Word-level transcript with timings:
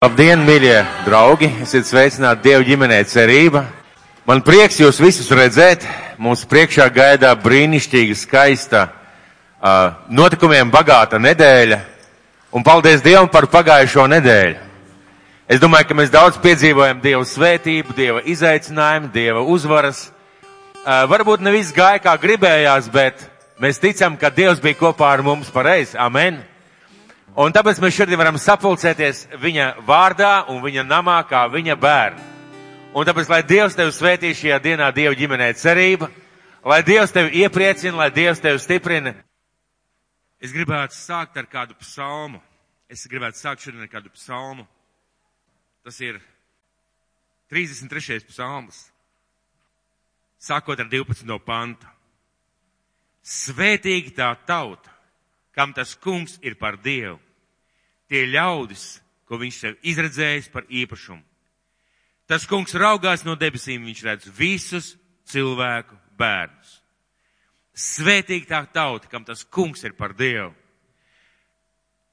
Labdien, 0.00 0.40
mīļie 0.48 0.78
draugi! 1.04 1.50
Esiet 1.60 1.84
sveicināti 1.84 2.46
Dieva 2.46 2.64
ģimenē 2.64 3.02
cerība. 3.04 3.60
Man 4.24 4.40
prieks 4.40 4.78
jūs 4.80 4.96
visus 4.96 5.26
redzēt. 5.36 5.82
Mūsu 6.16 6.46
priekšā 6.48 6.86
gaidā 6.88 7.34
brīnišķīga, 7.36 8.14
skaista, 8.16 8.86
uh, 9.60 9.98
notikumiem 10.08 10.72
bagāta 10.72 11.20
nedēļa. 11.20 11.82
Un 12.56 12.64
paldies 12.64 13.04
Dievam 13.04 13.28
par 13.28 13.44
pagājušo 13.52 14.06
nedēļu. 14.14 14.56
Es 15.52 15.60
domāju, 15.60 15.90
ka 15.90 15.98
mēs 16.00 16.14
daudz 16.16 16.40
piedzīvojam 16.40 17.04
Dieva 17.04 17.26
svētību, 17.28 17.92
Dieva 17.92 18.24
izaicinājumu, 18.24 19.12
Dieva 19.12 19.44
uzvaras. 19.44 20.06
Uh, 20.80 21.04
varbūt 21.12 21.44
ne 21.44 21.52
viss 21.58 21.76
gāja 21.76 22.00
kā 22.00 22.16
gribējās, 22.24 22.88
bet 22.88 23.28
mēs 23.60 23.84
ticam, 23.84 24.16
ka 24.16 24.32
Dievs 24.32 24.64
bija 24.64 24.80
kopā 24.80 25.12
ar 25.12 25.28
mums 25.28 25.52
pareizi. 25.52 26.00
Amen! 26.00 26.40
Un 27.38 27.52
tāpēc 27.54 27.78
mēs 27.78 27.94
šodien 27.94 28.18
varam 28.18 28.38
sapulcēties 28.42 29.28
viņa 29.38 29.66
vārdā 29.86 30.48
un 30.50 30.58
viņa 30.64 30.82
namā 30.82 31.20
kā 31.30 31.44
viņa 31.46 31.76
bērni. 31.78 32.24
Un 32.90 33.06
tāpēc, 33.06 33.28
lai 33.30 33.44
Dievs 33.46 33.76
tevi 33.78 33.92
svētī 33.94 34.32
šajā 34.34 34.58
dienā, 34.64 34.88
Dieva 34.90 35.14
ģimenē 35.14 35.52
cerība, 35.54 36.08
lai 36.66 36.80
Dievs 36.82 37.14
tevi 37.14 37.44
iepriecina, 37.44 37.94
lai 38.00 38.10
Dievs 38.10 38.42
tevi 38.42 38.58
stiprina. 38.58 39.14
Es 40.42 40.50
gribētu 40.50 40.98
sākt 40.98 41.38
ar 41.38 41.46
kādu 41.46 41.78
psalmu. 41.78 42.42
Es 42.90 43.06
gribētu 43.06 43.38
sākt 43.38 43.62
šodien 43.62 43.86
ar 43.86 43.92
kādu 43.92 44.10
psalmu. 44.10 44.66
Tas 45.86 46.00
ir 46.02 46.18
33. 47.54 48.24
psalms. 48.26 48.88
Sākot 50.42 50.82
ar 50.82 50.90
12. 50.90 51.38
pantu. 51.46 51.86
Svētīgi 53.22 54.16
tā 54.16 54.32
tauta 54.48 54.90
kam 55.52 55.72
tas 55.72 55.94
kungs 55.94 56.38
ir 56.42 56.54
par 56.54 56.78
Dievu. 56.80 57.18
Tie 58.10 58.24
ļaudis, 58.26 58.98
ko 59.24 59.38
viņš 59.38 59.58
sev 59.62 59.76
izredzējis 59.86 60.50
par 60.50 60.66
īpašumu. 60.66 61.22
Tas 62.26 62.46
kungs 62.46 62.74
raugās 62.78 63.22
no 63.26 63.36
debesīm, 63.38 63.86
viņš 63.86 64.02
redz 64.06 64.30
visus 64.34 64.92
cilvēku 65.30 65.96
bērnus. 66.18 66.76
Svētīgi 67.74 68.50
tā 68.50 68.64
tauta, 68.74 69.08
kam 69.10 69.24
tas 69.26 69.44
kungs 69.46 69.82
ir 69.86 69.94
par 69.98 70.14
Dievu. 70.18 70.50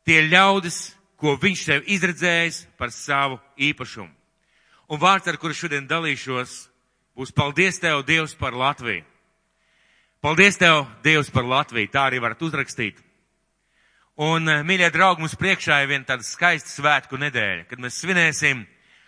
Tie 0.06 0.22
ļaudis, 0.30 0.96
ko 1.18 1.34
viņš 1.42 1.64
sev 1.66 1.90
izredzējis 1.90 2.62
par 2.78 2.94
savu 2.94 3.40
īpašumu. 3.58 4.14
Un 4.88 5.02
vārds, 5.02 5.28
ar 5.28 5.36
kuru 5.42 5.58
šodien 5.58 5.90
dalīšos, 5.90 6.54
būs 7.18 7.34
paldies 7.36 7.82
Tev, 7.82 8.06
Dievs, 8.08 8.38
par 8.38 8.56
Latviju. 8.56 9.04
Paldies 10.24 10.58
Tev, 10.62 10.86
Dievs, 11.04 11.34
par 11.34 11.44
Latviju. 11.44 11.92
Tā 11.92 12.06
arī 12.08 12.22
varat 12.24 12.42
uzrakstīt. 12.42 13.02
Un, 14.18 14.50
eh, 14.50 14.64
mīļie 14.66 14.90
draugi, 14.90 15.22
mums 15.22 15.36
priekšā 15.38 15.84
ir 15.84 15.92
viena 15.92 16.08
tāda 16.10 16.26
skaista 16.26 16.72
svētku 16.72 17.20
nedēļa, 17.22 17.68
kad 17.70 17.78
mēs 17.78 18.00
svinēsim 18.02 18.64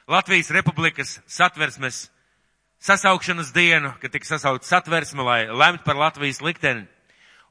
Latvijas 0.06 0.52
Republikas 0.54 1.16
satversmes 1.26 2.12
sasaukšanas 2.78 3.50
dienu, 3.52 3.90
kad 4.02 4.14
tiks 4.14 4.30
sasaukt 4.30 4.70
satversme, 4.70 5.26
lai 5.26 5.40
lemt 5.50 5.82
par 5.84 5.98
Latvijas 5.98 6.44
likteni, 6.46 6.86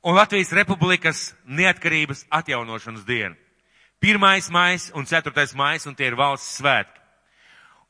un 0.07 0.15
Latvijas 0.15 0.55
Republikas 0.55 1.35
neatkarības 1.51 2.29
atjaunošanas 2.31 3.03
dienu. 3.03 3.35
Pirmais 3.99 4.47
mājas 4.55 4.93
un 4.95 5.11
ceturtais 5.11 5.51
mājas, 5.59 5.91
un 5.91 5.99
tie 5.99 6.07
ir 6.07 6.15
valsts 6.15 6.61
svētki. 6.61 6.95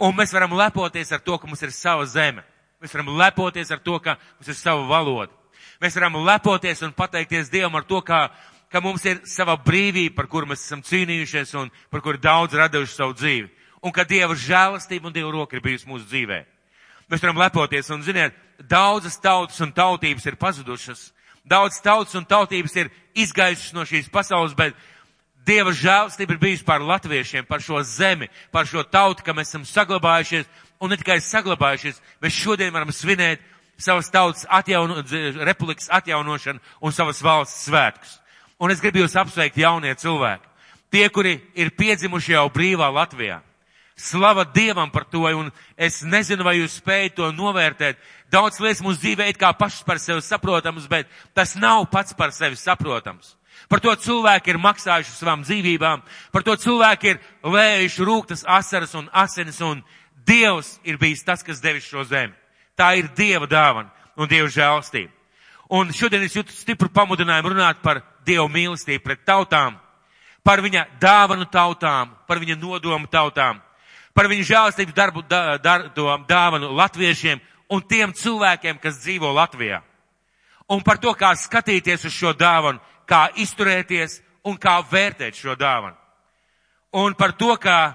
Un 0.01 0.17
mēs 0.17 0.33
varam 0.33 0.57
lepoties 0.57 1.13
ar 1.13 1.21
to, 1.21 1.37
ka 1.37 1.47
mums 1.47 1.63
ir 1.63 1.77
sava 1.77 2.07
zeme. 2.09 2.41
Mēs 2.81 2.95
varam 2.97 3.19
lepoties 3.19 3.71
ar 3.75 3.85
to, 3.85 3.99
ka 4.01 4.17
mums 4.39 4.49
ir 4.49 4.57
sava 4.57 4.87
valoda. 4.89 5.35
Mēs 5.83 5.95
varam 5.99 6.23
lepoties 6.25 6.81
un 6.87 6.97
pateikties 6.97 7.51
Dievam 7.53 7.77
ar 7.77 7.85
to, 7.85 8.01
kā 8.01 8.31
ka 8.73 8.81
mums 8.85 9.05
ir 9.09 9.23
sava 9.29 9.57
brīvība, 9.57 10.15
par 10.17 10.29
kuru 10.29 10.51
mēs 10.51 10.67
esam 10.67 10.83
cīnījušies 10.85 11.55
un 11.61 11.71
par 11.91 12.03
kuru 12.05 12.21
daudz 12.21 12.57
raduši 12.57 12.95
savu 12.95 13.17
dzīvi. 13.17 13.49
Un 13.83 13.95
ka 13.95 14.05
Dieva 14.05 14.35
žēlastība 14.35 15.09
un 15.09 15.15
Dieva 15.15 15.31
roka 15.33 15.57
ir 15.57 15.65
bijusi 15.65 15.89
mūsu 15.89 16.09
dzīvē. 16.11 16.43
Mēs 17.09 17.23
varam 17.25 17.41
lepoties 17.41 17.89
un, 17.95 18.03
ziniet, 18.05 18.37
daudzas 18.59 19.17
tautas 19.23 19.61
un 19.65 19.73
tautības 19.73 20.27
ir 20.27 20.37
pazudušas. 20.37 21.13
Daudz 21.49 21.79
tautas 21.81 22.17
un 22.19 22.27
tautības 22.29 22.75
ir 22.77 22.91
izgājušas 23.17 23.73
no 23.73 23.87
šīs 23.89 24.11
pasaules, 24.13 24.57
bet 24.59 24.77
Dieva 25.49 25.73
žēlastība 25.73 26.35
ir 26.35 26.43
bijusi 26.43 26.67
par 26.67 26.83
latviešiem, 26.85 27.47
par 27.49 27.63
šo 27.65 27.81
zemi, 27.87 28.29
par 28.53 28.67
šo 28.69 28.83
tautu, 28.85 29.25
ka 29.25 29.33
mēs 29.33 29.49
esam 29.49 29.65
saglabājušies 29.65 30.45
un 30.83 30.93
ne 30.93 30.99
tikai 31.01 31.23
saglabājušies, 31.25 32.03
mēs 32.21 32.37
šodien 32.37 32.75
varam 32.75 32.93
svinēt 32.93 33.41
savas 33.81 34.11
tautas 34.13 34.45
atjauno, 34.51 35.01
republikas 35.47 35.89
atjaunošanu 35.95 36.61
un 36.85 36.93
savas 36.93 37.23
valsts 37.25 37.65
svētkus. 37.71 38.19
Un 38.59 38.73
es 38.75 38.81
gribu 38.83 39.03
jūs 39.05 39.17
apsveikt 39.19 39.59
jaunie 39.61 39.95
cilvēki. 39.95 40.47
Tie, 40.91 41.05
kuri 41.13 41.37
ir 41.55 41.71
piedzimuši 41.77 42.35
jau 42.35 42.49
brīvā 42.51 42.89
Latvijā. 42.91 43.43
Slava 43.99 44.45
Dievam 44.45 44.91
par 44.91 45.05
to, 45.11 45.27
un 45.27 45.51
es 45.77 46.03
nezinu, 46.07 46.45
vai 46.47 46.61
jūs 46.61 46.79
spējat 46.79 47.17
to 47.19 47.33
novērtēt. 47.35 47.99
Daudz 48.31 48.61
lietas 48.63 48.83
mūsu 48.85 49.03
dzīvē 49.03 49.27
ir 49.29 49.39
kā 49.39 49.51
pašas 49.59 49.83
par 49.83 49.99
sevi 49.99 50.23
saprotams, 50.23 50.87
bet 50.87 51.11
tas 51.35 51.57
nav 51.59 51.89
pats 51.91 52.15
par 52.15 52.31
sevi 52.33 52.57
saprotams. 52.57 53.35
Par 53.69 53.83
to 53.83 53.93
cilvēki 53.99 54.55
ir 54.55 54.61
maksājuši 54.63 55.17
savām 55.17 55.43
dzīvībām, 55.43 56.05
par 56.33 56.47
to 56.47 56.55
cilvēki 56.57 57.11
ir 57.11 57.19
lējuši 57.43 58.07
rūktas 58.07 58.47
asaras 58.47 58.95
un 58.95 59.11
asinis, 59.13 59.61
un 59.61 59.83
Dievs 60.29 60.77
ir 60.85 60.99
bijis 61.01 61.25
tas, 61.25 61.43
kas 61.43 61.61
devis 61.61 61.87
šo 61.89 62.05
zemi. 62.05 62.35
Tā 62.77 62.93
ir 63.01 63.09
Dieva 63.17 63.49
dāvana 63.49 63.89
un 64.17 64.29
Dieva 64.29 64.49
žēlstība. 64.53 65.18
Un 65.69 65.91
šodien 65.93 66.23
es 66.25 66.33
jūtu 66.33 66.55
stipru 66.57 66.89
pamudinājumu 66.89 67.53
runāt 67.53 67.83
par 67.85 68.01
Dievu 68.25 68.49
mīlestību 68.49 69.03
pret 69.05 69.21
tautām, 69.29 69.77
par 70.45 70.63
viņa 70.65 70.87
dāvanu 71.01 71.45
tautām, 71.53 72.15
par 72.29 72.41
viņa 72.41 72.57
nodomu 72.57 73.09
tautām, 73.13 73.61
par 74.17 74.29
viņa 74.33 74.47
žēlastības 74.49 74.97
darbu 74.97 75.23
da, 75.29 75.59
dar, 75.61 75.91
dāvanu 76.29 76.71
latviešiem 76.77 77.41
un 77.69 77.85
tiem 77.85 78.15
cilvēkiem, 78.17 78.79
kas 78.81 79.01
dzīvo 79.03 79.33
Latvijā. 79.37 79.83
Un 80.73 80.81
par 80.85 81.01
to, 81.01 81.13
kā 81.17 81.35
skatīties 81.37 82.05
uz 82.09 82.17
šo 82.17 82.33
dāvanu, 82.37 82.81
kā 83.09 83.27
izturēties 83.37 84.23
un 84.49 84.57
kā 84.61 84.79
vērtēt 84.91 85.37
šo 85.37 85.57
dāvanu. 85.57 85.97
Un 86.97 87.13
par 87.17 87.35
to, 87.37 87.53
kā, 87.61 87.93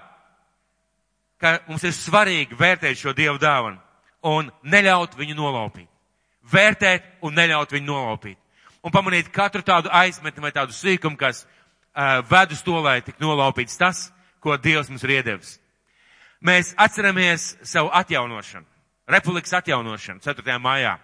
ka 1.41 1.57
mums 1.67 1.85
ir 1.89 1.93
svarīgi 1.97 2.57
vērtēt 2.57 3.01
šo 3.01 3.13
Dievu 3.17 3.41
dāvanu 3.41 3.81
un 4.29 4.53
neļaut 4.61 5.17
viņu 5.17 5.37
nolaupīt 5.37 5.92
vērtēt 6.51 7.05
un 7.23 7.35
neļaut 7.37 7.71
viņu 7.73 7.87
nolaupīt. 7.87 8.37
Un 8.83 8.91
pamanīt 8.91 9.31
katru 9.31 9.63
tādu 9.63 9.91
aizmetni 9.91 10.43
vai 10.43 10.51
tādu 10.51 10.75
sīkumu, 10.75 11.17
kas 11.17 11.45
uh, 11.45 12.19
ved 12.27 12.51
uz 12.51 12.63
to, 12.65 12.75
lai 12.83 12.99
tik 13.01 13.21
nolaupīts 13.23 13.79
tas, 13.79 14.09
ko 14.43 14.57
Dievs 14.59 14.89
mums 14.91 15.03
ir 15.07 15.15
iedevis. 15.19 15.57
Mēs 16.43 16.73
atceramies 16.75 17.53
savu 17.63 17.93
atjaunošanu, 17.95 18.65
republikas 19.07 19.55
atjaunošanu 19.61 20.19
4. 20.25 20.57
mājā. 20.59 20.97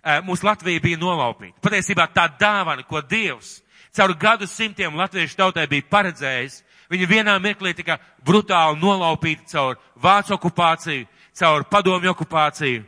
Uh, 0.00 0.20
mūsu 0.24 0.46
Latvija 0.46 0.80
bija 0.80 1.00
nolaupīta. 1.00 1.58
Patiesībā 1.60 2.06
tā 2.14 2.28
dāvana, 2.38 2.86
ko 2.86 3.02
Dievs 3.02 3.58
caur 3.92 4.14
gadu 4.14 4.46
simtiem 4.46 4.94
latviešu 4.94 5.36
tautai 5.36 5.66
bija 5.66 5.88
paredzējis, 5.90 6.60
viņa 6.90 7.08
vienā 7.10 7.34
mirklī 7.42 7.74
tika 7.74 7.98
brutāli 8.26 8.78
nolaupīta 8.78 9.50
caur 9.50 9.80
vācu 9.98 10.36
okupāciju, 10.36 11.08
caur 11.34 11.66
padomju 11.70 12.14
okupāciju 12.14 12.84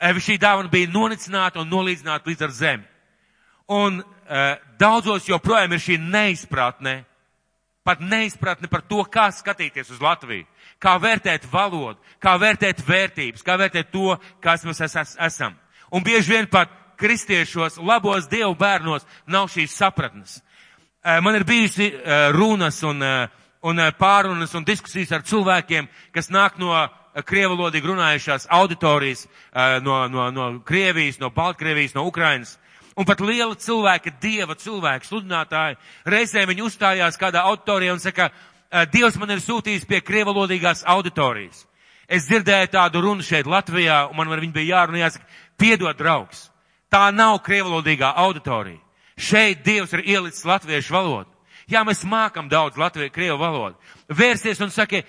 šī 0.00 0.38
dāvana 0.40 0.70
bija 0.72 0.88
nonicināta 0.88 1.60
un 1.60 1.68
nolīdzināta 1.68 2.28
līdz 2.30 2.44
ar 2.46 2.54
zemi. 2.56 2.84
Un 3.70 4.00
uh, 4.00 4.56
daudzos 4.80 5.28
joprojām 5.28 5.72
ir 5.76 5.82
šī 5.82 5.98
neizpratne, 6.00 7.04
pat 7.86 8.00
neizpratne 8.00 8.68
par 8.68 8.82
to, 8.82 9.04
kā 9.04 9.28
skatīties 9.34 9.92
uz 9.94 10.00
Latviju, 10.02 10.46
kā 10.82 10.96
vērtēt 10.98 11.46
valodu, 11.52 12.00
kā 12.22 12.34
vērtēt 12.40 12.82
vērtības, 12.86 13.44
kā 13.46 13.56
vērtēt 13.60 13.92
to, 13.92 14.16
kas 14.42 14.64
mēs 14.66 14.80
es, 14.88 14.96
es, 14.96 15.16
esam. 15.20 15.54
Un 15.92 16.02
bieži 16.06 16.32
vien 16.32 16.48
pat 16.50 16.72
kristiešos, 17.00 17.78
labos 17.78 18.28
dievu 18.28 18.54
bērnos 18.58 19.06
nav 19.26 19.48
šīs 19.52 19.76
sapratnes. 19.76 20.40
Uh, 21.04 21.20
man 21.22 21.36
ir 21.36 21.44
bijusi 21.44 21.92
uh, 21.92 22.30
runas 22.34 22.82
un, 22.82 23.04
un 23.62 23.84
pārunas 24.00 24.56
un 24.56 24.64
diskusijas 24.64 25.12
ar 25.12 25.28
cilvēkiem, 25.28 25.88
kas 26.16 26.32
nāk 26.32 26.58
no 26.58 26.72
krievalodīgi 27.26 27.90
runājušās 27.90 28.46
auditorijas 28.50 29.26
no, 29.82 30.04
no, 30.08 30.30
no 30.30 30.50
Krievijas, 30.66 31.18
no 31.20 31.30
Baltkrievijas, 31.34 31.94
no 31.94 32.06
Ukrainas. 32.06 32.56
Un 32.98 33.06
pat 33.06 33.20
liela 33.22 33.54
cilvēka, 33.54 34.12
dieva 34.20 34.54
cilvēka, 34.58 35.06
sludinātāji, 35.06 35.78
reizē 36.10 36.44
viņi 36.48 36.64
uzstājās 36.66 37.18
kādā 37.20 37.44
auditorijā 37.48 37.94
un 37.94 38.02
saka, 38.02 38.30
Dievs 38.70 39.16
man 39.18 39.32
ir 39.34 39.40
sūtījis 39.42 39.86
pie 39.88 39.98
krievalodīgās 40.06 40.84
auditorijas. 40.86 41.64
Es 42.06 42.28
dzirdēju 42.28 42.70
tādu 42.70 43.00
runu 43.02 43.24
šeit 43.26 43.48
Latvijā, 43.50 44.04
un 44.10 44.18
man 44.18 44.30
ar 44.30 44.42
viņu 44.42 44.54
bija 44.54 44.76
jārunā 44.76 45.00
jāsaka, 45.02 45.26
piedod 45.58 45.98
draugs. 45.98 46.48
Tā 46.90 47.08
nav 47.14 47.40
krievalodīgā 47.46 48.12
auditorija. 48.18 48.78
Šeit 49.18 49.64
Dievs 49.66 49.92
ir 49.94 50.04
ielicis 50.06 50.46
latviešu 50.46 50.94
valodu. 50.94 51.30
Jā, 51.70 51.82
mēs 51.86 52.02
mākam 52.06 52.48
daudz 52.50 52.78
latviešu 52.78 53.14
krievu 53.14 53.38
valodu. 53.38 53.76
Vērsties 54.10 54.62
un 54.62 54.70
saka, 54.74 55.02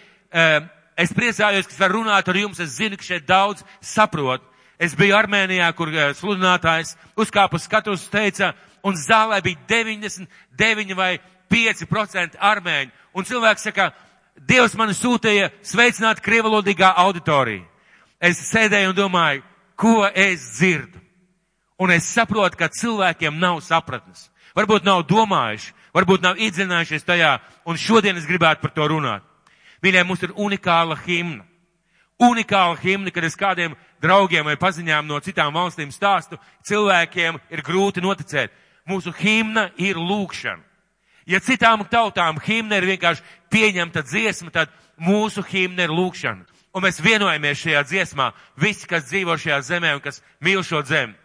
Es 1.00 1.14
priecājos, 1.16 1.68
ka 1.68 1.80
var 1.80 1.96
runāt 1.96 2.28
ar 2.28 2.38
jums. 2.38 2.60
Es 2.60 2.78
zinu, 2.78 2.98
ka 3.00 3.06
šeit 3.06 3.28
daudz 3.28 3.64
saprot. 3.82 4.44
Es 4.82 4.96
biju 4.98 5.16
Armēnijā, 5.16 5.68
kur 5.78 5.92
eh, 5.94 6.14
sludinātājs 6.18 6.96
uzkāpa 7.20 7.60
skatus 7.62 8.08
teica, 8.10 8.56
un 8.84 8.98
zālē 8.98 9.38
bija 9.46 9.60
99 9.70 10.96
vai 10.98 11.20
5% 11.52 12.40
armēņu. 12.40 12.92
Un 13.14 13.28
cilvēks 13.28 13.68
saka, 13.70 13.92
Dievs 14.42 14.74
mani 14.80 14.96
sūtīja 14.96 15.52
sveicināt 15.68 16.22
krievalodīgā 16.24 16.94
auditoriju. 17.04 17.66
Es 18.22 18.40
sēdēju 18.48 18.94
un 18.94 18.98
domāju, 18.98 19.44
ko 19.78 20.08
es 20.08 20.46
dzirdu. 20.56 20.98
Un 21.82 21.92
es 21.94 22.08
saprotu, 22.10 22.58
ka 22.58 22.70
cilvēkiem 22.72 23.38
nav 23.42 23.60
sapratnes. 23.66 24.30
Varbūt 24.58 24.86
nav 24.88 25.04
domājuši, 25.10 25.74
varbūt 25.94 26.24
nav 26.26 26.40
iedzinājušies 26.42 27.06
tajā, 27.06 27.36
un 27.66 27.78
šodien 27.78 28.18
es 28.18 28.28
gribētu 28.30 28.62
par 28.64 28.74
to 28.76 28.88
runāt. 28.92 29.26
Mīļie, 29.82 30.04
mums 30.06 30.22
ir 30.24 30.34
unikāla 30.38 30.98
himna. 31.06 31.46
Unikāla 32.22 32.78
himna, 32.78 33.10
kad 33.10 33.26
es 33.26 33.38
kādiem 33.38 33.74
draugiem 34.02 34.46
vai 34.46 34.58
paziņām 34.62 35.08
no 35.10 35.18
citām 35.26 35.54
valstīm 35.56 35.90
stāstu, 35.94 36.38
cilvēkiem 36.68 37.40
ir 37.50 37.64
grūti 37.66 38.04
noticēt. 38.04 38.54
Mūsu 38.86 39.14
himna 39.18 39.70
ir 39.78 39.98
lūkšana. 39.98 40.62
Ja 41.26 41.40
citām 41.42 41.84
tautām 41.90 42.40
himna 42.42 42.78
ir 42.82 42.88
vienkārši 42.90 43.26
pieņemta 43.54 44.04
dziesma, 44.06 44.52
tad 44.54 44.72
mūsu 44.98 45.44
himna 45.46 45.86
ir 45.86 45.94
lūkšana. 45.94 46.46
Un 46.72 46.86
mēs 46.86 47.02
vienojamies 47.04 47.60
šajā 47.62 47.82
dziesmā, 47.90 48.32
visi, 48.58 48.88
kas 48.88 49.10
dzīvo 49.10 49.36
šajā 49.38 49.60
zemē 49.68 49.96
un 49.98 50.04
kas 50.04 50.22
mīl 50.42 50.64
šo 50.64 50.82
zemi. 50.88 51.18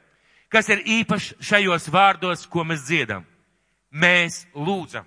Kas 0.53 0.69
ir 0.71 0.83
īpaši 0.83 1.37
šajos 1.43 1.89
vārdos, 1.93 2.47
ko 2.51 2.65
mēs 2.67 2.87
dziedam? 2.87 3.25
Mēs 3.91 4.45
lūdzam. 4.55 5.07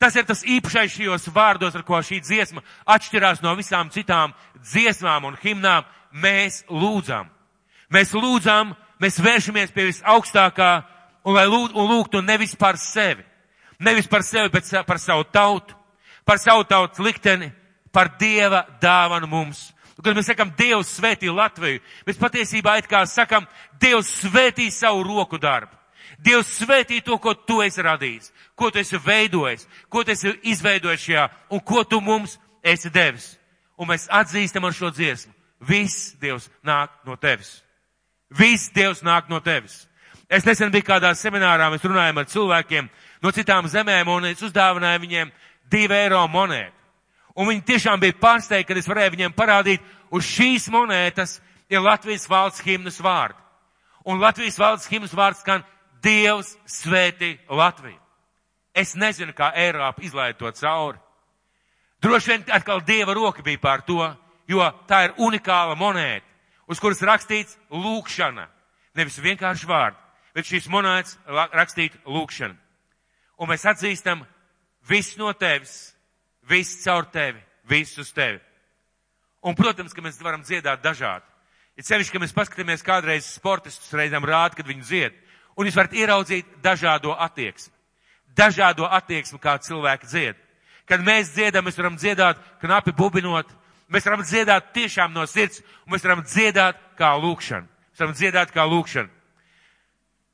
Tas 0.00 0.16
ir 0.16 0.24
tas 0.24 0.40
īpašais 0.48 0.94
šajos 0.94 1.28
vārdos, 1.34 1.74
ar 1.76 1.84
ko 1.84 1.98
šī 2.00 2.22
dziesma 2.24 2.62
atšķirās 2.88 3.42
no 3.44 3.52
visām 3.58 3.90
citām 3.92 4.32
dziesmām 4.64 5.26
un 5.28 5.36
himnām. 5.42 5.84
Mēs 6.16 6.62
lūdzam. 6.72 7.28
Mēs 7.92 8.14
lūdzam, 8.16 8.72
mēs 9.02 9.20
vēršamies 9.20 9.74
pie 9.74 9.90
visaugstākā 9.90 10.70
un 11.28 11.36
lai 11.36 11.44
lūd, 11.50 11.74
un 11.76 11.90
lūgtu 11.90 12.22
nevis 12.24 12.56
par 12.56 12.78
sevi. 12.80 13.26
Nevis 13.80 14.08
par 14.08 14.24
sevi, 14.24 14.48
bet 14.52 14.68
par 14.86 14.98
savu 15.00 15.24
tautu, 15.32 15.76
par 16.24 16.40
savu 16.40 16.64
tautas 16.64 17.00
likteni, 17.00 17.50
par 17.92 18.16
Dieva 18.20 18.64
dāvanu 18.80 19.28
mums. 19.28 19.70
Un, 19.96 20.04
kad 20.04 20.16
mēs 20.16 20.30
sakam, 20.32 20.52
Dievs 20.56 20.94
svētī 20.96 21.28
Latviju, 21.28 21.80
mēs 22.06 22.20
patiesībā 22.20 22.78
it 22.80 22.88
kā 22.88 23.02
sakam, 23.08 23.44
Dievs 23.80 24.08
svētī 24.22 24.70
savu 24.72 25.04
roku 25.04 25.40
darbu. 25.40 25.76
Dievs 26.20 26.52
svētī 26.60 27.00
to, 27.04 27.16
ko 27.20 27.34
tu 27.34 27.60
esi 27.64 27.82
radījis, 27.84 28.30
ko 28.60 28.68
tu 28.70 28.78
esi 28.78 28.98
veidojis, 29.00 29.64
ko 29.88 30.04
tu 30.04 30.12
esi 30.12 30.34
izveidojis 30.52 31.04
šajā 31.06 31.26
un 31.56 31.60
ko 31.64 31.84
tu 31.84 32.00
mums 32.04 32.36
esi 32.62 32.92
devis. 32.92 33.32
Un 33.80 33.88
mēs 33.88 34.10
atzīstam 34.12 34.66
ar 34.68 34.76
šo 34.76 34.90
dziesmu. 34.92 35.32
Viss 35.64 36.14
Dievs 36.20 36.48
nāk 36.64 36.92
no 37.08 37.16
tevis. 37.16 37.62
Viss 38.30 38.68
Dievs 38.74 39.00
nāk 39.04 39.28
no 39.32 39.40
tevis. 39.40 39.86
Es 40.28 40.44
nesen 40.46 40.70
biju 40.70 40.86
kādā 40.86 41.10
seminārā, 41.16 41.70
mēs 41.72 41.84
runājam 41.84 42.20
ar 42.20 42.28
cilvēkiem 42.28 42.90
no 43.22 43.32
citām 43.34 43.68
zemēm 43.68 44.08
un 44.12 44.28
es 44.28 44.42
uzdāvināju 44.44 45.02
viņiem 45.02 45.32
divu 45.72 45.96
eiro 45.96 46.20
monētu. 46.28 46.76
Un 47.40 47.48
viņi 47.48 47.64
tiešām 47.66 48.00
bija 48.02 48.18
pārsteigti, 48.20 48.68
kad 48.68 48.78
es 48.78 48.88
varēju 48.90 49.14
viņiem 49.16 49.34
parādīt, 49.36 49.80
uz 50.12 50.26
šīs 50.28 50.68
monētas 50.72 51.38
ir 51.72 51.80
Latvijas 51.80 52.28
valsts 52.28 52.64
himnas 52.66 53.00
vārdi. 53.00 53.38
Un 54.04 54.20
Latvijas 54.20 54.58
valsts 54.60 54.90
himnas 54.90 55.16
vārds 55.16 55.40
skan 55.40 55.64
Dievs 56.04 56.54
svētī 56.68 57.38
Latviju. 57.48 57.98
Es 58.74 58.94
nezinu, 58.94 59.34
kā 59.34 59.50
Eiropa 59.58 60.02
izlaida 60.02 60.38
to 60.38 60.50
cauri. 60.54 60.98
Droši 62.00 62.30
vien 62.30 62.44
atkal 62.54 62.80
Dieva 62.86 63.14
roka 63.14 63.42
bija 63.42 63.60
pār 63.60 63.82
to, 63.84 64.00
jo 64.48 64.64
tā 64.88 65.04
ir 65.08 65.16
unikāla 65.20 65.76
monēta, 65.76 66.24
uz 66.70 66.80
kuras 66.80 67.02
rakstīts 67.04 67.58
lūkšana. 67.70 68.46
Nevis 68.96 69.20
vienkārši 69.22 69.68
vārdi, 69.68 69.98
bet 70.34 70.48
šīs 70.48 70.68
monētas 70.72 71.18
rakstīt 71.52 71.98
lūkšana. 72.06 72.56
Un 73.40 73.50
mēs 73.50 73.66
atzīstam, 73.68 74.24
viss 74.88 75.18
no 75.20 75.32
tevis, 75.32 75.92
viss 76.48 76.80
caur 76.84 77.06
tevi, 77.12 77.40
viss 77.68 77.98
uz 77.98 78.12
tevi. 78.16 78.40
Un, 79.40 79.56
protams, 79.56 79.94
ka 79.96 80.04
mēs 80.04 80.20
varam 80.20 80.42
dziedāt 80.44 80.82
dažādi. 80.84 81.24
Ir 81.80 81.86
sevišķi, 81.86 82.12
ka 82.12 82.20
mēs 82.20 82.34
paskatāmies 82.36 82.84
kādreiz 82.84 83.28
sportistus 83.38 83.92
reizēm 83.96 84.26
rādi, 84.28 84.58
kad 84.58 84.68
viņi 84.68 84.84
dzied. 84.84 85.20
Un 85.56 85.68
jūs 85.68 85.76
varat 85.78 85.96
ieraudzīt 85.96 86.58
dažādo 86.64 87.14
attieksmi. 87.16 87.72
Dažādo 88.36 88.86
attieksmi, 88.86 89.38
kā 89.42 89.56
cilvēki 89.58 90.06
dzied. 90.06 90.36
Kad 90.88 91.02
mēs 91.06 91.32
dziedam, 91.34 91.66
mēs 91.66 91.78
varam 91.78 91.96
dziedāt 91.98 92.38
knapi 92.62 92.94
bubinot, 92.96 93.50
mēs 93.90 94.06
varam 94.06 94.24
dziedāt 94.26 94.72
tiešām 94.74 95.12
no 95.14 95.26
sirds, 95.26 95.62
un 95.86 95.94
mēs 95.94 96.04
varam 96.06 96.24
dziedāt 96.26 96.78
kā 96.98 97.14
lūkšana. 97.18 97.66
Mēs 97.66 98.02
varam 98.02 98.16
dziedāt 98.18 98.54
kā 98.54 98.66
lūkšana. 98.66 99.10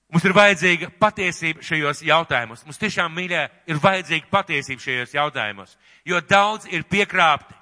Mums 0.06 0.24
ir 0.24 0.34
vajadzīga 0.36 0.88
patiesība 1.02 1.64
šajos 1.66 2.00
jautājumos. 2.06 2.62
Mums 2.64 2.78
tiešām, 2.78 3.10
mīļā, 3.16 3.42
ir 3.66 3.80
vajadzīga 3.82 4.30
patiesība 4.30 4.84
šajos 4.84 5.14
jautājumos. 5.16 5.72
Jo 6.06 6.20
daudz 6.22 6.68
ir 6.70 6.86
piekrāpti, 6.86 7.56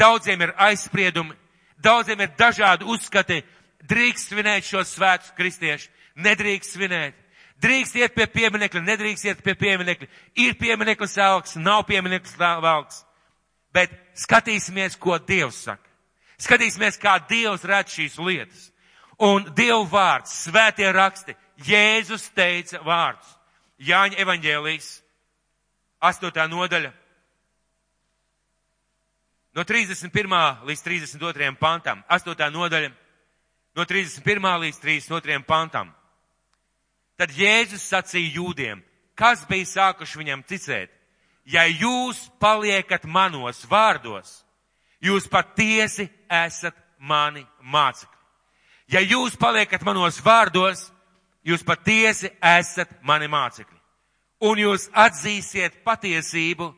daudziem 0.00 0.40
ir 0.46 0.54
aizspriedumi, 0.56 1.36
daudziem 1.84 2.24
ir 2.24 2.32
dažādi 2.38 2.88
uzskati. 2.88 3.42
Drīkst 3.82 4.30
svinēt 4.30 4.64
šos 4.64 4.94
svētus 4.94 5.32
kristieši, 5.36 5.90
nedrīkst 6.22 6.76
svinēt. 6.76 7.21
Drīkst 7.62 7.94
iet 8.00 8.14
pie 8.16 8.26
pieminekļa, 8.26 8.82
nedrīkst 8.82 9.28
iet 9.28 9.42
pie 9.44 9.54
pieminekļa. 9.58 10.08
Ir 10.42 10.56
piemineklis 10.58 11.14
augs, 11.22 11.54
nav 11.56 11.84
piemineklis 11.86 12.34
augs. 12.40 13.04
Bet 13.72 13.92
skatīsimies, 14.18 14.98
ko 14.98 15.18
Dievs 15.18 15.62
saka. 15.68 15.86
Skatīsimies, 16.42 16.98
kā 16.98 17.20
Dievs 17.28 17.64
redz 17.68 17.94
šīs 17.94 18.18
lietas. 18.18 18.66
Un 19.22 19.46
Dieva 19.54 19.84
vārds, 19.86 20.34
svētie 20.48 20.90
raksti, 20.92 21.36
Jēzus 21.62 22.26
teica 22.34 22.82
vārdus. 22.82 23.30
Jāņa 23.82 24.18
evaņģēlijas, 24.22 24.90
8. 26.02 26.48
nodaļa. 26.50 26.90
No 29.54 29.64
31. 29.68 30.66
līdz 30.66 30.82
32. 30.82 31.54
pantam, 31.60 32.02
8. 32.10 32.50
nodaļa, 32.50 32.90
no 33.76 33.84
31. 33.86 34.52
līdz 34.66 34.78
32. 34.82 35.42
pantam. 35.46 35.92
Tad 37.20 37.34
Jēzus 37.36 37.84
sacīja 37.90 38.38
jūdiem, 38.38 38.82
kas 39.14 39.44
bija 39.48 39.68
sākuši 39.68 40.18
viņam 40.18 40.42
ticēt. 40.48 40.90
Ja 41.44 41.66
jūs 41.66 42.28
paliekat 42.40 43.04
manos 43.04 43.64
vārdos, 43.70 44.42
jūs 45.02 45.26
patiesi 45.30 46.08
esat 46.30 46.76
mani 46.98 47.44
mācekļi. 47.62 48.18
Ja 48.92 49.00
jūs 49.00 49.36
paliekat 49.40 49.82
manos 49.86 50.20
vārdos, 50.22 50.86
jūs 51.42 51.64
patiesi 51.66 52.30
esat 52.42 52.90
mani 53.02 53.28
mācekļi. 53.30 53.78
Un 54.42 54.58
jūs 54.58 54.88
atzīsiet 54.92 55.82
patiesību, 55.86 56.72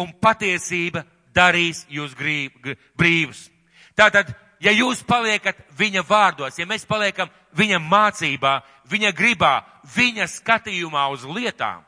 un 0.00 0.12
patiesība 0.20 1.04
darīs 1.34 1.84
jūs 1.92 2.14
brīvus. 2.16 3.48
Tātad 3.96 4.32
ja 4.62 4.72
jūs 4.72 5.02
paliekat 5.06 5.58
viņa 5.78 6.04
vārdos, 6.06 6.58
ja 6.58 6.66
mēs 6.66 6.86
paliekam 6.88 7.30
viņa 7.58 7.80
mācībā, 7.82 8.60
viņa 8.90 9.12
gribā, 9.16 9.54
viņa 9.96 10.28
skatījumā 10.30 11.08
uz 11.12 11.26
lietām, 11.26 11.82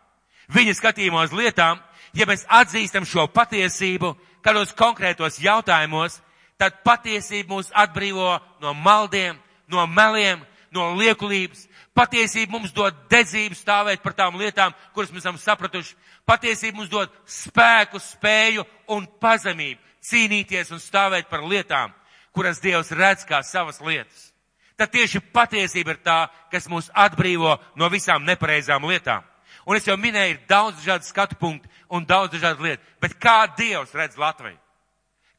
viņa 0.52 0.74
skatījumā 0.80 1.24
uz 1.28 1.34
lietām, 1.34 1.80
ja 2.14 2.26
mēs 2.26 2.46
atzīstam 2.48 3.06
šo 3.06 3.26
patiesību 3.32 4.14
kādos 4.44 4.74
konkrētos 4.76 5.40
jautājumos, 5.42 6.20
tad 6.60 6.82
patiesība 6.84 7.54
mūs 7.54 7.70
atbrīvo 7.74 8.36
no 8.62 8.74
maldiem, 8.74 9.38
no 9.68 9.86
meliem, 9.86 10.42
no 10.74 10.92
liekulības. 10.98 11.68
Patiesība 11.94 12.56
mums 12.56 12.74
dod 12.74 12.96
dedzību 13.10 13.54
stāvēt 13.54 14.02
par 14.02 14.16
tām 14.18 14.36
lietām, 14.38 14.74
kuras 14.94 15.12
mēs 15.14 15.22
esam 15.22 15.38
sapratuši. 15.38 15.94
Patiesība 16.26 16.80
mums 16.80 16.90
dod 16.90 17.12
spēku, 17.30 18.00
spēju 18.02 18.64
un 18.94 19.06
pazemību 19.20 19.80
cīnīties 20.04 20.72
un 20.74 20.82
stāvēt 20.82 21.30
par 21.30 21.44
lietām, 21.48 21.92
kuras 22.34 22.60
Dievs 22.60 22.90
redz 22.92 23.24
kā 23.28 23.42
savas 23.42 23.80
lietas. 23.80 24.32
Tad 24.76 24.90
tieši 24.90 25.20
patiesība 25.32 25.94
ir 25.94 26.00
tā, 26.02 26.18
kas 26.50 26.66
mūs 26.66 26.90
atbrīvo 26.90 27.54
no 27.78 27.88
visām 27.92 28.24
nepareizām 28.26 28.84
lietām. 28.90 29.22
Un 29.64 29.78
es 29.78 29.86
jau 29.86 29.96
minēju, 29.96 30.34
ir 30.34 30.46
daudz 30.48 30.80
dažādu 30.82 31.06
skatu 31.06 31.38
punktu 31.40 31.70
un 31.88 32.04
daudz 32.04 32.34
dažādu 32.34 32.66
lietu. 32.66 32.82
Bet 33.00 33.14
kā 33.22 33.46
Dievs 33.56 33.94
redz 33.94 34.18
Latviju? 34.18 34.58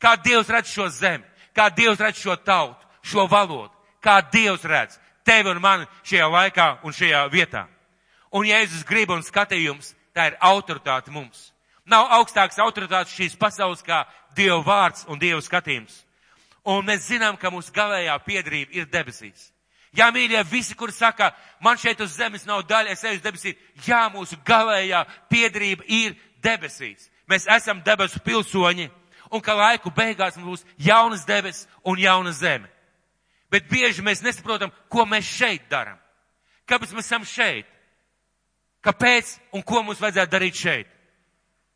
Kā 0.01 0.15
Dievs 0.23 0.49
redz 0.49 0.71
šo 0.71 0.87
zemi? 0.89 1.25
Kā 1.55 1.67
Dievs 1.69 1.99
redz 1.99 2.21
šo 2.23 2.35
tautu, 2.35 2.87
šo 3.03 3.27
valodu? 3.27 3.73
Kā 4.01 4.21
Dievs 4.31 4.63
redz 4.63 4.97
tevi 5.25 5.49
un 5.51 5.59
mani 5.61 5.85
šajā 6.05 6.29
laikā 6.31 6.67
un 6.83 6.95
šajā 6.95 7.25
vietā? 7.33 7.65
Un 8.31 8.47
Jēzus 8.47 8.85
grib 8.87 9.11
un 9.11 9.23
skatījums, 9.23 9.93
tā 10.15 10.31
ir 10.31 10.39
autoritāte 10.41 11.11
mums. 11.11 11.51
Nav 11.85 12.07
augstāks 12.17 12.59
autoritātes 12.59 13.13
šīs 13.13 13.37
pasaules 13.37 13.83
kā 13.85 14.05
Dieva 14.35 14.61
vārds 14.63 15.05
un 15.07 15.19
Dieva 15.19 15.41
skatījums. 15.43 16.04
Un 16.65 16.85
mēs 16.87 17.09
zinām, 17.11 17.37
ka 17.37 17.51
mūsu 17.53 17.73
galējā 17.73 18.15
piedrība 18.25 18.73
ir 18.73 18.87
debesīs. 18.89 19.51
Jā, 19.95 20.09
mīļie, 20.11 20.41
visi, 20.49 20.75
kur 20.75 20.91
saka, 20.91 21.29
man 21.63 21.77
šeit 21.79 22.01
uz 22.03 22.17
zemes 22.17 22.43
nav 22.45 22.65
daļa, 22.67 22.91
es 22.91 23.03
eju 23.03 23.19
uz 23.19 23.23
debesīm. 23.23 23.59
Jā, 23.85 24.05
mūsu 24.11 24.37
galējā 24.45 25.03
piedrība 25.31 25.85
ir 25.87 26.15
debesīs. 26.43 27.07
Mēs 27.29 27.47
esam 27.55 27.79
debesu 27.85 28.19
pilsoņi, 28.25 28.89
un 29.31 29.41
ka 29.41 29.55
laiku 29.55 29.93
beigās 29.93 30.35
mums 30.37 30.65
būs 30.65 30.65
jaunas 30.87 31.23
debesis 31.25 31.69
un 31.85 32.01
jauna 32.01 32.33
zeme. 32.35 32.67
Bet 33.51 33.69
bieži 33.69 34.03
mēs 34.03 34.23
nesaprotam, 34.25 34.73
ko 34.91 35.05
mēs 35.07 35.29
šeit 35.29 35.69
darām. 35.71 35.99
Kāpēc 36.67 36.91
mēs 36.97 37.07
esam 37.07 37.23
šeit? 37.29 37.69
Kāpēc 38.83 39.37
un 39.53 39.63
ko 39.63 39.83
mums 39.83 40.01
vajadzētu 40.01 40.33
darīt 40.33 40.59
šeit? 40.59 40.89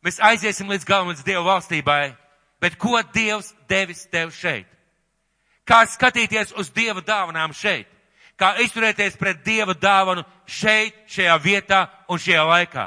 Mēs 0.04 0.20
aiziesim 0.22 0.68
līdz 0.70 0.84
galam, 0.88 1.10
līdz 1.12 1.24
Dieva 1.24 1.42
valstībai, 1.46 2.12
bet 2.60 2.76
ko 2.80 3.00
Dievs 3.14 3.54
devis 3.68 4.04
tev 4.12 4.34
šeit? 4.34 4.68
Kā 5.70 5.84
skatīties 5.86 6.50
uz 6.58 6.72
Dieva 6.74 6.98
dāvanām 6.98 7.52
šeit? 7.54 7.86
Kā 8.34 8.56
izturēties 8.64 9.18
pret 9.20 9.44
Dieva 9.44 9.76
dāvanu 9.76 10.24
šeit, 10.48 10.96
šajā 11.06 11.36
vietā 11.38 11.84
un 12.10 12.18
šajā 12.18 12.42
laikā? 12.48 12.86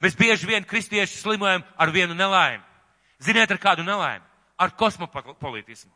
Mēs 0.00 0.16
bieži 0.16 0.48
vien 0.48 0.64
kristieši 0.64 1.18
slimojam 1.18 1.64
ar 1.76 1.92
vienu 1.92 2.14
nelaimi. 2.16 2.62
Ziniet, 3.20 3.50
ar 3.50 3.60
kādu 3.60 3.84
nelaimi? 3.84 4.24
Ar 4.56 4.72
kosmopolitismu. 4.72 5.90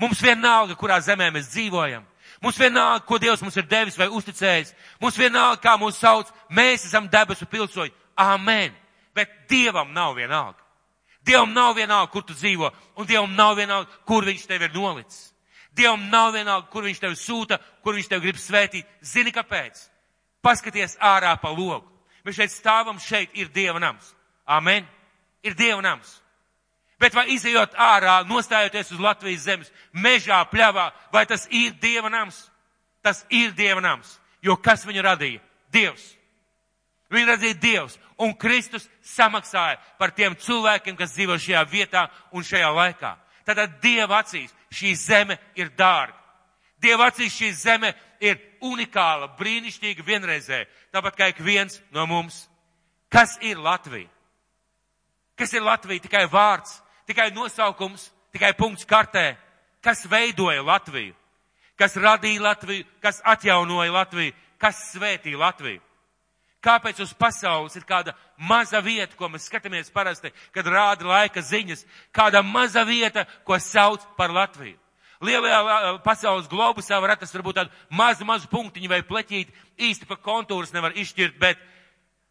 Mums 0.00 0.22
vienalga, 0.24 0.76
kurā 0.80 0.96
zemē 1.04 1.28
mēs 1.34 1.50
dzīvojam. 1.52 2.06
Mums 2.40 2.56
vienalga, 2.56 3.04
ko 3.04 3.18
Dievs 3.20 3.42
mums 3.44 3.56
ir 3.60 3.66
devis 3.68 3.98
vai 4.00 4.08
uzticējis. 4.08 4.72
Mums 5.00 5.18
vienalga, 5.20 5.60
kā 5.60 5.74
mūs 5.76 5.98
sauc. 6.00 6.30
Mēs 6.48 6.86
esam 6.88 7.08
debesu 7.10 7.44
pilsoņi. 7.44 7.92
Amen. 8.16 8.72
Bet 9.14 9.34
Dievam 9.50 9.92
nav 9.92 10.14
vienalga. 10.16 10.62
Dievam 11.26 11.52
nav 11.52 11.74
vienalga, 11.76 12.08
kur 12.12 12.24
tu 12.24 12.32
dzīvo, 12.32 12.70
un 12.96 13.06
Dievam 13.06 13.34
nav 13.36 13.58
vienalga, 13.58 13.90
kur 14.08 14.24
viņš 14.24 14.46
tevi 14.48 14.64
ir 14.70 14.74
nolicis. 14.74 15.34
Dievam 15.76 16.08
nav 16.10 16.32
vienalga, 16.34 16.68
kur 16.70 16.84
viņš 16.84 17.00
tevi 17.00 17.16
sūta, 17.18 17.60
kur 17.84 17.94
viņš 17.94 18.08
tevi 18.10 18.26
grib 18.26 18.40
svētīt. 18.40 18.88
Zini, 19.02 19.32
kāpēc? 19.34 19.84
Paskaties 20.42 20.96
ārā 21.00 21.34
pa 21.40 21.52
logu. 21.52 21.86
Mēs 22.24 22.36
šeit 22.36 22.52
stāvam, 22.52 22.98
šeit 23.00 23.32
ir 23.38 23.48
Dieva 23.54 23.80
nams. 23.80 24.14
Amen. 24.46 24.86
Ir 25.42 25.54
Dieva 25.56 25.80
nams. 25.84 26.18
Bet 27.00 27.14
vai 27.16 27.30
izējot 27.32 27.78
ārā, 27.80 28.18
nostājoties 28.28 28.90
uz 28.92 29.00
Latvijas 29.00 29.46
zemes, 29.46 29.70
mežā, 29.92 30.42
pļavā, 30.50 30.90
vai 31.12 31.24
tas 31.26 31.46
ir 31.48 31.72
Dieva 31.80 32.10
nams? 32.12 32.42
Tas 33.00 33.24
ir 33.32 33.54
Dieva 33.56 33.80
nams. 33.80 34.18
Jo 34.44 34.58
kas 34.60 34.84
viņu 34.84 35.04
radīja? 35.06 35.40
Dievs. 35.72 36.04
Viņu 37.10 37.32
radīja 37.32 37.60
Dievs. 37.62 37.96
Un 38.20 38.34
Kristus 38.36 38.84
samaksāja 39.00 39.78
par 39.98 40.12
tiem 40.12 40.36
cilvēkiem, 40.36 40.96
kas 40.96 41.14
dzīvo 41.16 41.38
šajā 41.40 41.64
vietā 41.70 42.04
un 42.36 42.44
šajā 42.44 42.68
laikā. 42.76 43.14
Tātad 43.48 43.80
Dieva 43.80 44.20
acīs 44.20 44.52
šī 44.72 44.94
zeme 44.96 45.38
ir 45.58 45.70
dārga. 45.76 46.16
Dieva 46.80 47.10
acīs 47.10 47.34
šī 47.36 47.50
zeme 47.52 47.92
ir 48.20 48.38
unikāla, 48.64 49.28
brīnišķīga, 49.36 50.04
vienreizē, 50.04 50.64
tāpat 50.94 51.16
kā 51.18 51.28
ik 51.32 51.42
viens 51.44 51.80
no 51.92 52.06
mums. 52.08 52.46
Kas 53.10 53.36
ir 53.42 53.58
Latvija? 53.58 54.08
Kas 55.36 55.52
ir 55.52 55.64
Latvija? 55.64 56.04
Tikai 56.04 56.24
vārds, 56.30 56.78
tikai 57.08 57.30
nosaukums, 57.34 58.10
tikai 58.32 58.52
punkts 58.56 58.86
kartē. 58.88 59.34
Kas 59.82 60.04
veidoja 60.08 60.62
Latviju? 60.62 61.14
Kas 61.76 61.96
radīja 61.96 62.42
Latviju? 62.44 62.84
Kas 63.00 63.20
atjaunoja 63.24 63.92
Latviju? 63.92 64.36
Kas 64.60 64.80
svētīja 64.94 65.40
Latviju? 65.40 65.80
Kāpēc 66.60 66.98
uz 67.00 67.14
pasaules 67.16 67.76
ir 67.76 67.86
kāda 67.88 68.12
maza 68.36 68.82
vieta, 68.84 69.16
ko 69.16 69.30
mēs 69.32 69.46
skatāmies 69.48 69.88
parasti, 69.92 70.28
kad 70.52 70.66
rāda 70.68 71.08
laika 71.08 71.40
ziņas, 71.40 71.86
kāda 72.12 72.42
maza 72.44 72.84
vieta, 72.84 73.24
ko 73.48 73.56
sauc 73.56 74.04
par 74.18 74.32
Latviju? 74.32 74.76
Lielajā 75.24 75.98
pasaules 76.04 76.48
globusā 76.48 77.00
var 77.00 77.14
atrast 77.14 77.34
varbūt 77.36 77.58
tādu 77.58 77.96
mazu, 77.96 78.24
mazu 78.28 78.48
punktiņu 78.52 78.88
vai 78.92 79.00
pleķīti, 79.04 79.52
īsti 79.88 80.08
pa 80.08 80.16
kontūrus 80.20 80.72
nevar 80.72 80.96
izšķirt, 80.96 81.36
bet 81.40 81.60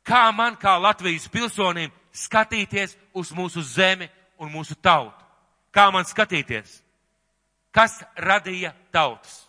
kā 0.05 0.27
man, 0.33 0.57
kā 0.57 0.73
Latvijas 0.81 1.29
pilsonim, 1.29 1.93
skatīties 2.13 2.95
uz 3.13 3.33
mūsu 3.33 3.61
zemi 3.65 4.09
un 4.41 4.53
mūsu 4.53 4.77
tautu? 4.77 5.25
Kā 5.73 5.89
man 5.93 6.05
skatīties? 6.05 6.79
Kas 7.73 7.99
radīja 8.17 8.73
tautas? 8.93 9.43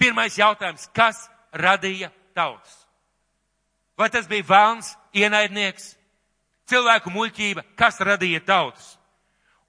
Pirmais 0.00 0.36
jautājums, 0.36 0.88
kas 0.96 1.26
radīja 1.52 2.10
tautas? 2.36 2.83
Vai 3.98 4.10
tas 4.10 4.26
bija 4.26 4.42
vēlns, 4.48 4.94
ienaidnieks, 5.14 5.92
cilvēku 6.70 7.12
muļķība, 7.14 7.62
kas 7.78 8.00
radīja 8.02 8.40
tautas? 8.42 8.96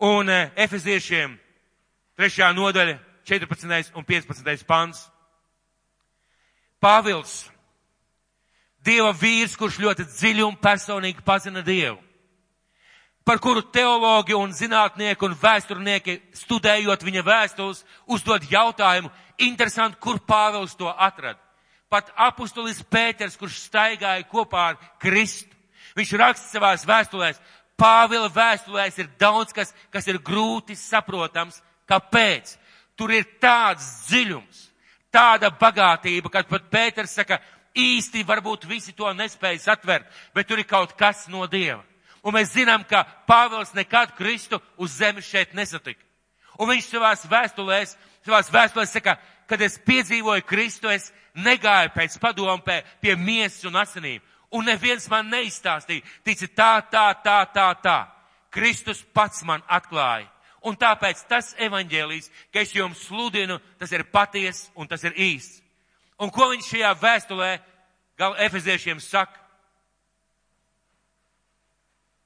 Un 0.01 0.29
e, 0.29 0.50
efeziešiem 0.65 1.36
3. 2.17 2.48
nodaļa, 2.58 2.98
14. 3.25 3.94
un 3.96 4.05
15. 4.05 4.65
pants. 4.65 5.05
Pāvils, 6.82 7.46
Dieva 8.86 9.13
vīrs, 9.17 9.55
kurš 9.58 9.79
ļoti 9.82 10.03
dziļi 10.05 10.44
un 10.46 10.58
personīgi 10.62 11.24
pazina 11.25 11.63
Dievu, 11.65 11.98
par 13.25 13.39
kuru 13.41 13.63
teologi 13.74 14.36
un 14.38 14.53
zinātnieki 14.53 15.25
un 15.25 15.34
vēsturnieki, 15.41 16.20
studējot 16.38 17.05
viņa 17.05 17.24
vēstules, 17.25 17.82
uzdod 18.05 18.46
jautājumu, 18.46 19.10
interesanti, 19.41 19.98
kur 19.98 20.22
Pāvils 20.22 20.77
to 20.77 20.89
atrada 20.89 21.44
pat 21.89 22.12
apustulis 22.15 22.82
Pēters, 22.89 23.38
kurš 23.39 23.65
staigāja 23.68 24.25
kopā 24.30 24.70
ar 24.72 24.80
Kristu. 25.01 25.51
Viņš 25.96 26.13
raksta 26.20 26.51
savās 26.51 26.86
vēstulēs, 26.88 27.39
Pāvila 27.75 28.30
vēstulēs 28.32 29.01
ir 29.04 29.10
daudz 29.20 29.51
kas, 29.56 29.74
kas 29.92 30.08
ir 30.08 30.22
grūti 30.24 30.77
saprotams. 30.80 31.60
Kāpēc? 31.89 32.54
Tur 32.96 33.12
ir 33.12 33.25
tāds 33.44 33.84
dziļums, 34.08 34.62
tāda 35.12 35.51
bagātība, 35.51 36.32
kad 36.32 36.48
pat 36.48 36.70
Pēters 36.72 37.18
saka, 37.20 37.42
īsti 37.75 38.24
varbūt 38.24 38.63
visi 38.70 38.96
to 38.96 39.12
nespējas 39.12 39.68
atvert, 39.75 40.08
bet 40.34 40.48
tur 40.48 40.62
ir 40.62 40.68
kaut 40.70 40.96
kas 40.96 41.27
no 41.27 41.44
Dieva. 41.51 41.84
Un 42.25 42.34
mēs 42.34 42.56
zinām, 42.56 42.86
ka 42.88 43.04
Pāvils 43.27 43.75
nekad 43.75 44.15
Kristu 44.18 44.62
uz 44.82 44.96
zemes 44.98 45.27
šeit 45.27 45.54
nesatika. 45.54 46.01
Un 46.58 46.72
viņš 46.72 46.88
savās 46.88 47.25
vēstulēs, 47.27 47.98
savās 48.25 48.50
vēstulēs 48.50 48.96
saka, 48.96 49.18
kad 49.47 49.61
es 49.61 49.77
piedzīvoju 49.85 50.45
Kristu, 50.47 50.89
es 50.89 51.11
negāju 51.35 51.91
pēc 51.95 52.17
padomu 52.21 52.63
pie, 52.65 52.81
pie 53.01 53.15
miesas 53.15 53.65
un 53.69 53.77
asinīm. 53.81 54.23
Un 54.55 54.65
neviens 54.65 55.07
man 55.11 55.29
neizstāstīja, 55.31 56.05
tici 56.23 56.47
tā, 56.47 56.79
tā, 56.91 57.09
tā, 57.23 57.41
tā, 57.53 57.69
tā. 57.83 57.99
Kristus 58.53 59.01
pats 59.13 59.43
man 59.43 59.63
atklāja. 59.67 60.29
Un 60.65 60.77
tāpēc 60.79 61.25
tas 61.29 61.51
evaņģēlijs, 61.61 62.31
ka 62.53 62.63
es 62.63 62.73
jums 62.73 63.03
sludinu, 63.05 63.59
tas 63.77 63.91
ir 63.93 64.05
paties 64.09 64.65
un 64.73 64.87
tas 64.89 65.03
ir 65.05 65.13
īsts. 65.13 65.61
Un 66.17 66.31
ko 66.31 66.47
viņš 66.49 66.69
šajā 66.71 66.91
vēstulē 67.01 67.49
gal 68.17 68.37
efeziešiem 68.39 69.01
saka? 69.03 69.41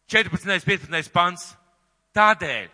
14. 0.09 0.65
15. 0.65 1.11
pants. 1.13 1.55
Tādēļ 2.15 2.69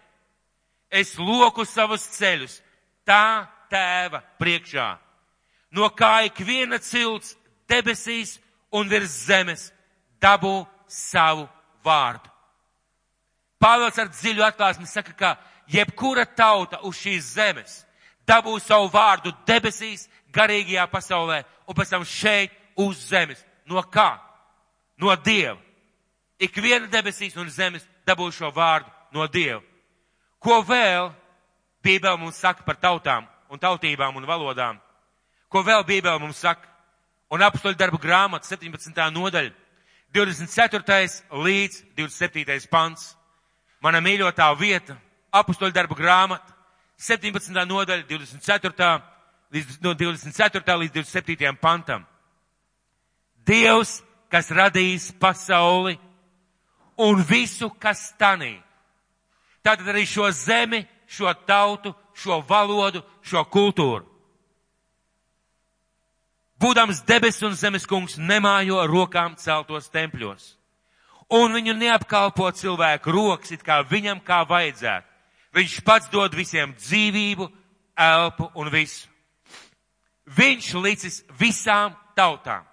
es 0.96 1.18
loku 1.20 1.66
savus 1.68 2.06
ceļus 2.16 2.62
tā 3.08 3.48
tēva 3.72 4.22
priekšā 4.40 4.90
no 5.76 5.90
kā 5.92 6.26
ikviena 6.30 6.80
cilts 6.80 7.36
debesīs 7.70 8.38
un 8.72 8.88
virs 8.90 9.12
zemes 9.28 9.68
dabū 10.22 10.64
savu 10.88 11.48
vārdu. 11.86 12.32
Pāvils 13.60 14.00
ar 14.00 14.12
dziļu 14.12 14.46
atklāsmi 14.46 14.88
saka, 14.88 15.14
ka 15.14 15.36
jebkura 15.72 16.26
tauta 16.26 16.82
uz 16.88 17.00
šīs 17.00 17.34
zemes 17.36 17.82
dabū 18.28 18.58
savu 18.64 18.90
vārdu 18.94 19.34
debesīs, 19.48 20.08
garīgajā 20.34 20.88
pasaulē 20.92 21.44
un 21.68 21.78
pēc 21.78 21.94
tam 21.94 22.08
šeit 22.08 22.56
uz 22.76 23.00
zemes. 23.10 23.44
No 23.66 23.82
kā? 23.82 24.16
No 24.98 25.16
Dieva. 25.16 25.60
Ik 26.40 26.56
viena 26.62 26.88
debesīs 26.92 27.36
un 27.40 27.50
zemes 27.50 27.86
dabū 28.08 28.32
šo 28.32 28.52
vārdu 28.54 28.92
no 29.16 29.28
Dieva. 29.28 29.62
Ko 30.40 30.62
vēl 30.62 31.12
Bībele 31.86 32.18
mums 32.18 32.40
saka 32.42 32.64
par 32.66 32.78
tautām 32.82 33.28
un 33.50 33.60
tautībām 33.60 34.16
un 34.16 34.26
valodām? 34.28 34.80
Ko 35.50 35.64
vēl 35.64 35.86
Bībele 35.88 36.20
mums 36.20 36.42
saka? 36.42 36.68
Un 37.32 37.42
apstoļu 37.42 37.78
darbu 37.78 37.98
grāmata 38.02 38.48
17. 38.48 38.94
nodaļa, 39.14 39.52
24. 40.14 41.24
līdz 41.32 41.82
27. 41.98 42.70
pants. 42.70 43.16
Mana 43.82 44.00
mīļotā 44.02 44.48
vieta, 44.58 44.96
apstoļu 45.34 45.74
darbu 45.76 45.98
grāmata, 45.98 46.54
17. 46.98 47.66
nodaļa, 47.68 48.06
24. 48.10 48.92
līdz, 49.52 49.80
no 49.84 49.94
24. 49.94 50.78
līdz 50.84 50.94
27. 50.96 51.56
pantam. 51.62 52.06
Dievs, 53.46 54.00
kas 54.32 54.50
radījis 54.52 55.12
pasauli 55.20 55.98
un 56.98 57.22
visu, 57.24 57.70
kas 57.80 58.14
tanī. 58.20 58.56
Tātad 59.66 59.88
arī 59.92 60.06
šo 60.08 60.30
zemi, 60.32 60.84
šo 61.10 61.32
tautu, 61.46 61.94
šo 62.16 62.42
valodu, 62.48 63.04
šo 63.24 63.44
kultūru. 63.52 64.06
Būdams 66.60 67.04
debes 67.04 67.42
un 67.44 67.56
zemes 67.56 67.84
kungs 67.86 68.16
nemājo 68.18 68.80
rokām 68.88 69.36
celtos 69.36 69.90
tempļos. 69.92 70.54
Un 71.36 71.52
viņu 71.52 71.74
neapkalpo 71.76 72.48
cilvēku 72.56 73.12
rokas, 73.12 73.52
it 73.52 73.66
kā 73.66 73.82
viņam 73.84 74.22
kā 74.24 74.44
vajadzētu. 74.48 75.08
Viņš 75.56 75.76
pats 75.88 76.10
dod 76.12 76.36
visiem 76.36 76.74
dzīvību, 76.78 77.50
elpu 77.98 78.50
un 78.56 78.70
visu. 78.72 79.08
Viņš 80.26 80.72
licis 80.84 81.22
visām 81.40 81.94
tautām. 82.16 82.64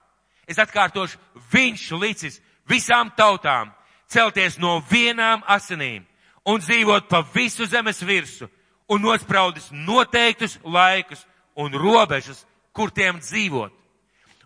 Es 0.47 0.59
atkārtošu, 0.59 1.19
viņš 1.53 1.91
licis 2.01 2.41
visām 2.69 3.11
tautām 3.17 3.73
celties 4.11 4.59
no 4.59 4.81
vienām 4.91 5.43
asinīm 5.49 6.05
un 6.45 6.61
dzīvot 6.61 7.09
pa 7.09 7.23
visu 7.35 7.67
zemes 7.67 8.03
virsu 8.03 8.49
un 8.89 9.03
nospraudis 9.03 9.69
noteiktus 9.71 10.59
laikus 10.65 11.27
un 11.55 11.73
robežas 11.73 12.45
kur 12.73 12.91
tiem 12.91 13.21
dzīvot. 13.21 13.73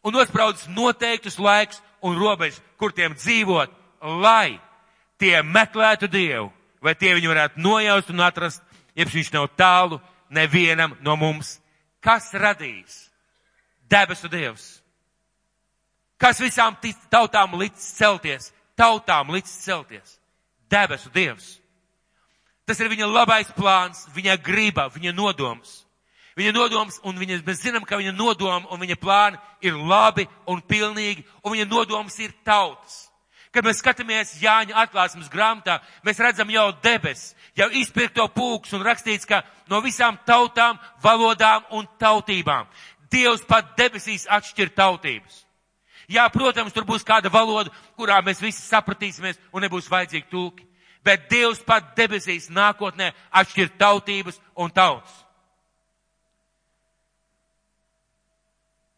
Un 0.03 0.15
nospraudis 0.15 0.67
noteiktus 0.71 1.39
laikus 1.39 1.81
un 2.03 2.19
robežas, 2.19 2.61
kur 2.79 2.93
tiem 2.93 3.15
dzīvot, 3.15 3.71
lai 4.23 4.59
tie 5.19 5.41
meklētu 5.43 6.11
Dievu, 6.11 6.51
vai 6.83 6.95
tie 6.95 7.15
viņu 7.17 7.33
varētu 7.33 7.63
nojaust 7.63 8.11
un 8.13 8.23
atrast, 8.23 8.63
jeb 8.95 9.11
viņš 9.11 9.33
nav 9.35 9.49
tālu 9.59 10.01
nevienam 10.31 10.97
no 11.01 11.17
mums. 11.17 11.57
Kas 12.01 12.31
radīs? 12.35 13.07
Debesu 13.91 14.29
Dievs. 14.31 14.67
Kas 16.19 16.41
visām 16.41 16.77
tautām 17.11 17.57
līdz 17.59 17.83
celties? 17.99 18.53
Tautām 18.77 19.31
līdz 19.35 19.51
celties. 19.63 20.19
Debesu 20.71 21.11
Dievs. 21.15 21.57
Tas 22.67 22.81
ir 22.83 22.91
viņa 22.91 23.07
labais 23.07 23.51
plāns, 23.55 24.09
viņa 24.15 24.37
griba, 24.43 24.89
viņa 24.91 25.13
nodoms. 25.15 25.85
Viņa 26.37 26.53
nodoms, 26.53 26.99
un 27.07 27.17
viņa, 27.17 27.39
mēs 27.47 27.63
zinām, 27.63 27.85
ka 27.87 27.97
viņa 27.97 28.13
nodoma 28.13 28.69
un 28.75 28.81
viņa 28.83 28.97
plāni 29.01 29.39
ir 29.65 29.77
labi 29.79 30.27
un 30.51 30.61
pilnīgi, 30.61 31.25
un 31.45 31.55
viņa 31.55 31.69
nodoms 31.71 32.19
ir 32.21 32.35
tautas. 32.45 33.07
Kad 33.55 33.65
mēs 33.65 33.79
skatāmies 33.81 34.35
Jāņa 34.43 34.77
atklāsmes 34.83 35.31
grāmatā, 35.33 35.79
mēs 36.05 36.21
redzam 36.21 36.51
jau 36.53 36.67
debesis, 36.85 37.33
jau 37.57 37.71
izpirkto 37.73 38.27
pūks 38.35 38.75
un 38.77 38.85
rakstīts, 38.85 39.25
ka 39.25 39.41
no 39.71 39.81
visām 39.81 40.19
tautām, 40.29 40.77
valodām 41.01 41.65
un 41.73 41.89
tautībām. 41.97 42.69
Dievs 43.09 43.47
pat 43.49 43.73
debesīs 43.79 44.27
atšķir 44.29 44.75
tautības. 44.77 45.47
Jā, 46.11 46.27
protams, 46.31 46.75
tur 46.75 46.85
būs 46.85 47.07
kāda 47.07 47.33
valoda, 47.33 47.73
kurā 47.97 48.21
mēs 48.27 48.43
visi 48.43 48.61
sapratīsimies 48.61 49.41
un 49.55 49.65
nebūs 49.65 49.89
vajadzīgi 49.89 50.29
tūki. 50.29 50.67
Bet 51.07 51.29
Dievs 51.31 51.63
pat 51.63 51.93
debesīs 51.99 52.49
nākotnē 52.51 53.13
atšķir 53.31 53.77
tautības 53.79 54.41
un 54.59 54.73
tautas. 54.75 55.13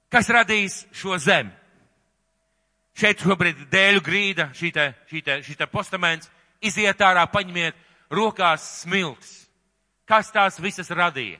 Kas 0.08 0.30
radīs 0.32 0.86
šo 0.96 1.18
zemi? 1.20 1.52
Šeit 2.98 3.20
šobrīd 3.22 3.68
dēļu 3.70 4.00
grīda, 4.02 4.48
šī 4.56 4.72
te, 4.74 4.86
šī 5.10 5.20
te, 5.22 5.36
šī 5.46 5.54
te 5.60 5.68
postaments, 5.70 6.30
iziet 6.64 6.98
ārā, 7.04 7.28
paņemiet 7.30 7.76
rokās 8.10 8.64
smilts. 8.80 9.44
Kas 10.08 10.32
tās 10.32 10.56
visas 10.58 10.88
radīja? 10.90 11.38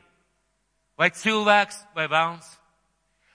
Vai 0.99 1.09
cilvēks 1.15 1.81
vai 1.97 2.07
vēlns? 2.11 2.47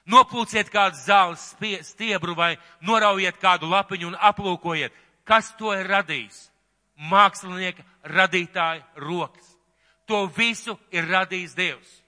Nopulciet 0.05 0.69
kādu 0.69 0.99
zāles 0.99 1.43
stiebru 1.87 2.35
vai 2.35 2.57
noraujiet 2.83 3.39
kādu 3.41 3.69
lapiņu 3.71 4.11
un 4.11 4.17
aplūkojiet, 4.19 4.91
kas 5.23 5.53
to 5.57 5.73
ir 5.73 5.87
radījis. 5.87 6.52
Mākslinieka 6.99 7.83
radītāja 8.03 8.83
rokas. 9.01 9.47
To 10.05 10.25
visu 10.27 10.77
ir 10.91 11.07
radījis 11.09 11.55
Dievs. 11.57 11.99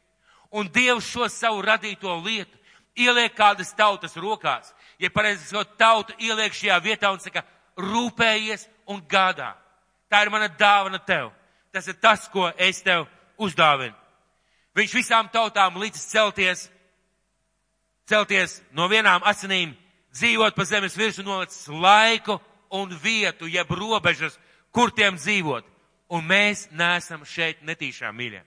Un 0.51 0.69
Dievs 0.71 1.07
šo 1.09 1.29
savu 1.31 1.61
radīto 1.65 2.13
lietu 2.23 2.57
ieliek 2.95 3.33
kādas 3.35 3.73
tautas 3.75 4.15
rokās 4.15 4.75
ja 4.99 5.09
pareizi 5.09 5.47
sakot, 5.47 5.77
tautu 5.77 6.15
ieliek 6.19 6.53
šajā 6.53 6.77
vietā 6.83 7.11
un 7.13 7.19
saka, 7.19 7.43
rūpējies 7.77 8.67
un 8.91 9.01
gādā. 9.09 9.53
Tā 10.09 10.23
ir 10.23 10.31
mana 10.31 10.47
dāvana 10.47 10.99
tev. 11.03 11.31
Tas 11.73 11.87
ir 11.91 11.97
tas, 11.99 12.27
ko 12.31 12.47
es 12.57 12.81
tev 12.83 13.07
uzdāvinu. 13.41 13.95
Viņš 14.75 14.95
visām 14.95 15.27
tautām 15.31 15.79
līdz 15.79 15.99
celties, 15.99 16.69
celties 18.07 18.59
no 18.75 18.87
vienām 18.91 19.23
asinīm, 19.27 19.73
dzīvot 20.15 20.55
pa 20.55 20.65
zemes 20.67 20.95
virsmu, 20.99 21.25
nolicis 21.27 21.67
laiku 21.67 22.37
un 22.75 22.91
vietu, 23.03 23.47
jeb 23.47 23.71
robežas, 23.71 24.37
kur 24.75 24.91
tiem 24.91 25.15
dzīvot. 25.15 25.65
Un 26.13 26.27
mēs 26.27 26.67
neesam 26.75 27.23
šeit 27.25 27.63
netīšām, 27.65 28.13
mīļie. 28.13 28.43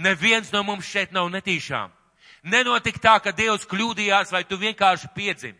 Neviens 0.00 0.48
no 0.52 0.62
mums 0.64 0.88
šeit 0.88 1.12
nav 1.12 1.28
netīšām. 1.34 1.90
Nenotika 2.46 3.02
tā, 3.02 3.14
ka 3.20 3.32
Dievs 3.36 3.66
kļūdījās, 3.68 4.30
vai 4.32 4.44
tu 4.48 4.56
vienkārši 4.60 5.10
piedzimi. 5.14 5.58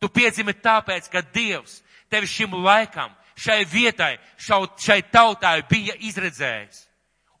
Tu 0.00 0.08
piedzimi 0.08 0.54
tāpēc, 0.54 1.08
ka 1.10 1.22
Dievs 1.34 1.80
tevi 2.10 2.28
šim 2.28 2.54
laikam, 2.64 3.10
šai 3.40 3.64
vietai, 3.64 4.18
šai 4.38 5.00
tautai 5.12 5.60
bija 5.70 5.96
izredzējis. 5.98 6.86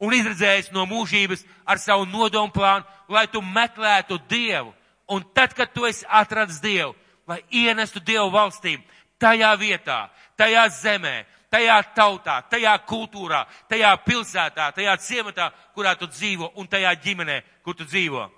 Un 0.00 0.14
izredzējis 0.16 0.70
no 0.72 0.86
mūžības 0.88 1.44
ar 1.68 1.78
savu 1.78 2.06
nodomu 2.08 2.52
plānu, 2.54 2.86
lai 3.08 3.26
tu 3.28 3.42
meklētu 3.42 4.18
Dievu. 4.30 4.72
Un 5.10 5.26
tad, 5.34 5.52
kad 5.54 5.74
tu 5.74 5.84
esi 5.86 6.06
atradis 6.08 6.60
Dievu, 6.62 6.94
lai 7.28 7.42
ienestu 7.50 8.00
Dievu 8.00 8.30
valstīm, 8.32 8.80
tajā 9.20 9.52
vietā, 9.60 10.06
tajā 10.40 10.68
zemē, 10.80 11.26
tajā 11.50 11.78
tautā, 11.94 12.40
tajā 12.50 12.72
kultūrā, 12.86 13.44
tajā 13.68 13.90
pilsētā, 14.06 14.70
tajā 14.76 14.96
ciematā, 15.02 15.50
kurā 15.74 15.96
tu 15.98 16.06
dzīvo 16.06 16.52
un 16.56 16.68
tajā 16.70 16.94
ģimenē, 17.02 17.40
kur 17.64 17.74
tu 17.74 17.84
dzīvo. 17.84 18.28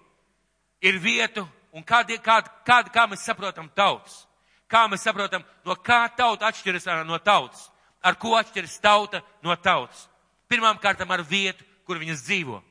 Ir 0.83 0.99
vietu, 0.99 1.45
un 1.73 1.85
kā, 1.85 2.03
kā, 2.25 2.41
kā, 2.67 2.79
kā 2.93 3.07
mēs 3.11 3.27
saprotam 3.29 3.69
tautas? 3.77 4.25
Kā 4.73 4.87
mēs 4.89 5.05
saprotam, 5.05 5.45
no 5.69 5.77
kā 5.77 6.07
tauta 6.17 6.49
atšķiras 6.49 6.89
no 7.07 7.19
tautas? 7.21 7.69
Ar 8.03 8.17
ko 8.19 8.35
atšķiras 8.39 8.81
tauta 8.83 9.21
no 9.45 9.55
tautas? 9.57 10.09
Pirmām 10.49 10.81
kārtām 10.81 11.11
ar 11.13 11.23
vietu, 11.23 11.65
kur 11.87 12.01
viņas 12.01 12.25
dzīvo. 12.25 12.63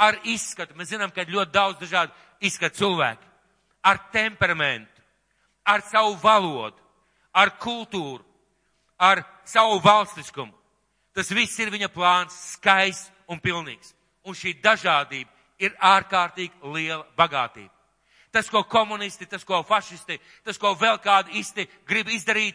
Ar 0.00 0.18
izskatu. 0.24 0.74
Mēs 0.74 0.90
zinām, 0.90 1.12
ka 1.12 1.22
ir 1.22 1.32
ļoti 1.34 1.54
daudz 1.54 1.80
dažādu 1.80 2.12
izskatu 2.40 2.82
cilvēku. 2.82 3.24
Ar 3.82 3.98
temperamentu, 4.12 5.02
ar 5.64 5.80
savu 5.88 6.16
valodu, 6.20 6.76
ar 7.32 7.54
kultūru, 7.62 8.24
ar 9.00 9.24
savu 9.44 9.80
valstiskumu. 9.80 10.52
Tas 11.16 11.32
viss 11.32 11.58
ir 11.58 11.72
viņa 11.72 11.88
plāns, 11.90 12.36
skaists 12.54 13.10
un 13.30 13.40
pilnīgs. 13.40 13.94
Un 14.28 14.36
šī 14.36 14.54
dažādība 14.62 15.30
ir 15.58 15.74
ārkārtīgi 15.80 16.72
liela 16.74 17.06
bagātība. 17.16 17.72
Tas, 18.30 18.46
ko 18.46 18.62
komunisti, 18.62 19.26
tas, 19.26 19.42
ko 19.44 19.62
fašisti, 19.66 20.20
tas, 20.44 20.58
ko 20.58 20.74
vēl 20.78 21.00
kādi 21.02 21.40
isti 21.40 21.66
grib 21.88 22.12
izdarīt, 22.14 22.54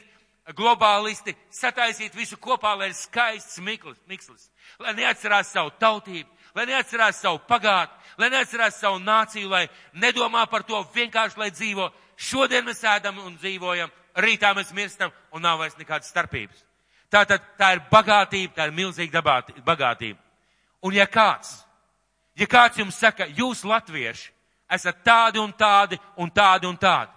globālisti, 0.55 1.33
sataisīt 1.51 2.15
visu 2.15 2.37
kopā, 2.37 2.75
lai 2.77 2.91
ir 2.91 2.95
skaists 2.95 3.59
mikslis, 3.59 4.49
lai 4.79 4.93
neatcerās 4.95 5.51
savu 5.51 5.73
tautību, 5.81 6.29
lai 6.55 6.67
neatcerās 6.69 7.19
savu 7.19 7.41
pagātni, 7.49 7.97
lai 8.21 8.29
neatcerās 8.29 8.79
savu 8.79 9.01
nāciju, 9.03 9.49
lai 9.49 9.65
nedomā 9.93 10.45
par 10.47 10.63
to 10.63 10.79
vienkārši, 10.95 11.41
lai 11.41 11.51
dzīvo. 11.51 11.89
Šodien 12.15 12.63
mēs 12.63 12.85
ēdam 12.87 13.19
un 13.25 13.35
dzīvojam, 13.35 13.91
rītā 14.15 14.53
mēs 14.55 14.73
mirstam 14.73 15.11
un 15.31 15.43
nav 15.43 15.59
vairs 15.59 15.77
nekādas 15.79 16.09
starpības. 16.11 16.63
Tātad 17.11 17.43
tā 17.59 17.75
ir 17.75 17.83
bagātība, 17.91 18.53
tā 18.55 18.67
ir 18.67 18.75
milzīga 18.75 19.21
bagātība. 19.65 20.19
Un 20.85 20.93
ja 20.93 21.05
kāds, 21.07 21.61
ja 22.35 22.47
kāds 22.49 22.79
jums 22.79 22.97
saka, 22.99 23.27
jūs 23.27 23.63
latvieši, 23.65 24.31
esat 24.71 25.03
tādi 25.05 25.39
un 25.39 25.53
tādi 25.53 25.99
un 26.17 26.31
tādi 26.31 26.67
un 26.69 26.77
tādi. 26.77 27.11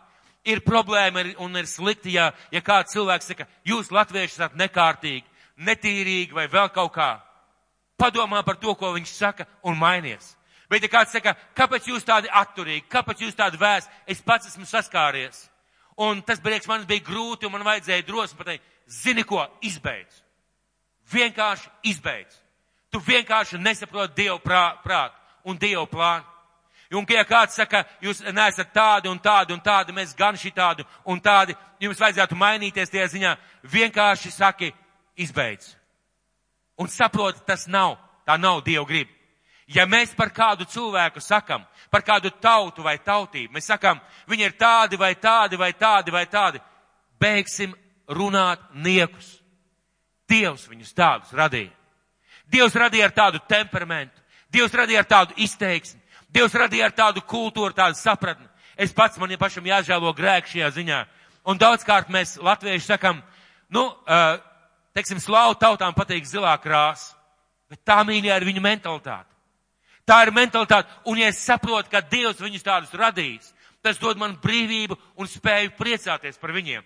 Ir 0.48 0.62
problēma 0.64 1.24
un 1.44 1.56
ir 1.58 1.66
slikti, 1.68 2.14
ja, 2.14 2.30
ja 2.52 2.60
kāds 2.64 2.94
cilvēks 2.94 3.32
saka, 3.32 3.48
jūs 3.66 3.90
latvieši 3.92 4.38
esat 4.38 4.56
nekārtīgi, 4.56 5.26
netīrīgi 5.66 6.36
vai 6.36 6.46
vēl 6.48 6.70
kaut 6.72 6.94
kā. 6.94 7.10
Padomā 7.98 8.44
par 8.46 8.56
to, 8.56 8.74
ko 8.78 8.92
viņš 8.94 9.12
saka 9.12 9.48
un 9.66 9.76
mainies. 9.76 10.36
Bet 10.70 10.84
ja 10.84 10.90
kāds 10.92 11.12
saka, 11.16 11.34
kāpēc 11.56 11.88
jūs 11.90 12.04
tādi 12.06 12.30
atturīgi, 12.30 12.86
kāpēc 12.92 13.24
jūs 13.24 13.36
tādi 13.36 13.58
vēs, 13.60 13.88
es 14.06 14.20
pats 14.22 14.52
esmu 14.52 14.68
saskāries. 14.68 15.48
Un 15.98 16.22
tas 16.22 16.40
priekš 16.40 16.68
manis 16.70 16.86
bija 16.86 17.02
grūti 17.08 17.46
un 17.46 17.52
man 17.56 17.66
vajadzēja 17.66 18.06
drosmi 18.06 18.38
pateikt, 18.38 18.64
zini 18.86 19.24
ko, 19.26 19.42
izbeidz. 19.66 20.22
Vienkārši 21.10 21.70
izbeidz. 21.90 22.36
Tu 22.92 23.00
vienkārši 23.02 23.58
nesaproti 23.58 24.22
Dievu 24.22 24.38
prātu 24.44 24.84
prāt 24.84 25.16
un 25.44 25.58
Dievu 25.58 25.86
plānu. 25.90 26.24
Un, 26.94 27.04
ja 27.12 27.24
kāds 27.28 27.58
saka, 27.58 27.82
jūs 28.00 28.22
neesat 28.32 28.70
tādi 28.72 29.10
un 29.10 29.18
tādi 29.20 29.52
un 29.52 29.60
tādi, 29.60 29.92
mēs 29.92 30.14
gan 30.16 30.38
šitādi 30.40 30.86
un 31.04 31.20
tādi, 31.20 31.56
jums 31.80 32.00
vajadzētu 32.00 32.36
mainīties 32.38 32.88
tie 32.88 33.04
ziņā, 33.04 33.34
vienkārši 33.62 34.32
saki, 34.32 34.70
izbeidz. 35.20 35.74
Un 36.80 36.88
saprot, 36.88 37.42
tas 37.44 37.66
nav, 37.68 37.98
tā 38.24 38.38
nav 38.40 38.62
Dieva 38.64 38.86
grib. 38.88 39.10
Ja 39.68 39.84
mēs 39.84 40.14
par 40.16 40.30
kādu 40.32 40.64
cilvēku 40.64 41.20
sakam, 41.20 41.64
par 41.92 42.00
kādu 42.02 42.30
tautu 42.40 42.82
vai 42.82 42.96
tautību, 43.04 43.52
mēs 43.52 43.68
sakam, 43.68 44.00
viņi 44.28 44.46
ir 44.46 44.54
tādi 44.56 44.96
vai 44.96 45.12
tādi 45.14 45.58
vai 45.60 45.72
tādi 45.76 46.14
vai 46.14 46.24
tādi, 46.26 46.60
beigsim 47.20 47.74
runāt 48.08 48.62
niekus. 48.72 49.34
Dievs 50.28 50.66
viņus 50.68 50.94
tādus 50.96 51.32
radīja. 51.36 51.72
Dievs 52.48 52.74
radīja 52.76 53.08
ar 53.08 53.14
tādu 53.16 53.40
temperamentu. 53.48 54.16
Dievs 54.52 54.72
radīja 54.72 55.04
ar 55.04 55.08
tādu 55.08 55.36
izteiksmi. 55.36 56.00
Dievs 56.32 56.56
radīja 56.56 56.88
ar 56.88 56.96
tādu 56.96 57.20
kultūru, 57.24 57.72
tādu 57.76 57.96
sapratni. 57.96 58.48
Es 58.76 58.92
pats 58.92 59.18
man 59.20 59.32
ja 59.32 59.38
pašam 59.40 59.66
jāžēlo 59.68 60.12
grēku 60.16 60.52
šajā 60.52 60.68
ziņā. 60.76 60.98
Un 61.48 61.60
daudzkārt 61.60 62.12
mēs 62.12 62.36
latvieši 62.40 62.84
sakam, 62.84 63.22
nu, 63.72 63.84
uh, 63.88 64.36
teiksim, 64.96 65.20
slāvu 65.20 65.56
tautām 65.60 65.96
patīk 65.96 66.28
zilā 66.28 66.54
krāsa, 66.60 67.16
bet 67.68 67.80
tā 67.84 68.00
mīļā 68.04 68.36
ir 68.36 68.48
viņu 68.48 68.64
mentalitāte. 68.64 69.37
Tā 70.08 70.22
ir 70.24 70.32
mentalitāte, 70.32 70.88
un 71.04 71.20
ja 71.20 71.28
es 71.28 71.42
saprotu, 71.44 71.90
ka 71.92 72.00
Dievs 72.00 72.40
viņus 72.40 72.64
tādus 72.64 72.94
radījis, 72.96 73.50
tas 73.84 73.98
dod 74.00 74.16
man 74.16 74.38
brīvību 74.40 74.96
un 75.20 75.28
spēju 75.28 75.74
priecāties 75.76 76.40
par 76.40 76.54
viņiem. 76.56 76.84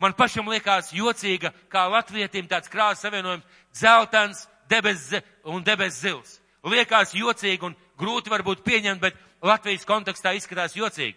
Man 0.00 0.14
pašam 0.16 0.48
liekas 0.48 0.92
jocīga, 0.94 1.50
kā 1.68 1.84
latvietim 1.90 2.46
tāds 2.48 2.70
krāsas 2.70 3.02
savienojums- 3.04 3.44
dzeltens, 3.76 4.46
debes 4.68 5.10
un 5.44 5.62
debes 5.62 6.00
zils. 6.00 6.40
Liekas 6.64 7.12
jocīgi 7.12 7.62
un 7.62 7.76
grūti 7.98 8.30
varbūt 8.30 8.62
pieņemt, 8.62 9.00
bet 9.00 9.16
Latvijas 9.42 9.84
kontekstā 9.84 10.34
izskatās 10.36 10.76
jocīgi. 10.76 11.16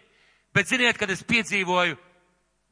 Bet 0.53 0.67
ziniet, 0.67 0.97
kad 0.97 1.09
es 1.09 1.23
piedzīvoju 1.23 1.97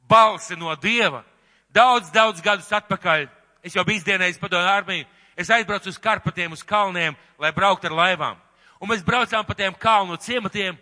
balsi 0.07 0.55
no 0.55 0.75
Dieva 0.75 1.23
daudz, 1.71 2.11
daudz 2.11 2.41
gadus 2.41 2.69
atpakaļ 2.69 3.29
Es 3.61 3.75
jau 3.77 3.83
biju 3.85 4.01
izdienējis 4.01 4.39
padomu 4.41 4.69
armiju. 4.69 5.05
Es 5.37 5.49
aizbraucu 5.53 5.91
uz 5.91 5.99
Karpatiem, 6.01 6.53
uz 6.53 6.63
kalniem, 6.65 7.15
lai 7.39 7.51
brauktu 7.53 7.89
ar 7.89 7.97
laivām. 7.97 8.39
Un 8.81 8.89
mēs 8.89 9.03
braucām 9.05 9.45
pa 9.45 9.53
tiem 9.57 9.75
kalnu 9.77 10.17
ciematiem, 10.17 10.77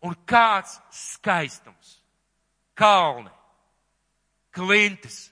un 0.00 0.14
kāds 0.28 0.78
skaistums. 0.92 1.98
Kalni, 2.76 3.30
klintis 4.52 5.26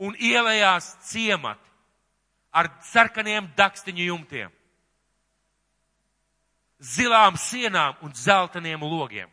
un 0.00 0.16
ielējās 0.16 0.94
ciemati 1.08 1.70
ar 2.52 2.68
sarkaniem 2.84 3.48
dakstiņu 3.56 4.08
jumtiem, 4.10 4.50
zilām 6.82 7.38
sienām 7.40 7.96
un 8.04 8.12
zeltainiem 8.16 8.82
logiem. 8.84 9.30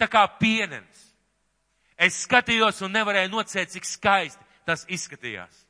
Tā 0.00 0.08
kā 0.08 0.22
pienenis. 0.40 1.02
Es 1.96 2.22
skatījos 2.26 2.82
un 2.84 2.92
nevarēju 2.92 3.32
nocēt, 3.32 3.72
cik 3.72 3.88
skaisti 3.88 4.44
tas 4.68 4.84
izskatījās. 4.92 5.64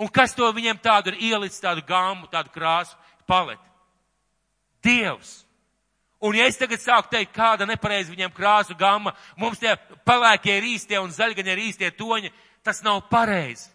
Un 0.00 0.08
kas 0.12 0.34
to 0.36 0.48
viņiem 0.52 0.80
tādu 0.82 1.12
ir 1.12 1.32
ielicis, 1.32 1.60
tādu 1.62 1.84
gāmu, 1.88 2.28
tādu 2.32 2.52
krāsu 2.52 2.96
paleti? 3.28 3.71
Dievs. 4.84 5.42
Un 6.22 6.36
ja 6.38 6.46
es 6.46 6.58
tagad 6.58 6.78
sāku 6.78 7.10
teikt, 7.10 7.32
kāda 7.34 7.66
nepareizi 7.66 8.12
viņiem 8.12 8.30
krāsu 8.34 8.76
gama, 8.78 9.10
mums 9.36 9.58
tie 9.58 9.74
pelēkie 10.06 10.54
ir 10.54 10.68
īstie 10.76 11.00
un 11.02 11.10
zaļgaņi 11.10 11.50
ir 11.50 11.62
īstie 11.64 11.90
toņi, 11.98 12.30
tas 12.62 12.78
nav 12.86 13.00
pareizi. 13.10 13.72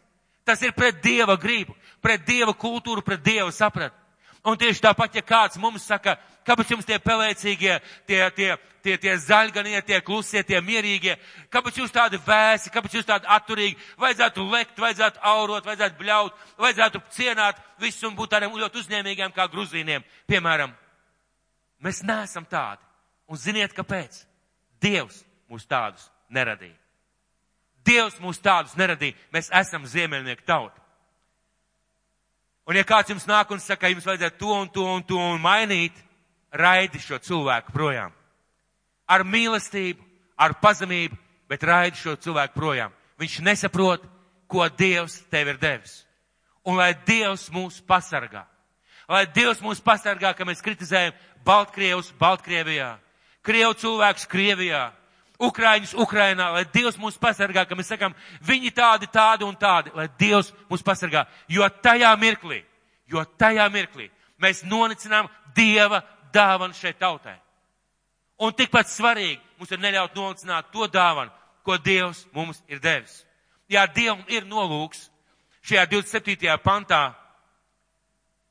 Tas 0.48 0.62
ir 0.64 0.72
pret 0.72 1.02
Dieva 1.04 1.36
gribu, 1.36 1.76
pret 2.00 2.24
Dieva 2.24 2.54
kultūru, 2.56 3.04
pret 3.04 3.20
Dieva 3.24 3.52
sapratni. 3.52 4.00
Un 4.48 4.56
tieši 4.56 4.80
tāpat, 4.80 5.18
ja 5.18 5.24
kāds 5.28 5.60
mums 5.60 5.84
saka, 5.84 6.14
kāpēc 6.48 6.72
jums 6.72 6.88
tie 6.88 6.96
pelēcīgie, 7.04 7.74
tie, 8.08 8.22
tie, 8.32 8.54
tie, 8.86 8.96
tie 8.96 9.18
zaļganie, 9.20 9.82
tie 9.84 10.00
klusie, 10.00 10.40
tie 10.48 10.62
mierīgie, 10.64 11.18
kāpēc 11.52 11.82
jūs 11.82 11.92
tādi 11.92 12.20
vēsi, 12.24 12.72
kāpēc 12.72 12.96
jūs 12.96 13.10
tādi 13.10 13.28
atturīgi, 13.28 13.76
vajadzētu 14.00 14.48
lekt, 14.54 14.80
vajadzētu 14.80 15.20
aurot, 15.34 15.68
vajadzētu 15.68 16.00
bļaut, 16.00 16.48
vajadzētu 16.64 17.04
cienāt 17.18 17.60
visu 17.84 18.08
un 18.08 18.16
būt 18.16 18.38
tādiem 18.38 18.56
ļoti 18.56 18.86
uzņēmīgiem 18.86 19.36
kā 19.36 19.50
gruzīniem. 19.52 20.08
Piemēram, 20.32 20.72
mēs 21.84 22.04
neesam 22.06 22.46
tādi. 22.46 22.84
Un 23.28 23.38
ziniet, 23.38 23.74
kāpēc? 23.76 24.24
Dievs 24.82 25.24
mūs 25.50 25.66
tādus 25.68 26.08
neradīja. 26.30 26.78
Dievs 27.88 28.20
mūs 28.24 28.40
tādus 28.44 28.76
neradīja. 28.80 29.16
Mēs 29.34 29.50
esam 29.56 29.86
ziemeļnieku 29.88 30.46
tauta. 30.48 30.82
Un 32.68 32.76
ja 32.76 32.84
kāds 32.84 33.14
jums 33.14 33.28
nāk 33.28 33.52
un 33.56 33.62
saka, 33.64 33.88
jums 33.88 34.06
vajadzētu 34.08 34.40
to 34.42 34.52
un 34.52 34.70
to 34.76 34.84
un 34.84 35.04
to 35.08 35.20
un 35.20 35.40
mainīt, 35.40 35.96
raidi 36.52 37.00
šo 37.00 37.20
cilvēku 37.24 37.72
projām. 37.72 38.12
Ar 39.08 39.24
mīlestību, 39.24 40.04
ar 40.36 40.58
pazemību, 40.60 41.16
bet 41.48 41.64
raidi 41.64 42.00
šo 42.02 42.18
cilvēku 42.20 42.60
projām. 42.60 42.92
Viņš 43.20 43.40
nesaprot, 43.48 44.04
ko 44.52 44.68
Dievs 44.70 45.22
tev 45.32 45.54
ir 45.54 45.60
devis. 45.62 46.02
Un 46.68 46.76
lai 46.76 46.92
Dievs 47.08 47.48
mūs 47.56 47.80
pasargā. 47.88 48.44
Lai 49.08 49.24
Dievs 49.32 49.64
mūs 49.64 49.80
pasargā, 49.84 50.34
ka 50.36 50.46
mēs 50.48 50.60
kritizējam 50.64 51.16
Baltkrievus 51.48 52.12
Baltkrievijā, 52.20 52.98
Krievu 53.48 53.76
cilvēkus 53.80 54.28
Krievijā, 54.28 54.90
Ukraiņus 55.40 55.94
Ukrainā, 56.02 56.50
lai 56.52 56.66
Dievs 56.74 56.98
mūs 56.98 57.18
pasargā, 57.22 57.64
ka 57.68 57.76
mēs 57.78 57.92
sakam, 57.92 58.16
viņi 58.44 58.72
tādi, 58.76 59.08
tādi 59.14 59.46
un 59.46 59.56
tādi, 59.56 59.94
lai 59.96 60.08
Dievs 60.20 60.50
mūs 60.70 60.84
pasargā. 60.84 61.28
Jo 61.48 61.68
tajā 61.70 62.10
mirklī, 62.18 62.64
jo 63.08 63.22
tajā 63.38 63.68
mirklī 63.72 64.10
mēs 64.42 64.64
nonicinām 64.66 65.30
Dieva 65.56 66.02
dāvanu 66.34 66.74
šeit 66.74 66.98
tautai. 67.00 67.38
Un 68.42 68.54
tikpat 68.54 68.90
svarīgi 68.90 69.40
mums 69.58 69.72
ir 69.72 69.82
neļaut 69.82 70.18
nolicināt 70.18 70.72
to 70.74 70.90
dāvanu, 70.90 71.32
ko 71.66 71.78
Dievs 71.78 72.26
mums 72.34 72.62
ir 72.68 72.82
devis. 72.82 73.22
Jā, 73.70 73.86
Dievam 73.86 74.24
ir 74.32 74.46
nolūks 74.48 75.08
šajā 75.68 75.86
27. 75.92 76.58
pantā, 76.64 77.12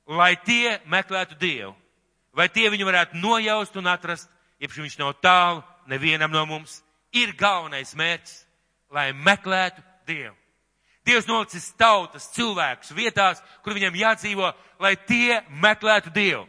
lai 0.06 0.35
tie 0.44 0.78
meklētu 0.87 1.38
Dievu, 1.40 1.74
vai 2.37 2.49
tie 2.53 2.68
viņu 2.70 2.87
varētu 2.87 3.20
nojaust 3.20 3.77
un 3.77 3.88
atrast, 3.90 4.29
ja 4.61 4.68
viņš 4.68 4.99
nav 5.01 5.16
tālu 5.25 5.62
nevienam 5.88 6.31
no 6.31 6.44
mums 6.46 6.83
ir 7.16 7.33
galvenais 7.37 7.94
mērķis, 7.96 8.42
lai 8.90 9.12
meklētu 9.12 9.83
Dievu. 10.07 10.35
Dievs 11.07 11.27
nolicis 11.27 11.68
tautas, 11.79 12.29
cilvēkus 12.35 12.90
vietās, 12.94 13.40
kur 13.62 13.75
viņam 13.77 13.94
jādzīvo, 13.94 14.51
lai 14.83 14.96
tie 15.07 15.40
meklētu 15.62 16.11
Dievu. 16.14 16.46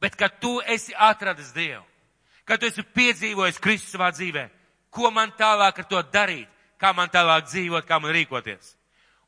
Bet, 0.00 0.14
kad 0.16 0.36
tu 0.40 0.58
esi 0.60 0.94
atradis 0.94 1.50
Dievu, 1.56 1.82
kad 2.44 2.60
tu 2.60 2.68
esi 2.68 2.84
piedzīvojis 2.84 3.60
Kristus 3.60 3.94
savā 3.96 4.10
dzīvē, 4.12 4.48
ko 4.92 5.10
man 5.10 5.32
tālāk 5.36 5.80
ar 5.80 5.88
to 5.88 6.02
darīt, 6.12 6.48
kā 6.78 6.92
man 6.94 7.10
tālāk 7.12 7.48
dzīvot, 7.48 7.88
kā 7.88 7.98
man 8.00 8.12
rīkoties. 8.14 8.76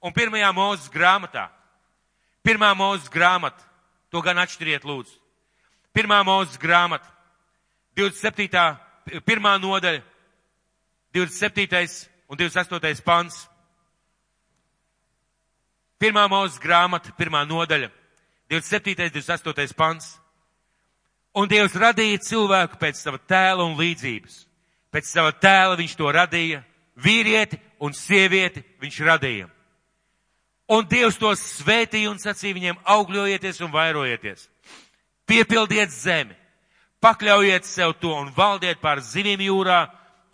Un 0.05 0.15
pirmajā 0.17 0.53
mūzes 0.57 0.93
grāmatā, 0.93 1.49
pirmā 2.45 2.71
mūzes 2.77 3.11
grāmata, 3.13 3.65
to 4.13 4.21
gan 4.25 4.41
atšķiriet 4.41 4.87
lūdzu. 4.89 5.17
Pirmā 5.95 6.21
mūzes 6.27 6.59
grāmata, 6.61 7.07
27 7.99 8.79
pirmā 9.27 9.57
nodaļa, 9.59 10.03
27. 11.15 12.07
un 12.31 12.39
28. 12.39 13.03
pants. 13.05 13.47
Pirmā 16.01 16.27
mūzes 16.31 16.61
grāmata, 16.63 17.13
pirmā 17.19 17.43
nodaļa, 17.49 17.91
27. 18.51 19.11
28. 19.11 19.75
pants. 19.77 20.15
Un 21.35 21.47
Dievs 21.47 21.77
radīja 21.79 22.19
cilvēku 22.27 22.79
pēc 22.81 22.99
sava 22.99 23.19
tēla 23.19 23.63
un 23.63 23.77
līdzības. 23.79 24.45
Pēc 24.91 25.07
sava 25.07 25.31
tēla 25.31 25.77
viņš 25.79 25.93
to 25.99 26.11
radīja, 26.11 26.65
vīrieti 26.99 27.61
un 27.79 27.95
sievieti 27.95 28.65
viņš 28.83 28.97
radīja. 29.07 29.51
Un 30.71 30.87
Dievs 30.91 31.19
to 31.19 31.31
svētīja 31.39 32.11
un 32.11 32.19
sacīja 32.19 32.57
viņiem 32.57 32.81
augļojieties 32.87 33.63
un 33.63 33.71
vairojieties. 33.75 34.49
Piepildiet 35.31 35.93
zemi, 35.95 36.35
pakļaujiet 36.99 37.69
sev 37.69 37.95
to 38.03 38.11
un 38.19 38.33
valdiet 38.35 38.81
pār 38.83 38.99
zivīm 38.99 39.45
jūrā 39.45 39.85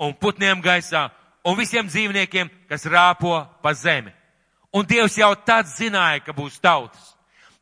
un 0.00 0.14
putniem 0.16 0.62
gaisā 0.64 1.10
un 1.44 1.58
visiem 1.58 1.84
dzīvniekiem, 1.84 2.48
kas 2.70 2.88
rāpo 2.88 3.36
pa 3.62 3.74
zemi. 3.76 4.14
Un 4.72 4.88
Dievs 4.88 5.18
jau 5.20 5.34
tad 5.46 5.68
zināja, 5.68 6.22
ka 6.24 6.32
būs 6.36 6.56
tautas. 6.64 7.12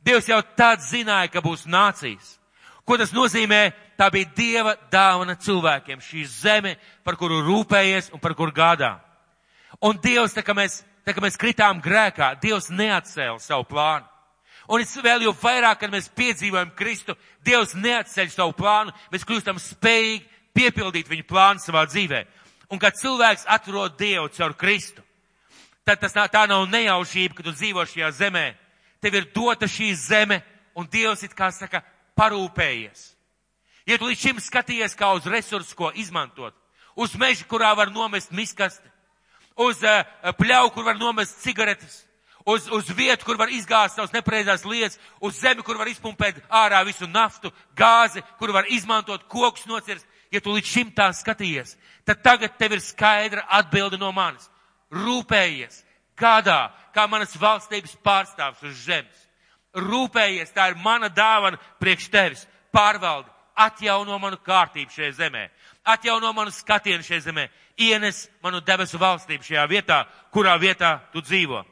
Dievs 0.06 0.28
jau 0.30 0.38
tad 0.56 0.82
zināja, 0.86 1.32
ka 1.34 1.42
būs 1.42 1.66
nācijas. 1.66 2.36
Ko 2.86 2.98
tas 3.00 3.10
nozīmē? 3.16 3.72
Tā 3.98 4.08
bija 4.14 4.30
Dieva 4.36 4.76
dāvana 4.90 5.34
cilvēkiem, 5.34 6.00
šī 6.02 6.24
zeme, 6.30 6.76
par 7.02 7.18
kuru 7.18 7.42
rūpējies 7.46 8.12
un 8.14 8.22
par 8.22 8.34
kuru 8.38 8.54
gādā. 8.54 8.96
Un 9.82 9.98
Dievs, 10.02 10.34
tā 10.34 10.42
kā 10.46 10.54
mēs, 10.54 10.82
tā 11.06 11.14
kā 11.14 11.22
mēs 11.22 11.38
kritām 11.38 11.82
grēkā, 11.82 12.34
Dievs 12.42 12.70
neatcēla 12.70 13.38
savu 13.42 13.66
plānu. 13.70 14.06
Un 14.68 14.80
es 14.80 14.94
vēl 14.96 15.26
jau 15.26 15.34
vairāk, 15.36 15.82
kad 15.82 15.92
mēs 15.92 16.08
piedzīvojam 16.16 16.72
Kristu, 16.76 17.16
Dievs 17.44 17.74
neatceļ 17.76 18.30
savu 18.32 18.54
plānu, 18.56 18.94
mēs 19.12 19.26
kļūstam 19.28 19.60
spējīgi 19.60 20.24
piepildīt 20.56 21.10
viņu 21.10 21.26
plānu 21.28 21.60
savā 21.60 21.84
dzīvē. 21.90 22.22
Un 22.72 22.80
kad 22.80 22.96
cilvēks 22.96 23.44
atrod 23.52 23.98
Dievu 24.00 24.30
caur 24.32 24.54
Kristu, 24.56 25.04
tad 25.84 26.00
tas 26.00 26.14
tā, 26.16 26.24
tā 26.32 26.46
nav 26.48 26.64
nejaušība, 26.72 27.36
ka 27.36 27.44
tu 27.44 27.52
dzīvo 27.52 27.84
šajā 27.84 28.10
zemē. 28.16 28.46
Tev 29.04 29.18
ir 29.18 29.28
dota 29.34 29.68
šī 29.68 29.90
zeme, 30.00 30.40
un 30.74 30.88
Dievs 30.88 31.26
it 31.26 31.36
kā 31.36 31.50
saka, 31.52 31.82
parūpējies. 32.16 33.10
Ja 33.84 33.98
tu 34.00 34.08
līdz 34.08 34.20
šim 34.20 34.40
skatījies 34.40 34.96
kā 34.96 35.10
uz 35.12 35.26
resursu, 35.28 35.76
ko 35.76 35.90
izmantot, 35.92 36.56
uz 36.96 37.12
mežu, 37.20 37.44
kurā 37.50 37.74
var 37.76 37.92
nomest 37.92 38.32
miskasti, 38.32 38.88
uz 39.60 39.82
uh, 39.84 40.06
pļauju, 40.38 40.72
kur 40.72 40.86
var 40.88 40.96
nomest 40.96 41.42
cigaretes, 41.44 42.00
uz, 42.44 42.68
uz 42.70 42.88
vietu, 42.96 43.24
kur 43.24 43.38
var 43.40 43.52
izgāzt 43.52 43.96
savas 43.96 44.12
nepareizās 44.12 44.64
lietas, 44.68 44.98
uz 45.20 45.38
zemi, 45.40 45.64
kur 45.64 45.78
var 45.80 45.88
izpumpēt 45.88 46.42
ārā 46.50 46.82
visu 46.86 47.08
naftu, 47.08 47.52
gāzi, 47.76 48.22
kur 48.38 48.52
var 48.52 48.68
izmantot 48.68 49.26
kokus 49.28 49.66
nocirst. 49.66 50.06
Ja 50.32 50.40
tu 50.42 50.50
līdz 50.50 50.66
šim 50.66 50.88
tā 50.90 51.12
skatījies, 51.14 51.76
tad 52.02 52.22
tagad 52.24 52.56
tev 52.58 52.72
ir 52.74 52.80
skaidra 52.82 53.44
atbilde 53.54 54.00
no 54.00 54.10
manis. 54.12 54.48
Rūpējies, 54.90 55.84
kādā, 56.18 56.72
kā 56.94 57.06
manas 57.10 57.36
valstības 57.38 57.94
pārstāvs 58.02 58.64
uz 58.66 58.80
zemes. 58.82 59.20
Rūpējies, 59.78 60.50
tā 60.54 60.72
ir 60.72 60.80
mana 60.82 61.06
dāvana 61.10 61.60
priekš 61.78 62.08
tevis. 62.10 62.42
Pārvaldi, 62.74 63.30
atjauno 63.54 64.18
manu 64.18 64.40
kārtību 64.42 64.90
šajā 64.90 65.12
zemē, 65.20 65.44
atjauno 65.86 66.32
manu 66.34 66.50
skatienu 66.50 67.06
šajā 67.06 67.28
zemē, 67.28 67.46
ienes 67.78 68.24
manu 68.42 68.58
debesu 68.60 68.98
valstību 68.98 69.46
šajā 69.46 69.68
vietā, 69.70 70.00
kurā 70.34 70.56
vietā 70.58 70.96
tu 71.12 71.22
dzīvo. 71.22 71.62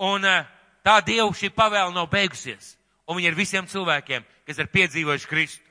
Un 0.00 0.24
eh, 0.24 0.46
tā 0.84 1.00
Dievu 1.04 1.34
šī 1.36 1.50
pavēle 1.52 1.92
nav 1.94 2.08
beigusies. 2.12 2.76
Un 3.08 3.18
viņa 3.18 3.32
ir 3.32 3.36
visiem 3.36 3.66
cilvēkiem, 3.66 4.24
kas 4.46 4.58
ir 4.58 4.70
piedzīvojuši 4.72 5.28
Kristu. 5.28 5.64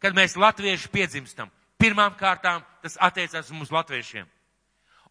Kad 0.00 0.14
mēs 0.16 0.36
latvieši 0.36 0.90
piedzimstam, 0.92 1.50
pirmām 1.80 2.14
kārtām 2.16 2.62
tas 2.82 2.96
attiecās 3.00 3.48
uz 3.48 3.52
mums 3.52 3.72
latviešiem. 3.72 4.26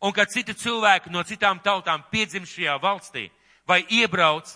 Un 0.06 0.14
kad 0.14 0.30
citi 0.32 0.54
cilvēki 0.54 1.12
no 1.12 1.24
citām 1.24 1.60
tautām 1.64 2.04
piedzimst 2.12 2.54
šajā 2.54 2.78
valstī 2.82 3.30
vai 3.68 3.82
iebrauc, 3.90 4.50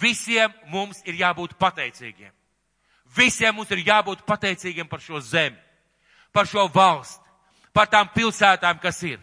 visiem 0.00 0.52
mums 0.68 1.02
ir 1.06 1.16
jābūt 1.20 1.56
pateicīgiem. 1.60 2.32
Visiem 3.16 3.54
mums 3.56 3.70
ir 3.70 3.84
jābūt 3.84 4.24
pateicīgiem 4.28 4.88
par 4.88 5.00
šo 5.00 5.20
zemi, 5.20 5.56
par 6.32 6.48
šo 6.48 6.66
valsti, 6.72 7.20
par 7.72 7.88
tām 7.92 8.08
pilsētām, 8.14 8.78
kas 8.80 9.02
ir, 9.04 9.20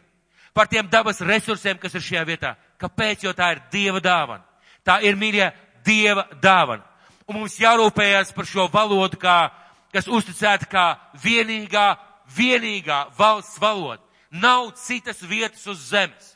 par 0.53 0.67
tiem 0.67 0.89
dabas 0.89 1.21
resursiem, 1.21 1.77
kas 1.77 1.95
ir 1.97 2.05
šajā 2.05 2.25
vietā. 2.25 2.55
Kāpēc? 2.79 3.25
Jo 3.27 3.33
tā 3.35 3.53
ir 3.55 3.63
Dieva 3.71 4.01
dāvana. 4.03 4.43
Tā 4.85 4.99
ir 5.05 5.17
mīļa 5.19 5.51
Dieva 5.85 6.27
dāvana. 6.41 6.85
Un 7.29 7.37
mums 7.37 7.59
jārūpējas 7.61 8.33
par 8.33 8.47
šo 8.49 8.65
valodu, 8.73 9.19
kā, 9.21 9.51
kas 9.93 10.07
uzticēta 10.09 10.65
kā 10.69 10.85
vienīgā, 11.21 11.91
vienīgā 12.35 13.03
valsts 13.17 13.59
valoda. 13.61 14.01
Nav 14.31 14.71
citas 14.77 15.21
vietas 15.25 15.65
uz 15.69 15.89
zemes, 15.89 16.33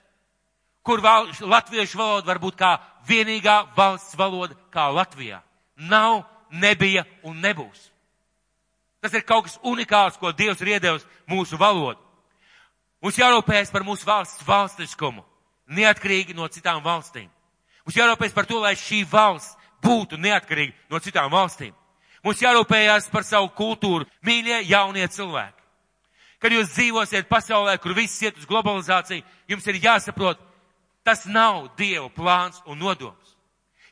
kur 0.86 1.02
val, 1.02 1.30
latviešu 1.42 1.98
valoda 1.98 2.28
var 2.28 2.42
būt 2.42 2.58
kā 2.58 2.76
vienīgā 3.08 3.58
valsts 3.78 4.18
valoda, 4.18 4.58
kā 4.74 4.88
Latvijā. 4.94 5.42
Nav, 5.78 6.24
nebija 6.50 7.06
un 7.24 7.42
nebūs. 7.42 7.90
Tas 9.02 9.14
ir 9.14 9.26
kaut 9.28 9.50
kas 9.50 9.60
unikāls, 9.68 10.18
ko 10.18 10.32
Dievs 10.32 10.62
ir 10.64 10.76
iedevis 10.78 11.06
mūsu 11.28 11.58
valodu. 11.60 12.00
Mums 13.04 13.18
jārūpējas 13.20 13.72
par 13.74 13.84
mūsu 13.84 14.08
valsts 14.08 14.46
valstiskumu, 14.48 15.26
neatkarīgi 15.68 16.36
no 16.36 16.48
citām 16.52 16.84
valstīm. 16.84 17.30
Mums 17.84 17.98
jārūpējas 17.98 18.36
par 18.36 18.48
to, 18.48 18.60
lai 18.64 18.76
šī 18.80 19.04
valsts 19.10 19.58
būtu 19.84 20.20
neatkarīga 20.20 20.74
no 20.92 21.00
citām 21.04 21.32
valstīm. 21.32 21.74
Mums 22.24 22.40
jārūpējās 22.40 23.10
par 23.12 23.26
savu 23.28 23.50
kultūru, 23.56 24.08
mīļie 24.24 24.62
jaunie 24.70 25.08
cilvēki. 25.12 25.60
Kad 26.40 26.56
jūs 26.56 26.72
dzīvosiet 26.76 27.28
pasaulē, 27.28 27.76
kur 27.80 27.96
viss 27.96 28.22
iet 28.24 28.40
uz 28.40 28.48
globalizāciju, 28.48 29.24
jums 29.48 29.68
ir 29.68 29.80
jāsaprot, 29.84 30.40
tas 31.04 31.26
nav 31.28 31.70
Dieva 31.80 32.10
plāns 32.12 32.62
un 32.68 32.80
nodoms. 32.80 33.36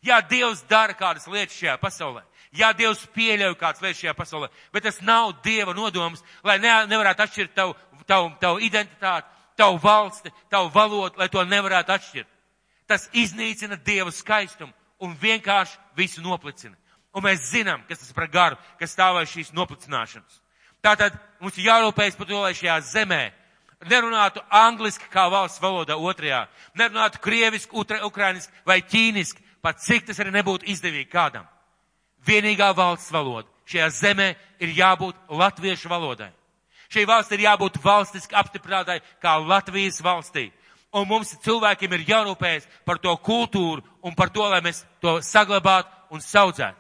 Jā, 0.04 0.22
Dievs 0.26 0.64
dara 0.70 0.96
kādas 0.98 1.28
lietas 1.32 1.56
šajā 1.60 1.78
pasaulē. 1.80 2.24
Jā, 2.56 2.72
Dievs 2.76 3.04
pieļauj 3.16 3.56
kādas 3.60 3.84
lietas 3.84 4.02
šajā 4.02 4.16
pasaulē, 4.18 4.50
bet 4.74 4.84
tas 4.88 5.00
nav 5.04 5.36
Dieva 5.44 5.76
nodoms, 5.76 6.24
lai 6.44 6.58
ne, 6.60 6.72
nevarētu 6.92 7.24
atšķirt 7.24 7.56
tavu, 7.56 7.76
tavu, 8.08 8.32
tavu 8.42 8.64
identitāti, 8.64 9.28
tavu 9.62 9.80
valsti, 9.84 10.32
tavu 10.50 10.72
valodu, 10.74 11.20
lai 11.22 11.30
to 11.30 11.44
nevarētu 11.46 11.94
atšķirt. 11.94 12.30
Tas 12.90 13.08
iznīcina 13.14 13.78
Dieva 13.86 14.12
skaistumu 14.12 14.74
un 15.06 15.14
vienkārši 15.22 15.78
visu 15.98 16.24
noplicina. 16.26 16.76
Un 17.14 17.26
mēs 17.26 17.50
zinām, 17.52 17.84
kas 17.88 18.02
tas 18.02 18.16
par 18.16 18.30
garu, 18.32 18.58
kas 18.80 18.94
stāvēs 18.96 19.34
šīs 19.34 19.54
noplicināšanas. 19.56 20.40
Tātad 20.82 21.16
mums 21.42 21.58
ir 21.60 21.68
jārūpējas 21.70 22.18
par 22.18 22.30
to, 22.30 22.40
lai 22.42 22.56
šajā 22.58 22.80
zemē 22.88 23.22
nerunātu 23.90 24.42
angliski 24.50 25.10
kā 25.12 25.28
valsts 25.30 25.62
valodā 25.62 25.98
otrajā, 25.98 26.46
nerunātu 26.78 27.22
krieviski, 27.22 27.76
ukrainiski 28.06 28.54
vai 28.66 28.80
ķīniski, 28.82 29.44
pat 29.62 29.82
cik 29.84 30.08
tas 30.10 30.20
arī 30.22 30.34
nebūtu 30.34 30.70
izdevīgi 30.72 31.10
kādam. 31.12 31.46
Vienīgā 32.26 32.72
valsts 32.78 33.12
valoda 33.14 33.50
šajā 33.70 33.90
zemē 33.98 34.30
ir 34.62 34.74
jābūt 34.78 35.18
latviešu 35.30 35.90
valodai. 35.90 36.32
Šī 36.92 37.06
valsts 37.08 37.32
ir 37.32 37.46
jābūt 37.46 37.80
valstiski 37.84 38.36
apstiprinātai 38.36 39.00
kā 39.24 39.38
Latvijas 39.40 40.02
valstī. 40.04 40.50
Un 40.92 41.08
mums 41.08 41.32
cilvēkiem 41.46 41.94
ir 41.96 42.08
jārūpējas 42.10 42.68
par 42.86 43.00
to 43.00 43.14
kultūru 43.24 43.84
un 44.04 44.16
par 44.16 44.30
to, 44.30 44.44
lai 44.44 44.60
mēs 44.64 44.84
to 45.00 45.22
saglabātu 45.24 45.88
un 46.12 46.20
saudzētu. 46.20 46.76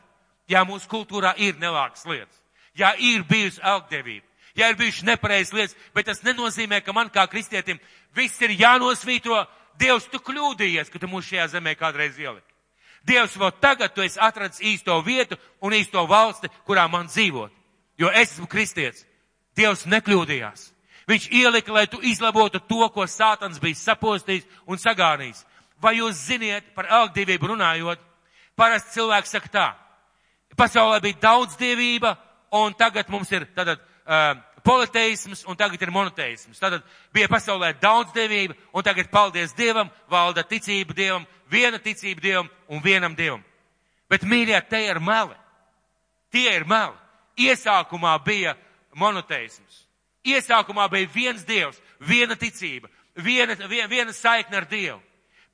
Jā, 0.52 0.66
mūsu 0.68 0.90
kultūrā 0.92 1.32
ir 1.40 1.56
nelākas 1.62 2.04
lietas. 2.06 2.36
Jā, 2.76 2.92
ir 3.00 3.24
bijusi 3.28 3.62
algdevība. 3.64 4.28
Jā, 4.56 4.68
ir 4.68 4.76
bijušas 4.76 5.08
nepareizas 5.08 5.54
lietas, 5.56 5.76
bet 5.96 6.10
tas 6.10 6.20
nenozīmē, 6.28 6.82
ka 6.84 6.92
man 6.92 7.08
kā 7.08 7.24
kristietim 7.32 7.80
viss 8.16 8.42
ir 8.44 8.58
jānosvītro. 8.60 9.46
Dievs, 9.80 10.10
tu 10.12 10.20
kļūdījies, 10.20 10.92
ka 10.92 11.00
tu 11.00 11.08
mūs 11.08 11.30
šajā 11.30 11.48
zemē 11.54 11.78
kādreiz 11.80 12.20
ieliki. 12.20 12.52
Dievs, 13.08 13.38
vēl 13.40 13.54
tagad 13.64 13.96
tu 13.96 14.04
esi 14.04 14.20
atradis 14.22 14.60
īsto 14.60 14.98
vietu 15.06 15.40
un 15.64 15.74
īsto 15.74 16.04
valsti, 16.08 16.52
kurā 16.68 16.84
man 16.92 17.08
dzīvot. 17.08 17.56
Jo 17.98 18.12
es 18.12 18.36
esmu 18.36 18.50
kristietis. 18.52 19.06
Dievs 19.58 19.86
nekļūdījās. 19.90 20.68
Viņš 21.10 21.28
ielika, 21.36 21.74
lai 21.74 21.88
tu 21.92 22.00
izlabotu 22.06 22.62
to, 22.64 22.86
ko 22.94 23.06
Sātans 23.10 23.60
bija 23.60 23.76
sapostījis 23.76 24.48
un 24.70 24.80
sagānījis. 24.80 25.44
Vai 25.82 25.98
jūs 25.98 26.28
ziniet 26.30 26.74
par 26.76 26.88
algdīvību 27.02 27.52
runājot? 27.52 28.00
Parasti 28.56 29.00
cilvēks 29.00 29.34
saka 29.34 29.50
tā. 29.52 29.68
Pasaulē 30.58 31.02
bija 31.02 31.20
daudz 31.22 31.58
dievība, 31.60 32.14
un 32.54 32.76
tagad 32.78 33.10
mums 33.10 33.32
ir 33.32 33.48
tātad 33.56 33.82
uh, 33.82 34.36
politeisms, 34.64 35.44
un 35.50 35.58
tagad 35.58 35.82
ir 35.82 35.92
monoteisms. 35.92 36.60
Tātad 36.62 36.86
bija 37.14 37.30
pasaulē 37.32 37.74
daudz 37.82 38.14
dievība, 38.16 38.56
un 38.74 38.86
tagad 38.86 39.10
paldies 39.12 39.56
Dievam, 39.58 39.90
valda 40.12 40.44
ticība 40.48 40.96
Dievam, 40.96 41.26
viena 41.52 41.80
ticība 41.80 42.22
Dievam 42.22 42.52
un 42.70 42.84
vienam 42.84 43.16
Dievam. 43.18 43.44
Bet, 44.12 44.28
mīļie, 44.28 44.60
te 44.70 44.84
ir 44.86 45.00
meli. 45.00 45.38
Tie 46.32 46.50
ir 46.52 46.68
meli. 46.68 46.98
Iesākumā 47.40 48.18
bija 48.26 48.56
monoteisms. 48.96 49.86
Iesākumā 50.26 50.88
bija 50.92 51.10
viens 51.14 51.46
Dievs, 51.46 51.80
viena 52.00 52.36
ticība, 52.38 52.90
viena, 53.16 53.56
viena, 53.68 53.88
viena 53.90 54.14
saikne 54.14 54.58
ar 54.62 54.68
Dievu. 54.70 55.00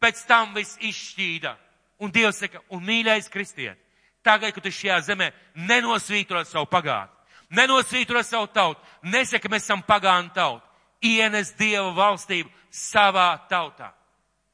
Pēc 0.01 0.25
tam 0.27 0.53
viss 0.53 0.77
izšķīda. 0.83 1.55
Un 2.03 2.11
Dievs 2.13 2.43
saka, 2.43 2.61
un 2.69 2.83
mīļais 2.85 3.31
kristiet, 3.33 3.79
tagad, 4.21 4.53
kad 4.53 4.63
tu 4.63 4.69
šajā 4.69 4.99
zemē 5.07 5.31
nenosvītro 5.55 6.43
savu 6.45 6.67
pagātni, 6.69 7.15
nenosvītro 7.57 8.21
savu 8.21 8.51
tautu, 8.53 8.83
nesaka, 9.01 9.49
mēs 9.49 9.65
esam 9.65 9.81
pagānu 9.81 10.29
tauta, 10.35 10.65
ienes 11.01 11.55
Dieva 11.57 11.89
valstību 11.95 12.51
savā 12.69 13.31
tautā. 13.49 13.93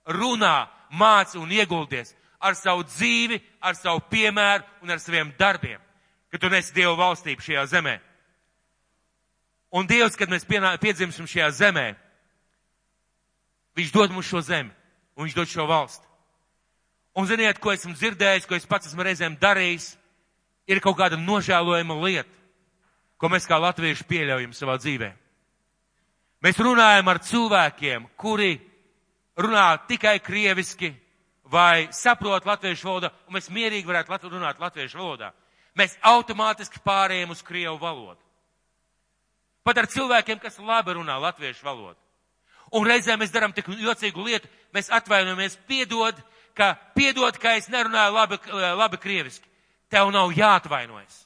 Runā, 0.08 0.70
māci 0.96 1.40
un 1.42 1.52
ieguldies 1.52 2.14
ar 2.44 2.56
savu 2.60 2.84
dzīvi, 2.88 3.40
ar 3.64 3.76
savu 3.76 4.04
piemēru 4.12 4.84
un 4.84 4.92
ar 4.92 5.00
saviem 5.00 5.32
darbiem, 5.40 5.80
ka 6.32 6.40
tu 6.40 6.52
nesi 6.52 6.74
Dieva 6.76 6.96
valstību 7.00 7.44
šajā 7.44 7.66
zemē. 7.76 7.98
Un 9.74 9.88
Dievs, 9.90 10.18
kad 10.20 10.30
mēs 10.30 10.46
piedzimsim 10.46 11.30
šajā 11.30 11.52
zemē, 11.52 11.88
Viņš 13.74 13.90
dod 13.90 14.12
mums 14.14 14.28
šo 14.30 14.38
zemi 14.46 14.70
un 15.18 15.26
Viņš 15.26 15.34
dod 15.34 15.50
šo 15.50 15.66
valsti. 15.66 16.06
Un 17.18 17.26
ziniet, 17.30 17.58
ko 17.62 17.74
esmu 17.74 17.94
dzirdējis, 17.94 18.46
ko 18.46 18.58
es 18.58 18.68
pats 18.70 18.90
esmu 18.90 19.06
reizēm 19.06 19.38
darījis, 19.42 19.96
ir 20.70 20.82
kaut 20.82 20.98
kāda 20.98 21.18
nožēlojama 21.18 21.98
lieta, 22.02 22.30
ko 23.18 23.30
mēs 23.30 23.46
kā 23.50 23.60
latvieši 23.62 24.06
pieļaujam 24.10 24.54
savā 24.58 24.80
dzīvē. 24.82 25.12
Mēs 26.44 26.60
runājam 26.60 27.08
ar 27.08 27.22
cilvēkiem, 27.24 28.08
kuri 28.18 28.58
runā 29.40 29.68
tikai 29.88 30.18
krieviski 30.20 30.92
vai 31.50 31.88
saprot 31.94 32.46
latviešu 32.46 32.90
valodu, 32.90 33.14
un 33.30 33.38
mēs 33.38 33.50
mierīgi 33.54 33.88
varētu 33.88 34.34
runāt 34.34 34.60
latviešu 34.60 34.98
valodā. 34.98 35.32
Mēs 35.78 35.96
automātiski 36.02 36.82
pārējām 36.86 37.32
uz 37.34 37.42
krievu 37.46 37.78
valodu. 37.82 38.20
Pat 39.64 39.80
ar 39.80 39.88
cilvēkiem, 39.88 40.42
kas 40.44 40.60
labi 40.60 40.98
runā 40.98 41.16
latviešu 41.24 41.66
valodu. 41.66 42.00
Un 42.74 42.88
reizēm 42.88 43.22
mēs 43.22 43.32
darām 43.32 43.54
tik 43.54 43.70
jocīgu 43.70 44.24
lietu, 44.26 44.50
mēs 44.74 44.90
atvainojamies, 44.92 45.60
piedod, 45.70 46.18
ka, 46.58 46.74
piedod, 46.96 47.38
ka 47.38 47.56
es 47.60 47.70
nerunāju 47.70 48.16
labi, 48.16 48.40
labi 48.80 48.98
krieviski. 48.98 49.48
Tev 49.94 50.10
nav 50.12 50.34
jāatvainojas. 50.34 51.20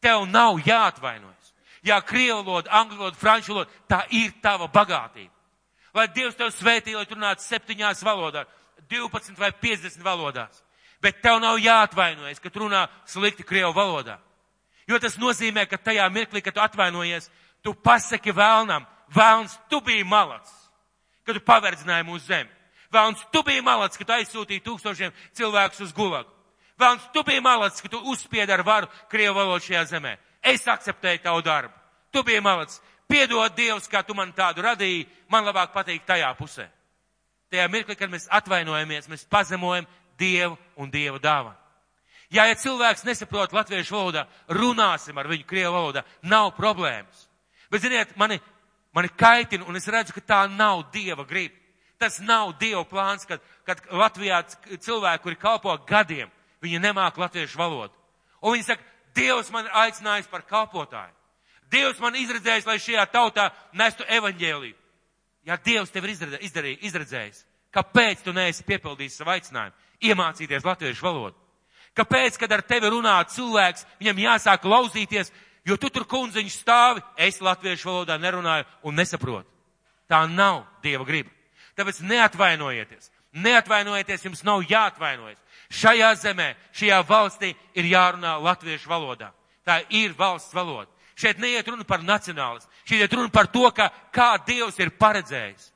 Tev 0.00 0.24
nav 0.30 0.56
jāatvainojas. 0.64 1.52
Jā, 1.84 2.00
krievu 2.04 2.42
valoda, 2.44 2.72
angļu 2.80 2.98
valoda, 2.98 3.20
franču 3.20 3.54
valoda, 3.54 3.70
tā 3.88 4.00
ir 4.16 4.32
tava 4.42 4.68
bagātība. 4.72 5.32
Lai 5.96 6.06
Dievs 6.14 6.36
tev 6.38 6.52
svētī, 6.54 6.94
lai 6.94 7.06
tu 7.08 7.16
runātu 7.16 7.44
septiņās 7.44 8.02
valodās, 8.06 8.48
12 8.90 9.38
vai 9.38 9.50
50 9.52 10.04
valodās. 10.04 10.62
Bet 11.02 11.22
tev 11.24 11.40
nav 11.40 11.58
jāatvainojas, 11.60 12.40
ka 12.40 12.50
tu 12.52 12.64
runā 12.64 12.84
slikti 13.08 13.46
krievu 13.46 13.72
valodā. 13.76 14.18
Jo 14.88 14.98
tas 15.00 15.16
nozīmē, 15.20 15.64
ka 15.68 15.78
tajā 15.80 16.06
mirklī, 16.12 16.42
kad 16.44 16.54
tu 16.54 16.60
atvainojies, 16.60 17.30
tu 17.62 17.74
pasaki 17.74 18.32
vēlnam, 18.32 18.86
vēlns, 19.14 19.58
tu 19.70 19.80
biji 19.84 20.04
malacis, 20.04 20.56
kad 21.26 21.36
tu 21.36 21.44
pavērdzināji 21.44 22.06
mūsu 22.08 22.26
zemi. 22.26 22.50
Vēlns, 22.90 23.22
tu 23.32 23.42
biji 23.46 23.62
malacis, 23.62 23.98
ka 24.00 24.06
tu 24.06 24.16
aizsūtīji 24.16 24.64
tūkstošiem 24.66 25.14
cilvēkus 25.38 25.84
uz 25.86 25.92
gulagu. 25.94 26.30
Vēlns, 26.80 27.06
tu 27.14 27.22
biji 27.26 27.42
malacis, 27.44 27.82
ka 27.84 27.92
tu 27.92 28.00
uzspiedi 28.10 28.52
ar 28.52 28.64
varu 28.66 28.88
Krievu 29.10 29.36
valodu 29.36 29.66
šajā 29.66 29.84
zemē. 29.92 30.16
Es 30.42 30.66
akceptēju 30.68 31.22
tavu 31.22 31.42
darbu. 31.44 31.74
Tu 32.10 32.22
biji 32.26 32.40
malacis. 32.40 32.80
Piedod 33.10 33.54
Dievs, 33.56 33.88
kā 33.90 34.04
tu 34.06 34.14
man 34.14 34.32
tādu 34.32 34.62
radīji, 34.62 35.06
man 35.28 35.44
labāk 35.44 35.72
patīk 35.74 36.04
tajā 36.06 36.30
pusē. 36.38 36.68
Tajā 37.50 37.66
mirklī, 37.70 37.96
kad 37.98 38.10
mēs 38.10 38.28
atvainojamies, 38.30 39.08
mēs 39.10 39.26
pazemojam 39.26 39.88
Dievu 40.18 40.56
un 40.78 40.90
Dieva 40.90 41.18
dāvanu. 41.18 41.58
Jā, 42.30 42.44
ja 42.46 42.54
cilvēks 42.54 43.02
nesaprot 43.08 43.52
latviešu 43.52 43.96
valodā, 43.96 44.28
runāsim 44.54 45.18
ar 45.18 45.26
viņu 45.26 45.46
krievu 45.50 45.74
valodā, 45.74 46.04
nav 46.22 46.52
problēmas. 46.54 47.26
Bet, 47.70 47.84
ziniet, 47.84 48.16
mani, 48.16 48.40
mani 48.92 49.08
kaitina, 49.08 49.64
un 49.68 49.78
es 49.78 49.86
redzu, 49.88 50.14
ka 50.16 50.20
tā 50.20 50.40
nav 50.50 50.88
Dieva 50.92 51.24
griba. 51.24 51.54
Tas 52.00 52.18
nav 52.24 52.54
Dieva 52.58 52.82
plāns, 52.88 53.26
kad, 53.28 53.42
kad 53.68 53.80
Latvijā 53.92 54.42
cilvēki, 54.72 55.22
kuri 55.22 55.38
kalpo 55.38 55.76
gadiem, 55.86 56.30
viņi 56.64 56.80
nemāk 56.82 57.18
latviešu 57.20 57.60
valodu. 57.60 57.94
Un 58.40 58.56
viņi 58.56 58.66
saka, 58.70 58.86
Dievs 59.14 59.50
man 59.50 59.66
ir 59.66 59.74
aicinājis 59.74 60.30
par 60.30 60.44
kalpotāju. 60.46 61.14
Dievs 61.70 62.00
man 62.02 62.16
izredzējis, 62.18 62.66
lai 62.66 62.78
šajā 62.82 63.04
tautā 63.10 63.50
nestu 63.76 64.06
evaņģēliju. 64.06 64.76
Ja 65.46 65.56
Dievs 65.56 65.90
tev 65.90 66.06
ir 66.06 66.14
izdarījis, 66.14 66.82
izredzējis, 66.88 67.44
kāpēc 67.74 68.24
tu 68.24 68.34
neesi 68.34 68.66
piepildījis 68.66 69.20
savu 69.20 69.34
aicinājumu? 69.34 69.76
Iemācīties 70.00 70.66
latviešu 70.66 71.04
valodu. 71.04 71.36
Kāpēc, 71.96 72.38
kad 72.38 72.52
ar 72.54 72.62
tevi 72.62 72.90
runā 72.92 73.16
cilvēks, 73.28 73.86
viņam 74.00 74.22
jāsāk 74.24 74.66
lauzīties, 74.68 75.32
jo 75.64 75.76
tu 75.76 75.90
tur 75.90 76.06
kundziņš 76.08 76.58
stāvi, 76.62 77.02
es 77.16 77.40
latviešu 77.40 77.88
valodā 77.88 78.18
nerunāju 78.20 78.66
un 78.82 78.96
nesaprotu. 78.96 79.48
Tā 80.10 80.24
nav 80.26 80.64
Dieva 80.82 81.04
griba. 81.06 81.30
Tāpēc 81.78 82.00
neatvainojieties. 82.02 83.10
Neatvainojieties, 83.32 84.24
jums 84.26 84.42
nav 84.42 84.64
jāatvainojas. 84.66 85.38
Šajā 85.70 86.14
zemē, 86.18 86.54
šajā 86.74 86.98
valstī 87.06 87.52
ir 87.78 87.86
jārunā 87.92 88.34
latviešu 88.42 88.90
valodā. 88.90 89.30
Tā 89.64 89.84
ir 89.94 90.16
valsts 90.18 90.54
valoda. 90.54 90.90
Šeit 91.14 91.38
neiet 91.38 91.68
runa 91.68 91.84
par 91.84 92.02
nacionālismu. 92.02 92.70
Šeit 92.84 93.04
iet 93.04 93.12
runa 93.14 93.30
par 93.30 93.46
to, 93.52 93.68
ka 93.70 93.90
kā 94.12 94.32
Dievs 94.46 94.78
ir 94.80 94.90
paredzējis. 94.98 95.68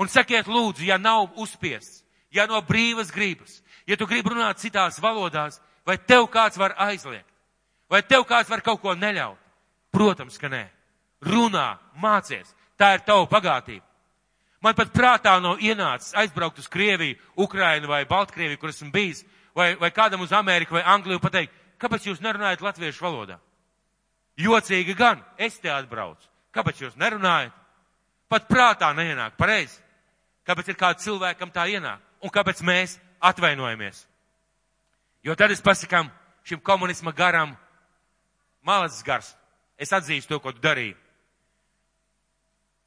Un 0.00 0.10
sakiet 0.10 0.48
lūdzu, 0.50 0.86
ja 0.88 0.98
nav 0.98 1.36
uzspiests, 1.38 2.02
ja 2.34 2.48
no 2.50 2.58
brīvas 2.66 3.12
gribas, 3.14 3.60
ja 3.86 3.96
tu 3.96 4.08
gribi 4.10 4.32
runāt 4.32 4.58
citās 4.58 4.98
valodās, 4.98 5.60
vai 5.86 5.98
tev 5.98 6.26
kāds 6.32 6.58
var 6.58 6.74
aizliegt, 6.88 7.28
vai 7.94 8.02
tev 8.02 8.26
kāds 8.26 8.50
var 8.50 8.62
kaut 8.66 8.82
ko 8.82 8.94
neļaut? 8.98 9.38
Protams, 9.94 10.38
ka 10.42 10.50
nē. 10.50 10.64
Runā, 11.24 11.68
mācies. 12.02 12.50
Tā 12.74 12.96
ir 12.96 13.04
tava 13.06 13.28
pagātība. 13.30 13.84
Man 14.64 14.74
pat 14.74 14.90
prātā 14.96 15.34
nav 15.44 15.60
ienācis 15.60 16.14
aizbraukt 16.16 16.58
uz 16.58 16.68
Krieviju, 16.72 17.18
Ukrainu 17.36 17.88
vai 17.90 18.06
Baltkrieviju, 18.08 18.58
kur 18.58 18.72
esmu 18.72 18.88
bijis, 18.90 19.20
vai, 19.54 19.74
vai 19.76 19.90
kādam 19.92 20.24
uz 20.24 20.32
Ameriku 20.32 20.78
vai 20.78 20.82
Angliju 20.88 21.20
pateikt, 21.20 21.52
kāpēc 21.78 22.08
jūs 22.08 22.22
nerunājat 22.24 22.64
latviešu 22.64 23.04
valodā? 23.04 23.36
Jocīgi 24.40 24.96
gan, 24.98 25.20
es 25.38 25.60
te 25.60 25.70
atbraucu. 25.70 26.26
Kāpēc 26.54 26.80
jūs 26.80 26.96
nerunājat? 26.98 27.52
Pat 28.28 28.48
prātā 28.48 28.88
neienāk, 28.96 29.36
pareizi. 29.36 29.78
Kāpēc 30.48 30.72
ir 30.72 30.80
kāds 30.80 31.04
cilvēkam 31.04 31.52
tā 31.52 31.68
ienāk? 31.70 32.00
Un 32.24 32.32
kāpēc 32.32 32.64
mēs 32.64 32.96
atvainojamies? 33.20 34.06
Jo 35.24 35.36
tad 35.36 35.52
es 35.52 35.62
pasakām 35.64 36.08
šim 36.44 36.60
komunisma 36.64 37.12
garam, 37.12 37.54
malas 38.64 39.02
gars, 39.04 39.34
es 39.78 39.92
atzīstu 39.92 40.34
to, 40.34 40.40
ko 40.40 40.52
tu 40.52 40.62
darīji. 40.64 40.96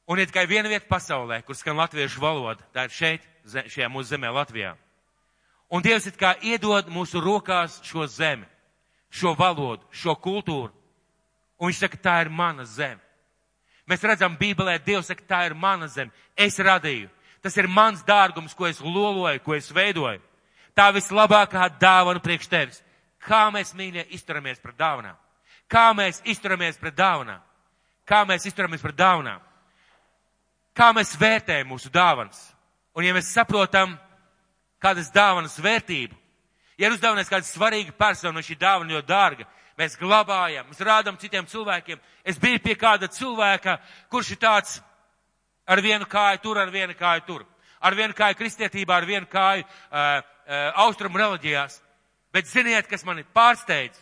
Un 0.08 0.18
ir 0.18 0.28
tikai 0.30 0.46
viena 0.48 0.70
vieta 0.72 0.88
pasaulē, 0.88 1.42
kur 1.44 1.56
skan 1.56 1.76
latviešu 1.76 2.20
valoda. 2.22 2.64
Tā 2.72 2.86
ir 2.88 2.94
šeit, 2.96 3.26
šajā 3.44 3.90
mūsu 3.92 4.14
zemē, 4.14 4.30
Latvijā. 4.32 4.72
Un 5.68 5.84
Dievs 5.84 6.06
it 6.08 6.16
kā 6.16 6.32
iedod 6.40 6.88
mūsu 6.88 7.20
rokās 7.20 7.76
šo 7.84 8.06
zemi, 8.08 8.46
šo 9.12 9.34
valodu, 9.36 9.84
šo 9.92 10.14
kultūru. 10.16 10.72
Un 11.60 11.68
viņš 11.68 11.82
saka, 11.82 12.00
tā 12.00 12.16
ir 12.24 12.32
mana 12.32 12.64
zeme. 12.64 13.02
Mēs 13.88 14.04
redzam 14.04 14.36
Bībelē, 14.40 14.78
Dievs 14.80 15.12
saka, 15.12 15.26
tā 15.28 15.42
ir 15.50 15.54
mana 15.54 15.90
zeme. 15.92 16.12
Es 16.36 16.56
radīju. 16.56 17.10
Tas 17.44 17.56
ir 17.60 17.68
mans 17.68 18.00
dārgums, 18.02 18.56
ko 18.56 18.66
es 18.66 18.80
loloju, 18.80 19.44
ko 19.44 19.54
es 19.54 19.68
veidoju. 19.68 20.24
Tā 20.72 20.88
vislabākā 20.94 21.68
dāvana 21.76 22.22
priekš 22.24 22.48
tevis. 22.48 22.82
Kā 23.20 23.48
mēs, 23.52 23.74
mīļie, 23.76 24.06
izturamies 24.16 24.60
pret 24.62 24.78
dāvanām? 24.78 25.16
Kā 25.68 25.90
mēs 25.96 26.22
izturamies 26.24 26.80
pret 26.80 26.96
dāvanām? 26.96 27.42
Kā 28.08 28.24
mēs 28.24 28.46
izturamies 28.48 28.82
pret 28.82 28.96
dāvanām? 28.96 29.42
kā 30.78 30.92
mēs 30.94 31.16
vērtējam 31.18 31.72
mūsu 31.72 31.90
dāvanas. 31.92 32.38
Un 32.96 33.06
ja 33.06 33.14
mēs 33.16 33.32
saprotam, 33.34 33.96
kādas 34.82 35.10
dāvanas 35.14 35.58
vērtību, 35.62 36.14
ja 36.78 36.88
ir 36.88 36.94
uzdāvinājis 36.94 37.32
kāda 37.32 37.48
svarīga 37.48 37.94
persona, 37.98 38.36
no 38.36 38.44
šī 38.44 38.58
dāvana 38.58 38.94
ļoti 38.94 39.10
dārga, 39.10 39.46
mēs 39.78 39.98
glabājam, 39.98 40.66
mēs 40.70 40.82
rādām 40.86 41.18
citiem 41.18 41.46
cilvēkiem. 41.50 42.00
Es 42.26 42.38
biju 42.38 42.62
pie 42.62 42.76
kāda 42.78 43.10
cilvēka, 43.10 43.78
kurš 44.10 44.34
ir 44.34 44.42
tāds 44.42 44.78
ar 45.68 45.82
vienu 45.82 46.06
kāju 46.10 46.42
tur, 46.42 46.58
ar 46.62 46.70
vienu 46.74 46.94
kāju 46.98 47.26
tur, 47.26 47.46
ar 47.80 47.98
vienu 47.98 48.16
kāju 48.18 48.38
kristietībā, 48.38 48.98
ar 48.98 49.06
vienu 49.06 49.26
kāju 49.30 49.66
uh, 49.66 49.70
uh, 49.90 50.70
austrumu 50.86 51.18
reliģijās. 51.18 51.80
Bet 52.34 52.50
ziniet, 52.50 52.86
kas 52.90 53.06
mani 53.06 53.24
pārsteidz? 53.34 53.98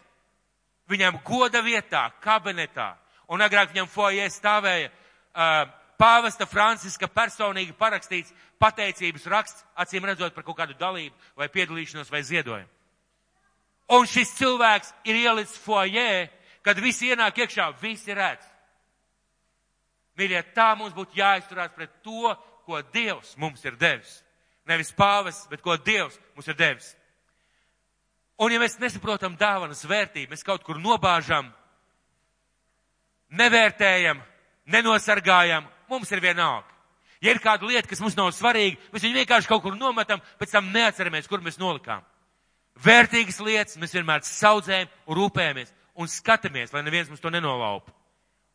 Viņam 0.90 1.18
goda 1.27 1.62
vietā, 1.66 2.05
kabinetā, 2.22 2.92
un 3.29 3.42
agrāk 3.42 3.72
viņam 3.72 3.88
foijē 3.90 4.29
stāvēja 4.31 4.90
uh, 4.90 5.66
pāvesta 5.99 6.46
Franciska 6.46 7.09
personīgi 7.11 7.75
parakstīts 7.77 8.35
pateicības 8.62 9.27
raksts, 9.33 9.64
acīm 9.77 10.07
redzot 10.07 10.35
par 10.35 10.46
kaut 10.46 10.59
kādu 10.61 10.77
dalību 10.79 11.14
vai 11.37 11.49
piedalīšanos 11.53 12.11
vai 12.12 12.22
ziedojumu. 12.22 12.70
Un 13.96 14.07
šis 14.11 14.35
cilvēks 14.38 14.92
ir 15.07 15.20
ielicis 15.20 15.59
foajē, 15.62 16.29
kad 16.66 16.79
visi 16.83 17.12
ienāk 17.12 17.38
iekšā, 17.44 17.68
visi 17.83 18.14
redz. 18.14 18.42
Mīļie, 20.18 20.40
tā 20.57 20.72
mums 20.79 20.94
būtu 20.96 21.18
jāizturās 21.18 21.75
pret 21.77 21.92
to, 22.03 22.33
ko 22.66 22.81
Dievs 22.94 23.37
mums 23.38 23.62
ir 23.64 23.77
devis. 23.79 24.22
Nevis 24.66 24.90
pāvis, 24.96 25.44
bet 25.51 25.62
ko 25.62 25.77
Dievs 25.77 26.16
mums 26.35 26.49
ir 26.51 26.57
devis. 26.59 26.88
Un 28.37 28.53
ja 28.53 28.61
mēs 28.61 28.77
nesaprotam 28.81 29.37
dāvanas 29.40 29.85
vērtību, 29.88 30.35
mēs 30.35 30.44
kaut 30.44 30.64
kur 30.64 30.77
nobāžam, 30.81 31.49
nevērtējam, 33.33 34.20
nenosargājam 34.72 35.64
mums 35.88 36.11
ir 36.12 36.20
vienalga. 36.20 36.68
Ja 37.25 37.33
ir 37.33 37.40
kāda 37.40 37.64
lieta, 37.64 37.88
kas 37.88 38.03
mums 38.05 38.16
nav 38.16 38.29
svarīga, 38.37 38.77
mēs 38.92 39.07
viņu 39.07 39.16
vienkārši 39.22 39.49
kaut 39.49 39.62
kur 39.64 39.77
nometam, 39.77 40.20
pēc 40.37 40.53
tam 40.53 40.68
neatceramies, 40.75 41.29
kur 41.31 41.40
mēs 41.40 41.57
nolikām. 41.59 42.05
Vērtīgas 42.85 43.40
lietas 43.40 43.79
mēs 43.81 43.94
vienmēr 43.96 44.20
saudzējam 44.27 44.90
un 45.09 45.16
rūpējamies 45.16 45.72
un 45.96 46.11
skatāmies, 46.12 46.75
lai 46.75 46.85
neviens 46.85 47.09
mums 47.09 47.22
to 47.25 47.33
nenolaupa. 47.33 47.94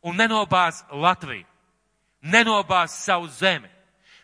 Un 0.06 0.14
nenobāz 0.18 0.84
Latviju, 0.94 1.46
nenobāz 2.22 2.94
savu 3.02 3.26
zemi, 3.34 3.70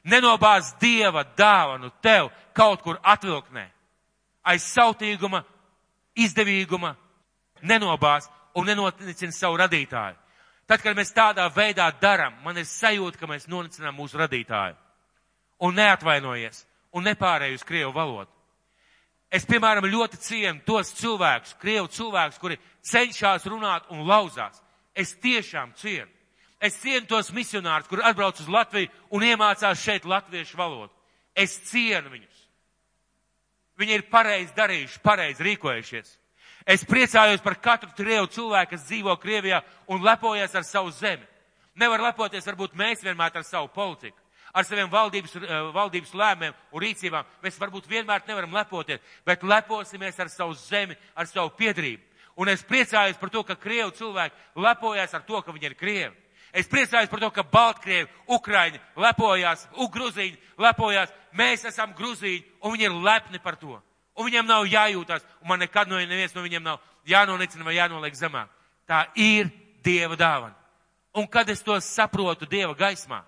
nenobāz 0.06 0.70
Dieva 0.78 1.24
dāvanu 1.36 1.90
tev 2.02 2.30
kaut 2.54 2.82
kur 2.86 3.00
atvilknē. 3.02 3.66
Aiz 4.48 4.64
sautīguma, 4.72 5.42
izdevīguma 6.16 6.94
nenobāz 7.62 8.28
un 8.56 8.66
nenoticina 8.66 9.34
savu 9.34 9.58
radītāju. 9.60 10.16
Tad, 10.68 10.82
kad 10.84 10.96
mēs 10.96 11.14
tādā 11.16 11.46
veidā 11.52 11.86
darām, 12.00 12.34
man 12.44 12.58
ir 12.60 12.66
sajūta, 12.68 13.16
ka 13.20 13.28
mēs 13.28 13.48
nonicinām 13.48 13.96
mūsu 13.96 14.18
radītāju. 14.20 14.76
Un 15.64 15.78
neatvainojies, 15.78 16.64
un 16.92 17.06
nepārēj 17.08 17.56
uz 17.56 17.64
Krievu 17.66 17.94
valodu. 17.96 18.30
Es, 19.32 19.44
piemēram, 19.48 19.84
ļoti 19.88 20.20
cienu 20.24 20.62
tos 20.64 20.92
cilvēkus, 20.96 21.56
Krievu 21.60 21.88
cilvēkus, 21.92 22.40
kuri 22.40 22.56
cenšas 22.84 23.44
runāt 23.48 23.88
un 23.92 24.06
lauzās. 24.08 24.62
Es 24.96 25.12
tiešām 25.20 25.74
cienu. 25.76 26.08
Es 26.60 26.78
cienu 26.82 27.06
tos 27.06 27.28
misionārus, 27.32 27.88
kuri 27.88 28.02
atbrauc 28.02 28.40
uz 28.40 28.48
Latviju 28.50 28.90
un 29.14 29.24
iemācās 29.24 29.78
šeit 29.78 30.08
latviešu 30.08 30.58
valodu. 30.58 30.90
Es 31.36 31.54
cienu 31.70 32.10
viņus. 32.10 32.37
Viņi 33.78 33.94
ir 33.94 34.08
pareizi 34.10 34.54
darījuši, 34.56 35.02
pareizi 35.02 35.44
rīkojušies. 35.46 36.14
Es 36.68 36.84
priecājos 36.84 37.40
par 37.40 37.56
katru 37.62 37.92
Krievu 37.96 38.26
cilvēku, 38.28 38.74
kas 38.74 38.88
dzīvo 38.88 39.14
Krievijā 39.22 39.62
un 39.88 40.02
lepojas 40.04 40.56
ar 40.58 40.66
savu 40.66 40.90
zemi. 40.92 41.24
Nevar 41.78 42.02
lepoties 42.02 42.46
varbūt 42.48 42.74
mēs 42.76 43.04
vienmēr 43.06 43.38
ar 43.38 43.46
savu 43.46 43.70
politiku, 43.72 44.18
ar 44.52 44.66
saviem 44.66 44.90
valdības, 44.90 45.36
eh, 45.36 45.70
valdības 45.72 46.12
lēmiem 46.12 46.54
un 46.72 46.82
rīcībām. 46.82 47.24
Mēs 47.42 47.58
varbūt 47.58 47.86
vienmēr 47.86 48.26
nevaram 48.26 48.52
lepoties, 48.52 49.00
bet 49.24 49.42
leposimies 49.42 50.18
ar 50.18 50.28
savu 50.28 50.54
zemi, 50.54 50.96
ar 51.16 51.26
savu 51.26 51.50
piedrību. 51.50 52.02
Un 52.36 52.48
es 52.48 52.62
priecājos 52.62 53.18
par 53.18 53.30
to, 53.30 53.44
ka 53.44 53.54
Krievu 53.54 53.90
cilvēki 53.90 54.32
lepojas 54.56 55.14
ar 55.14 55.22
to, 55.22 55.40
ka 55.42 55.52
viņi 55.52 55.64
ir 55.70 55.74
Krievi. 55.74 56.16
Es 56.52 56.68
priecājos 56.68 57.10
par 57.10 57.20
to, 57.20 57.30
ka 57.30 57.44
Baltkrievi, 57.44 58.08
Ukraiņi 58.28 58.80
lepojās, 58.96 59.66
Gruzīņi 59.76 60.38
lepojās, 60.58 61.12
mēs 61.36 61.66
esam 61.68 61.92
Gruzīņi 61.98 62.44
un 62.62 62.72
viņi 62.72 62.88
ir 62.88 62.96
lepni 63.04 63.42
par 63.42 63.56
to 63.60 63.76
un 64.18 64.26
viņiem 64.26 64.46
nav 64.48 64.66
jājūtās, 64.66 65.24
un 65.42 65.52
man 65.52 65.62
nekad 65.62 65.90
no 65.90 65.98
neviens 66.02 66.34
no 66.34 66.42
viņiem 66.42 66.64
nav 66.64 66.82
jānonicina 67.06 67.64
vai 67.64 67.76
jānoliek 67.78 68.16
zemāk. 68.18 68.50
Tā 68.88 69.06
ir 69.14 69.50
Dieva 69.84 70.16
dāvana. 70.18 70.56
Un 71.14 71.28
kad 71.30 71.48
es 71.48 71.62
to 71.62 71.76
saprotu 71.80 72.48
Dieva 72.50 72.74
gaismā, 72.76 73.22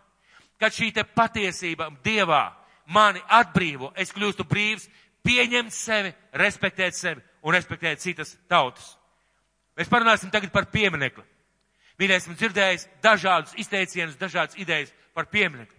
kad 0.58 0.74
šī 0.74 0.90
te 0.94 1.04
patiesība 1.04 1.88
Dievā 2.04 2.50
mani 2.90 3.22
atbrīvo, 3.28 3.92
es 3.94 4.10
kļūstu 4.12 4.44
brīvs, 4.50 4.88
pieņemt 5.24 5.72
sevi, 5.72 6.10
respektēt 6.34 6.96
sevi 6.98 7.22
un 7.46 7.54
respektēt 7.54 8.02
citas 8.02 8.34
tautas. 8.50 8.96
Mēs 9.78 9.88
parunāsim 9.88 10.32
tagad 10.32 10.50
par 10.52 10.66
pieminekli. 10.72 11.22
Mīļais, 12.00 12.24
esmu 12.24 12.36
dzirdējis 12.38 12.86
dažādus 13.04 13.56
izteicienus, 13.60 14.16
dažādas 14.16 14.56
idejas 14.56 14.92
par 15.12 15.26
pieminekli. 15.28 15.76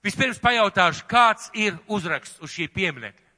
Vispirms 0.00 0.40
pajautāšu, 0.40 1.04
kāds 1.08 1.50
ir 1.52 1.76
uzraksts 1.92 2.40
uz 2.40 2.54
šī 2.54 2.70
pieminekļa 2.72 3.28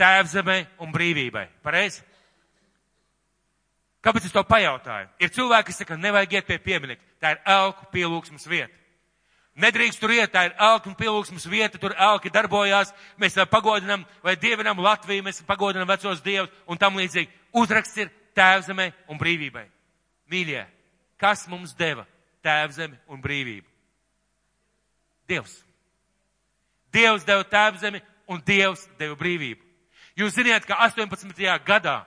tēvzemē 0.00 0.56
un 0.82 0.90
brīvībai. 0.92 1.46
Pareizi? 1.64 2.02
Kāpēc 4.04 4.28
es 4.28 4.34
to 4.34 4.42
pajautāju? 4.46 5.08
Ir 5.22 5.30
cilvēki, 5.34 5.70
kas 5.70 5.80
saka, 5.82 5.96
nevajag 5.98 6.36
iet 6.36 6.48
pie 6.50 6.58
pieminiekta. 6.62 7.06
Tā 7.22 7.32
ir 7.34 7.40
elku 7.56 7.88
pielūgsmas 7.94 8.46
vieta. 8.50 8.74
Nedrīkst 9.56 10.02
tur 10.02 10.12
iet, 10.12 10.30
tā 10.34 10.44
ir 10.50 10.58
elku 10.60 10.90
un 10.90 10.98
pielūgsmas 10.98 11.46
vieta, 11.48 11.80
tur 11.80 11.94
elki 11.96 12.30
darbojās, 12.30 12.92
mēs 13.16 13.38
pagodinam 13.48 14.04
vai 14.22 14.36
dievinam 14.36 14.82
Latviju, 14.84 15.24
mēs 15.24 15.40
pagodinam 15.48 15.88
vecos 15.88 16.20
dievus 16.20 16.52
un 16.68 16.78
tam 16.78 17.00
līdzīgi. 17.00 17.32
Uzraksts 17.56 18.04
ir 18.04 18.12
tēvzemē 18.36 18.90
un 19.08 19.18
brīvībai. 19.18 19.64
Mīļie, 20.30 20.64
kas 21.20 21.46
mums 21.48 21.74
deva 21.78 22.06
tēvzemi 22.44 22.98
un 23.10 23.22
brīvību? 23.22 23.68
Dievs. 25.26 25.54
Dievs 26.94 27.24
deva 27.26 27.44
tēvzemi 27.44 28.02
un 28.30 28.42
Dievs 28.46 28.86
deva 28.98 29.16
brīvību. 29.18 29.62
Jūs 30.16 30.36
zināt, 30.38 30.64
ka 30.64 30.78
18. 30.86 31.42
gadā, 31.66 31.98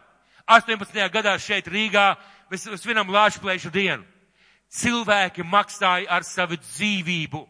18. 0.50 1.04
gadā 1.14 1.36
šeit 1.38 1.68
Rīgā 1.70 2.16
mēs 2.50 2.66
svinam 2.82 3.12
Lāčplēšu 3.14 3.70
dienu. 3.72 4.06
Cilvēki 4.70 5.46
maksāja 5.46 6.10
ar 6.10 6.26
savu 6.26 6.58
dzīvību, 6.58 7.44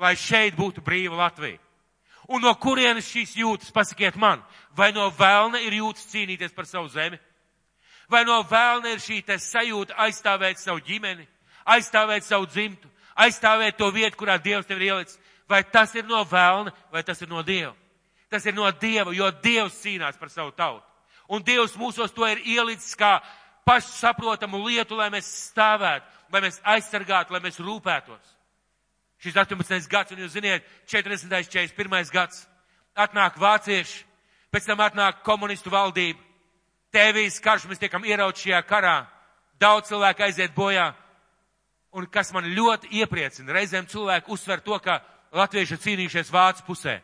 lai 0.00 0.14
šeit 0.16 0.56
būtu 0.56 0.84
brīva 0.84 1.16
Latvija. 1.24 1.58
Un 2.28 2.44
no 2.44 2.52
kurienes 2.60 3.08
šīs 3.08 3.32
jūtas, 3.40 3.72
pasakiet 3.72 4.16
man, 4.20 4.42
vai 4.76 4.90
no 4.92 5.06
vēlna 5.16 5.62
ir 5.64 5.78
jūtas 5.80 6.08
cīnīties 6.12 6.52
par 6.56 6.68
savu 6.68 6.90
zemi? 6.92 7.16
Vai 8.08 8.24
no 8.24 8.40
vēlna 8.42 8.94
ir 8.94 9.02
šī 9.04 9.20
sajūta 9.36 9.96
aizstāvēt 10.06 10.58
savu 10.58 10.80
ģimeni, 10.80 11.26
aizstāvēt 11.68 12.24
savu 12.24 12.46
dzimtu, 12.46 12.88
aizstāvēt 13.16 13.76
to 13.76 13.90
vietu, 13.92 14.16
kurā 14.16 14.38
Dievs 14.40 14.66
tev 14.66 14.80
ir 14.80 14.92
ielicis? 14.92 15.18
Vai 15.48 15.62
tas 15.64 15.94
ir 15.94 16.04
no 16.04 16.24
vēlna, 16.24 16.72
vai 16.92 17.02
tas 17.02 17.20
ir 17.22 17.28
no 17.28 17.42
Dieva? 17.42 17.74
Tas 18.28 18.44
ir 18.46 18.54
no 18.54 18.68
Dieva, 18.70 19.12
jo 19.16 19.30
Dievs 19.42 19.80
cīnās 19.80 20.18
par 20.20 20.28
savu 20.28 20.52
tautu. 20.52 20.84
Un 21.28 21.42
Dievs 21.44 21.76
mūsos 21.76 22.12
to 22.12 22.26
ir 22.28 22.40
ielicis 22.44 22.96
kā 22.96 23.18
pašu 23.64 23.92
saprotamu 23.96 24.60
lietu, 24.64 24.96
lai 24.96 25.10
mēs 25.12 25.28
stāvētu, 25.50 26.04
lai 26.32 26.42
mēs 26.44 26.60
aizsargātu, 26.64 27.32
lai 27.32 27.40
mēs 27.44 27.60
rūpētos. 27.60 28.34
Šis 29.18 29.36
18. 29.36 29.88
gads, 29.90 30.12
un 30.12 30.22
jūs 30.22 30.36
ziniet, 30.36 30.64
40. 30.86 31.48
41. 31.48 32.12
gads, 32.12 32.46
atnāk 32.96 33.36
vācieši, 33.40 34.04
pēc 34.52 34.68
tam 34.68 34.84
atnāk 34.84 35.24
komunistu 35.26 35.72
valdība, 35.72 36.20
tēvijas 36.94 37.40
karš, 37.44 37.66
mēs 37.68 37.80
tiekam 37.82 38.06
ierauts 38.08 38.42
šajā 38.42 38.62
karā, 38.68 38.96
daudz 39.60 39.90
cilvēku 39.90 40.24
aiziet 40.26 40.54
bojā, 40.56 40.92
un 41.92 42.06
kas 42.06 42.32
man 42.32 42.48
ļoti 42.54 42.92
iepriecina, 43.00 43.52
reizēm 43.52 43.88
cilvēki 43.90 44.32
uzsver 44.32 44.62
to, 44.64 44.78
ka 44.82 45.00
latvieši 45.34 45.76
ir 45.76 45.84
cīnījušies 45.84 46.32
vācu 46.32 46.64
pusē. 46.66 46.98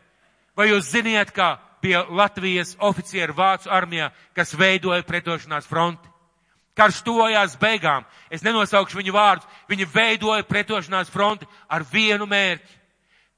Vai 0.55 0.69
jūs 0.69 0.91
ziniet, 0.93 1.31
ka 1.35 1.57
bija 1.83 2.05
Latvijas 2.09 2.75
oficieri 2.79 3.35
vācu 3.35 3.69
armijā, 3.69 4.09
kas 4.33 4.55
veidoja 4.57 5.03
pretošanās 5.03 5.67
fronti? 5.67 6.09
Karš 6.75 7.01
tuvojās 7.07 7.55
beigām. 7.59 8.03
Es 8.29 8.43
nenosaukšu 8.43 8.99
viņu 8.99 9.13
vārdus. 9.15 9.47
Viņi 9.71 9.85
veidoja 9.93 10.43
pretošanās 10.43 11.11
fronti 11.11 11.47
ar 11.71 11.85
vienu 11.87 12.27
mērķi. 12.27 12.81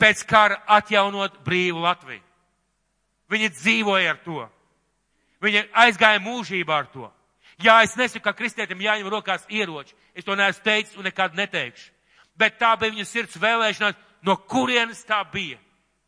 Pēc 0.01 0.23
kara 0.29 0.57
atjaunot 0.77 1.37
brīvu 1.45 1.83
Latviju. 1.83 2.23
Viņi 3.29 3.49
dzīvoja 3.53 4.15
ar 4.15 4.21
to. 4.23 4.47
Viņi 5.43 5.67
aizgāja 5.73 6.21
mūžībā 6.23 6.79
ar 6.81 6.89
to. 6.93 7.11
Jā, 7.61 7.79
es 7.85 7.95
nesaku, 7.97 8.23
ka 8.25 8.35
kristietim 8.37 8.81
jāņem 8.81 9.09
rokās 9.09 9.45
ieroči. 9.49 9.95
Es 10.15 10.25
to 10.25 10.35
neesmu 10.37 10.63
teicis 10.65 10.97
un 10.97 11.07
nekad 11.09 11.37
neteikšu. 11.37 11.91
Bet 12.37 12.59
tā 12.61 12.75
bija 12.77 12.93
viņa 12.93 13.05
sirds 13.05 13.39
vēlēšanās, 13.41 13.97
no 14.25 14.35
kurienes 14.49 15.01
tā 15.05 15.23
bija. 15.31 15.57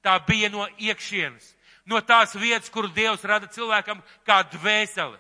Tā 0.06 0.20
bija 0.26 0.50
no 0.54 0.68
iekšienes. 0.78 1.56
No 1.90 2.02
tās 2.06 2.36
vietas, 2.38 2.70
kur 2.70 2.90
Dievs 2.94 3.26
rada 3.26 3.50
cilvēkam 3.50 4.02
kā 4.26 4.44
dvēseli 4.54 5.18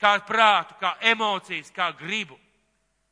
kā 0.00 0.16
prātu, 0.26 0.74
kā 0.80 0.94
emocijas, 1.12 1.70
kā 1.74 1.90
gribu. 1.98 2.38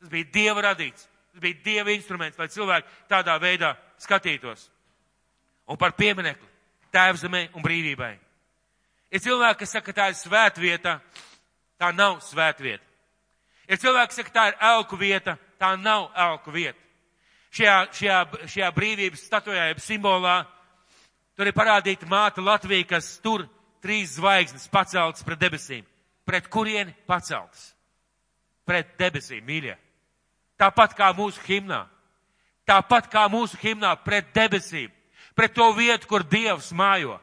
Tas 0.01 0.11
bija 0.13 0.31
Dieva 0.33 0.65
radīts. 0.71 1.09
Tas 1.33 1.43
bija 1.43 1.61
Dieva 1.65 1.93
instruments, 1.93 2.39
lai 2.39 2.49
cilvēki 2.49 2.89
tādā 3.11 3.37
veidā 3.41 3.75
skatītos. 4.01 4.69
Un 5.69 5.77
par 5.77 5.93
pieminekli 5.93 6.49
tēvzemē 6.95 7.49
un 7.55 7.65
brīvībai. 7.65 8.15
Ir 9.13 9.23
cilvēki, 9.25 9.59
kas 9.63 9.75
saka, 9.77 9.87
ka 9.89 9.97
tā 9.97 10.07
ir 10.13 10.19
svētvieta, 10.19 10.99
tā 11.81 11.93
nav 11.97 12.19
svētvieta. 12.27 12.85
Ir 13.69 13.81
cilvēki, 13.81 14.13
kas 14.13 14.21
saka, 14.21 14.31
ka 14.31 14.39
tā 14.39 14.47
ir 14.51 14.59
elku 14.71 14.99
vieta, 15.01 15.37
tā 15.61 15.75
nav 15.81 16.11
elku 16.17 16.53
vieta. 16.55 16.79
Šajā, 17.55 17.77
šajā, 17.97 18.19
šajā 18.45 18.73
brīvības 18.77 19.25
statujā, 19.25 19.71
jeb 19.71 19.81
simbolā, 19.81 20.43
tur 21.37 21.49
ir 21.49 21.57
parādīta 21.57 22.09
māte 22.09 22.45
Latvija, 22.45 22.91
kas 22.97 23.15
tur 23.25 23.47
trīs 23.81 24.19
zvaigznes 24.19 24.69
paceltas 24.73 25.25
pret 25.25 25.41
debesīm 25.41 25.87
pret 26.29 26.49
kurieni 26.53 26.93
paceltas? 27.09 27.73
Pret 28.69 28.99
debesīm, 29.01 29.41
mīļie. 29.49 29.79
Tāpat 30.61 30.93
kā 30.99 31.09
mūsu 31.17 31.41
himnā. 31.47 31.87
Tāpat 32.69 33.09
kā 33.09 33.25
mūsu 33.33 33.57
himnā 33.63 33.95
pret 34.05 34.29
debesīm. 34.37 34.93
Pret 35.33 35.55
to 35.57 35.71
vietu, 35.73 36.05
kur 36.11 36.27
Dievs 36.27 36.69
mājo. 36.77 37.17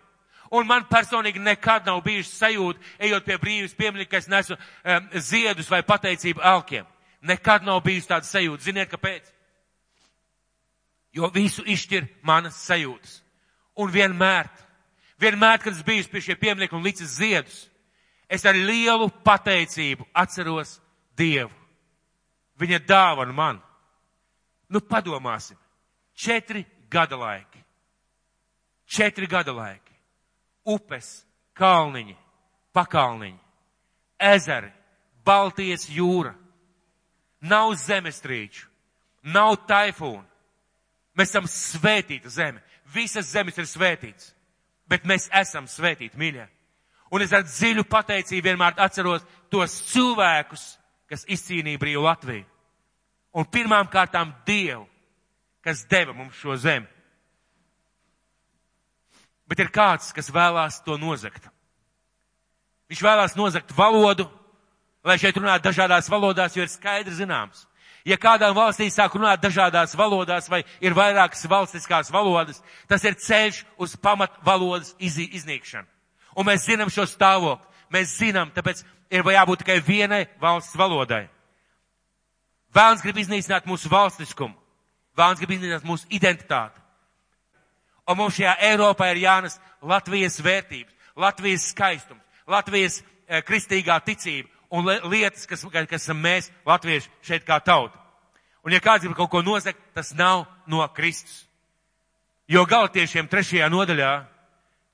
Un 0.55 0.67
man 0.69 0.85
personīgi 0.87 1.41
nekad 1.43 1.87
nav 1.87 1.99
bijuši 2.05 2.31
sajūta, 2.31 2.83
ejot 3.03 3.25
pie 3.25 3.37
brīvības 3.41 3.75
piemiņa, 3.75 4.05
ka 4.09 4.21
es 4.21 4.29
nesu 4.31 4.55
um, 4.55 5.09
ziedus 5.19 5.71
vai 5.71 5.81
pateicību 5.83 6.43
elkiem. 6.53 6.85
Nekad 7.25 7.65
nav 7.65 7.81
bijusi 7.83 8.11
tāda 8.11 8.27
sajūta. 8.29 8.63
Ziniet, 8.63 8.91
kāpēc? 8.91 9.31
Jo 11.15 11.31
visu 11.33 11.65
izšķir 11.65 12.07
manas 12.27 12.59
sajūtas. 12.67 13.19
Un 13.81 13.91
vienmēr, 13.91 14.47
vienmēr, 15.19 15.59
kad 15.63 15.73
es 15.73 15.83
biju 15.83 16.07
pie 16.11 16.21
šie 16.23 16.37
pieminiekti 16.39 16.77
un 16.77 16.85
licis 16.85 17.17
ziedus, 17.17 17.65
es 18.31 18.45
ar 18.45 18.55
lielu 18.55 19.09
pateicību 19.25 20.07
atceros 20.13 20.79
Dievu. 21.15 21.51
Viņa 22.59 22.79
dāvana 22.87 23.35
man. 23.35 23.59
Nu, 24.71 24.81
padomāsim. 24.81 25.57
Četri 26.15 26.65
gada 26.91 27.17
laiki. 27.19 27.59
Četri 28.87 29.27
gada 29.27 29.53
laiki. 29.55 29.84
Upes, 30.65 31.25
kalniņi, 31.53 32.15
pakalniņi, 32.73 33.39
ezeri, 34.19 34.71
Baltijas 35.25 35.87
jūra. 35.89 36.33
Nav 37.45 37.75
zemestrīču, 37.77 38.65
nav 39.33 39.55
taifūnu. 39.69 40.23
Mēs 41.15 41.31
esam 41.31 41.47
svētīta 41.49 42.29
zeme. 42.29 42.61
Visas 42.93 43.29
zemes 43.31 43.57
ir 43.57 43.67
svētītas. 43.69 44.33
Bet 44.89 45.05
mēs 45.05 45.27
esam 45.33 45.67
svētīti, 45.69 46.17
mīļie. 46.17 46.45
Un 47.13 47.21
es 47.21 47.33
ar 47.33 47.45
dziļu 47.45 47.85
pateicību 47.89 48.49
vienmēr 48.49 48.77
atceros 48.81 49.25
tos 49.53 49.77
cilvēkus, 49.91 50.65
kas 51.09 51.25
izcīnīja 51.31 51.81
brīvu 51.81 52.03
Latviju. 52.05 52.45
Un 53.35 53.45
pirmām 53.51 53.89
kārtām 53.91 54.33
Dievu, 54.47 54.85
kas 55.65 55.85
deva 55.89 56.13
mums 56.13 56.37
šo 56.39 56.57
zemi. 56.57 56.87
Bet 59.49 59.61
ir 59.61 59.69
kāds, 59.73 60.09
kas 60.15 60.31
vēlās 60.33 60.81
to 60.85 60.97
nozagt. 60.97 61.49
Viņš 62.89 63.01
vēlās 63.01 63.35
nozagt 63.37 63.71
valodu, 63.77 64.27
lai 65.05 65.17
šeit 65.21 65.37
runātu 65.37 65.67
dažādās 65.67 66.09
valodās, 66.09 66.55
jo 66.55 66.65
ir 66.65 66.71
skaidri 66.71 67.13
zināms. 67.13 67.65
Ja 68.05 68.17
kādām 68.21 68.53
valstī 68.53 68.85
sāk 68.93 69.15
runāt 69.17 69.41
dažādās 69.41 69.95
valodās 69.97 70.49
vai 70.49 70.61
ir 70.81 70.93
vairākas 70.93 71.47
valstiskās 71.49 72.11
valodas, 72.13 72.61
tas 72.87 73.03
ir 73.03 73.17
ceļš 73.17 73.63
uz 73.81 73.95
pamat 73.97 74.35
valodas 74.45 74.93
iznīkšanu. 75.01 75.87
Un 76.37 76.45
mēs 76.45 76.67
zinām 76.67 76.91
šo 76.93 77.07
stāvokli. 77.09 77.65
Mēs 77.93 78.17
zinām, 78.19 78.51
tāpēc 78.53 78.83
ir 79.13 79.25
jābūt 79.25 79.63
tikai 79.63 79.79
vienai 79.81 80.25
valsts 80.41 80.77
valodai. 80.77 81.25
Vēlns 82.75 83.01
grib 83.01 83.17
iznīcināt 83.21 83.65
mūsu 83.69 83.89
valstiskumu. 83.89 84.57
Vēlns 85.17 85.39
grib 85.39 85.55
iznīcināt 85.55 85.85
mūsu 85.87 86.09
identitāti. 86.11 86.81
Un 88.05 88.19
mums 88.19 88.37
šajā 88.37 88.55
Eiropā 88.69 89.09
ir 89.13 89.23
jānes 89.23 89.57
Latvijas 89.81 90.37
vērtības, 90.43 90.93
Latvijas 91.17 91.69
skaistums, 91.71 92.21
Latvijas 92.47 92.99
e, 93.01 93.41
kristīgā 93.41 93.97
ticība 94.05 94.49
un 94.69 94.85
lietas, 95.09 95.47
kas, 95.49 95.63
kas 95.65 96.03
esam 96.03 96.19
mēs, 96.21 96.51
latvieši, 96.65 97.09
šeit 97.25 97.45
kā 97.47 97.59
tauta. 97.63 97.97
Un 98.65 98.73
ja 98.73 98.81
kāds 98.81 99.05
grib 99.05 99.15
kaut 99.17 99.31
ko 99.31 99.41
nosakt, 99.45 99.79
tas 99.93 100.13
nav 100.17 100.45
no 100.67 100.85
Kristus. 100.93 101.45
Jo 102.49 102.65
galatiešiem 102.69 103.29
trešajā 103.29 103.69
nodaļā, 103.73 104.11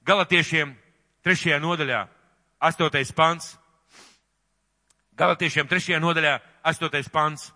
galatiešiem 0.08 0.76
trešajā 1.24 1.60
nodaļā, 1.60 2.06
astotais 2.60 3.12
pants. 3.16 3.56
Galatiešiem 5.20 5.68
trešajā 5.68 6.00
nodaļā, 6.00 6.38
astotais 6.64 7.10
pants. 7.12 7.50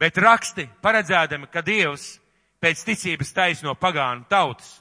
Bet 0.00 0.18
raksti 0.18 0.66
paredzēdami, 0.82 1.48
ka 1.48 1.62
Dievs 1.64 2.18
pēc 2.62 2.84
ticības 2.86 3.34
taisno 3.34 3.74
pagānu 3.78 4.24
tautas 4.30 4.76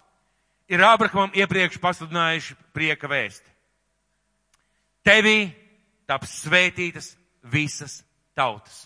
ir 0.72 0.84
Ābrahamam 0.86 1.34
iepriekš 1.36 1.82
pasludinājuši 1.82 2.56
prieka 2.76 3.10
vēsti. 3.12 3.50
Tevī 5.04 5.52
taps 6.08 6.44
svētītas 6.46 7.16
visas 7.52 8.02
tautas. 8.38 8.86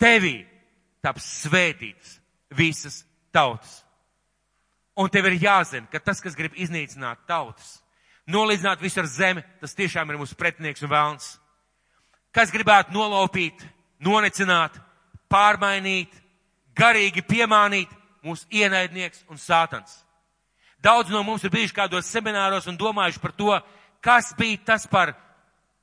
Tevī 0.00 0.40
taps 1.04 1.26
svētītas 1.44 2.16
visas 2.56 3.02
tautas. 3.32 3.82
Un 4.96 5.08
tev 5.12 5.28
ir 5.30 5.38
jāzina, 5.40 5.86
ka 5.92 6.00
tas, 6.02 6.20
kas 6.20 6.34
grib 6.36 6.56
iznīcināt 6.58 7.22
tautas, 7.28 7.78
nolīdzināt 8.28 8.82
visu 8.82 9.00
ar 9.00 9.08
zemi, 9.08 9.44
tas 9.60 9.76
tiešām 9.76 10.10
ir 10.10 10.18
mūsu 10.20 10.36
pretinieks 10.38 10.82
un 10.84 10.92
vēlns. 10.92 11.28
Kas 12.34 12.52
gribētu 12.52 12.94
nolaupīt, 12.94 13.62
nonecināt, 14.02 14.76
pārmainīt, 15.30 16.12
garīgi 16.80 17.24
piemānīt 17.26 17.92
mūsu 18.24 18.48
ienaidnieks 18.50 19.24
un 19.28 19.40
sātans. 19.40 20.00
Daudz 20.80 21.12
no 21.12 21.22
mums 21.22 21.44
ir 21.44 21.52
bijuši 21.52 21.76
kādos 21.76 22.08
semināros 22.08 22.68
un 22.70 22.78
domājuši 22.80 23.20
par 23.20 23.32
to, 23.36 23.56
kas 24.00 24.32
bija 24.38 24.62
tas 24.72 24.86
par, 24.88 25.12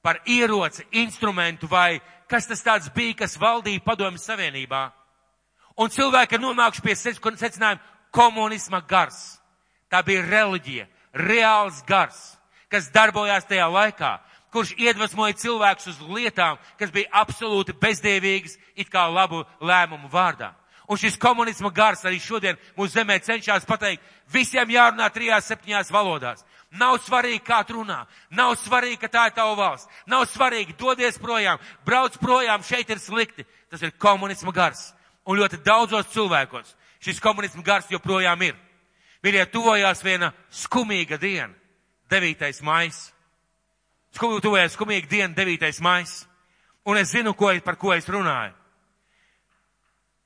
par 0.01 0.21
ieroci, 0.25 0.87
instrumentu 0.91 1.69
vai 1.69 1.99
kas 2.29 2.49
tas 2.49 2.63
tāds 2.65 2.89
bija, 2.93 3.15
kas 3.23 3.37
valdīja 3.37 3.83
padomju 3.85 4.21
savienībā. 4.21 4.87
Un 5.77 5.93
cilvēki 5.93 6.35
ir 6.35 6.41
nonākuši 6.41 6.81
pie 6.81 6.95
secinājuma, 6.97 7.81
komunisma 8.11 8.81
gars. 8.81 9.37
Tā 9.91 10.01
bija 10.03 10.25
reliģija, 10.25 10.87
reāls 11.13 11.83
gars, 11.87 12.17
kas 12.71 12.89
darbojās 12.91 13.45
tajā 13.47 13.67
laikā, 13.69 14.17
kurš 14.51 14.73
iedvesmoja 14.81 15.37
cilvēkus 15.37 15.91
uz 15.93 15.99
lietām, 16.09 16.57
kas 16.79 16.91
bija 16.91 17.11
absolūti 17.21 17.75
bezdēvīgas, 17.77 18.57
it 18.75 18.89
kā 18.89 19.05
labu 19.11 19.43
lēmumu 19.61 20.09
vārdā. 20.11 20.55
Un 20.87 20.97
šis 20.97 21.17
komunisma 21.19 21.69
gars 21.75 22.05
arī 22.07 22.19
šodien 22.23 22.55
mūsu 22.77 22.93
zemē 22.95 23.17
cenšas 23.19 23.65
pateikt, 23.67 24.03
visiem 24.31 24.69
jārunā 24.71 25.09
trijās, 25.11 25.49
septiņās 25.49 25.91
valodās. 25.91 26.45
Nav 26.79 26.97
svarīgi, 27.03 27.43
kā 27.43 27.61
tu 27.67 27.77
runā, 27.79 28.05
nav 28.31 28.55
svarīgi, 28.59 28.99
ka 29.01 29.09
tā 29.11 29.25
ir 29.27 29.35
tava 29.35 29.55
valsts, 29.55 29.87
nav 30.07 30.25
svarīgi, 30.31 30.75
dodies 30.79 31.19
projām, 31.19 31.59
brauc 31.85 32.15
projām, 32.19 32.63
šeit 32.63 32.89
ir 32.91 32.99
slikti. 32.99 33.45
Tas 33.71 33.83
ir 33.83 33.91
komunisma 33.99 34.51
gars. 34.55 34.93
Un 35.27 35.39
ļoti 35.39 35.59
daudzos 35.63 36.07
cilvēkos 36.13 36.75
šis 37.03 37.19
komunisma 37.23 37.63
gars 37.63 37.91
joprojām 37.91 38.41
ir. 38.47 38.55
Mīļie, 39.23 39.43
tuvojās 39.51 40.03
viena 40.05 40.31
skumīga 40.53 41.17
diena, 41.19 41.53
9. 42.11 42.61
maijs. 42.63 43.09
Tuvojās 44.15 44.75
skumīga 44.77 45.09
diena, 45.09 45.33
9. 45.35 45.81
maijs. 45.83 46.21
Un 46.87 46.97
es 46.97 47.11
zinu, 47.11 47.33
ko, 47.35 47.51
par 47.65 47.75
ko 47.75 47.91
es 47.93 48.07
runāju. 48.07 48.53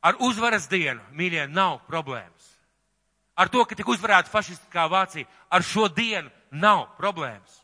Ar 0.02 0.18
uzvaras 0.20 0.66
dienu, 0.70 1.02
mīļie, 1.14 1.45
nav 1.54 1.84
problēmas. 1.89 2.47
Ar 3.38 3.49
to, 3.49 3.64
ka 3.66 3.78
tika 3.78 3.91
uzvarēta 3.93 4.32
fašistiskā 4.32 4.88
Vācija, 4.89 5.30
ar 5.49 5.64
šo 5.66 5.88
dienu 5.93 6.30
nav 6.52 6.88
problēmas. 6.97 7.62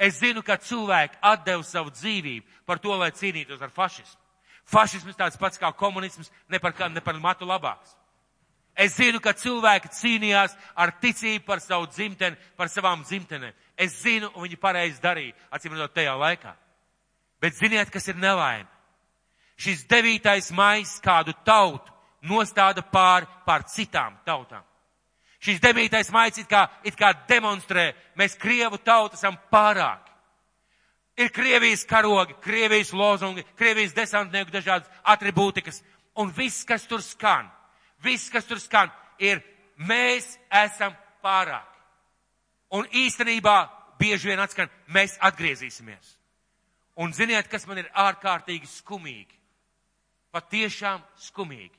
Es 0.00 0.16
zinu, 0.22 0.42
ka 0.42 0.56
cilvēki 0.56 1.18
atdeva 1.20 1.62
savu 1.66 1.92
dzīvību 1.92 2.64
par 2.66 2.80
to, 2.80 2.94
lai 2.96 3.10
cīnītos 3.12 3.60
ar 3.60 3.72
fašismu. 3.74 4.16
Fašisms 4.70 5.18
tāds 5.18 5.36
pats 5.36 5.58
kā 5.60 5.68
komunisms, 5.76 6.30
ne 6.48 6.60
par, 6.62 6.72
ne 6.88 7.02
par 7.04 7.18
matu 7.20 7.44
labāks. 7.44 7.96
Es 8.80 8.94
zinu, 8.96 9.20
ka 9.20 9.34
cilvēki 9.36 9.90
cīnījās 9.92 10.54
ar 10.78 10.94
ticību 11.02 11.44
par 11.44 11.60
savu 11.60 11.90
dzimteni, 11.90 12.38
par 12.56 12.70
savām 12.72 13.02
dzimtenēm. 13.04 13.52
Es 13.76 13.98
zinu, 14.00 14.30
un 14.34 14.46
viņi 14.46 14.60
pareizi 14.62 15.02
darīja, 15.02 15.34
acīm 15.52 15.74
redzot, 15.74 15.92
tajā 15.98 16.14
laikā. 16.16 16.54
Bet 17.42 17.58
ziniet, 17.58 17.90
kas 17.92 18.08
ir 18.08 18.16
nelaime? 18.20 18.68
Šis 19.60 19.84
9. 19.84 20.52
maijs 20.56 20.96
kādu 21.04 21.34
tautu 21.44 21.92
nostāda 22.24 22.80
pār 22.80 23.26
pār 23.44 23.66
citām 23.68 24.16
tautām. 24.24 24.64
Šis 25.40 25.60
9. 25.60 26.12
maijs 26.12 26.38
it 26.40 26.48
kā, 26.48 26.66
it 26.84 26.96
kā 26.96 27.12
demonstrē, 27.28 27.90
mēs 28.16 28.36
Krievu 28.40 28.78
tautu 28.84 29.16
esam 29.16 29.36
pārāki. 29.52 30.08
Ir 31.20 31.28
Krievijas 31.32 31.84
karogi, 31.84 32.36
Krievijas 32.40 32.92
lozungi, 32.92 33.44
Krievijas 33.56 33.92
desantnieku 33.96 34.52
dažādas 34.52 34.88
atribūtikas, 35.04 35.82
un 36.16 36.32
viss, 36.32 36.64
kas 36.64 36.86
tur 36.88 37.02
skan, 37.04 37.50
viss, 38.04 38.30
kas 38.32 38.48
tur 38.48 38.60
skan, 38.60 38.92
ir 39.18 39.42
mēs 39.76 40.38
esam 40.62 40.94
pārāki. 41.24 41.66
Un 42.76 42.86
īstenībā 42.92 43.58
bieži 44.00 44.30
vien 44.30 44.40
atskan, 44.40 44.70
mēs 44.88 45.18
atgriezīsimies. 45.20 46.16
Un 47.00 47.12
ziniet, 47.16 47.48
kas 47.48 47.66
man 47.68 47.80
ir 47.80 47.90
ārkārtīgi 47.96 48.68
skumīgi? 48.68 49.39
Patiešām 50.30 51.02
skumīgi. 51.18 51.74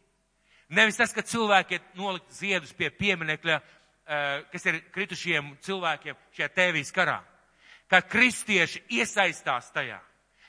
Nevis 0.71 0.97
tas, 0.99 1.11
ka 1.11 1.23
cilvēki 1.23 1.75
ir 1.75 1.81
nolikt 1.99 2.31
ziedus 2.31 2.71
pie 2.73 2.89
pieminekļa, 2.95 3.57
eh, 4.07 4.43
kas 4.51 4.65
ir 4.65 4.81
kritušiem 4.91 5.57
cilvēkiem 5.61 6.15
šajā 6.35 6.49
tēvijas 6.55 6.91
karā. 6.91 7.19
Ka 7.89 8.01
kristieši 8.01 8.83
iesaistās 8.89 9.71
tajā, 9.71 9.99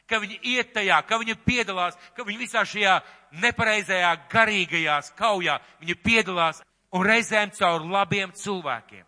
ka 0.07 0.21
viņi 0.21 0.39
iet 0.43 0.73
tajā, 0.75 1.01
ka 1.07 1.19
viņi 1.19 1.35
piedalās, 1.45 1.97
ka 2.15 2.23
viņi 2.23 2.39
visā 2.39 2.63
šajā 2.63 3.03
nepareizajā 3.33 4.29
garīgajās 4.31 5.13
kaujā, 5.17 5.59
viņi 5.81 5.95
piedalās 6.03 6.63
un 6.93 7.07
reizēm 7.07 7.51
caur 7.51 7.81
labiem 7.81 8.33
cilvēkiem. 8.33 9.05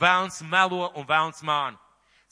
Vēlns 0.00 0.42
melo 0.42 0.92
un 0.96 1.06
vēlns 1.06 1.42
māna. 1.42 1.78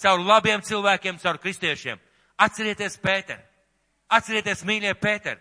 Caur 0.02 0.20
labiem 0.20 0.60
cilvēkiem, 0.60 1.18
caur 1.18 1.38
kristiešiem. 1.38 2.00
Atcerieties 2.38 2.98
Pēteru. 2.98 3.42
Atcerieties 4.08 4.62
mīļie 4.64 4.94
Pēteru. 4.94 5.40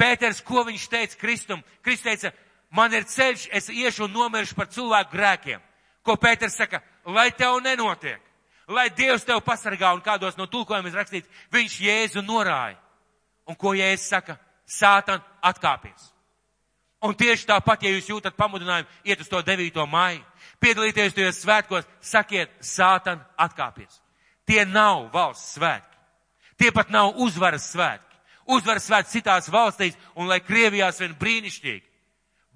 Pēters, 0.00 0.40
ko 0.40 0.64
viņš 0.64 0.86
teica 0.88 1.18
Kristum? 1.20 1.60
Kristus 1.84 2.06
teica, 2.06 2.32
man 2.72 2.94
ir 2.96 3.04
ceļš, 3.04 3.48
es 3.52 3.68
iešu 3.68 4.06
un 4.06 4.14
nomiršu 4.16 4.56
par 4.56 4.70
cilvēku 4.72 5.12
grēkiem. 5.12 5.60
Ko 6.06 6.16
Pēters 6.16 6.56
saka? 6.56 6.80
Lai 7.04 7.28
tev 7.36 7.58
nenotiek. 7.64 8.20
Lai 8.70 8.88
Dievs 8.94 9.26
tev 9.26 9.42
pasargā 9.44 9.90
un 9.92 10.00
kādos 10.00 10.38
no 10.38 10.46
tulkojumiem 10.46 10.92
ir 10.92 11.00
rakstīts, 11.00 11.28
viņš 11.52 11.76
Jēzu 11.84 12.24
norāja. 12.24 12.78
Un 13.50 13.58
ko 13.58 13.74
Jēzus 13.74 14.08
saka? 14.08 14.38
Sātan 14.70 15.20
atkāpies. 15.42 16.12
Un 17.02 17.16
tieši 17.16 17.48
tāpat, 17.48 17.82
ja 17.82 17.90
jūs 17.90 18.08
jūtat 18.12 18.36
pamudinājumu 18.36 18.88
iet 19.08 19.20
uz 19.24 19.28
to 19.28 19.40
9. 19.42 19.80
māju, 19.88 20.20
piedalīties 20.60 21.16
tajos 21.16 21.40
svētkos, 21.42 21.88
sakiet, 22.00 22.52
Sātan 22.60 23.20
atkāpies. 23.40 24.00
Tie 24.46 24.62
nav 24.68 25.08
valsts 25.12 25.56
svētki. 25.56 25.98
Tie 26.60 26.70
pat 26.76 26.92
nav 26.92 27.18
uzvaras 27.20 27.66
svētki 27.72 28.09
uzvaras 28.56 28.86
svēts 28.88 29.14
citās 29.14 29.48
valstīs, 29.52 29.96
un 30.14 30.28
lai 30.30 30.40
Krievijā 30.44 30.90
svin 30.94 31.14
brīnišķīgi. 31.20 31.86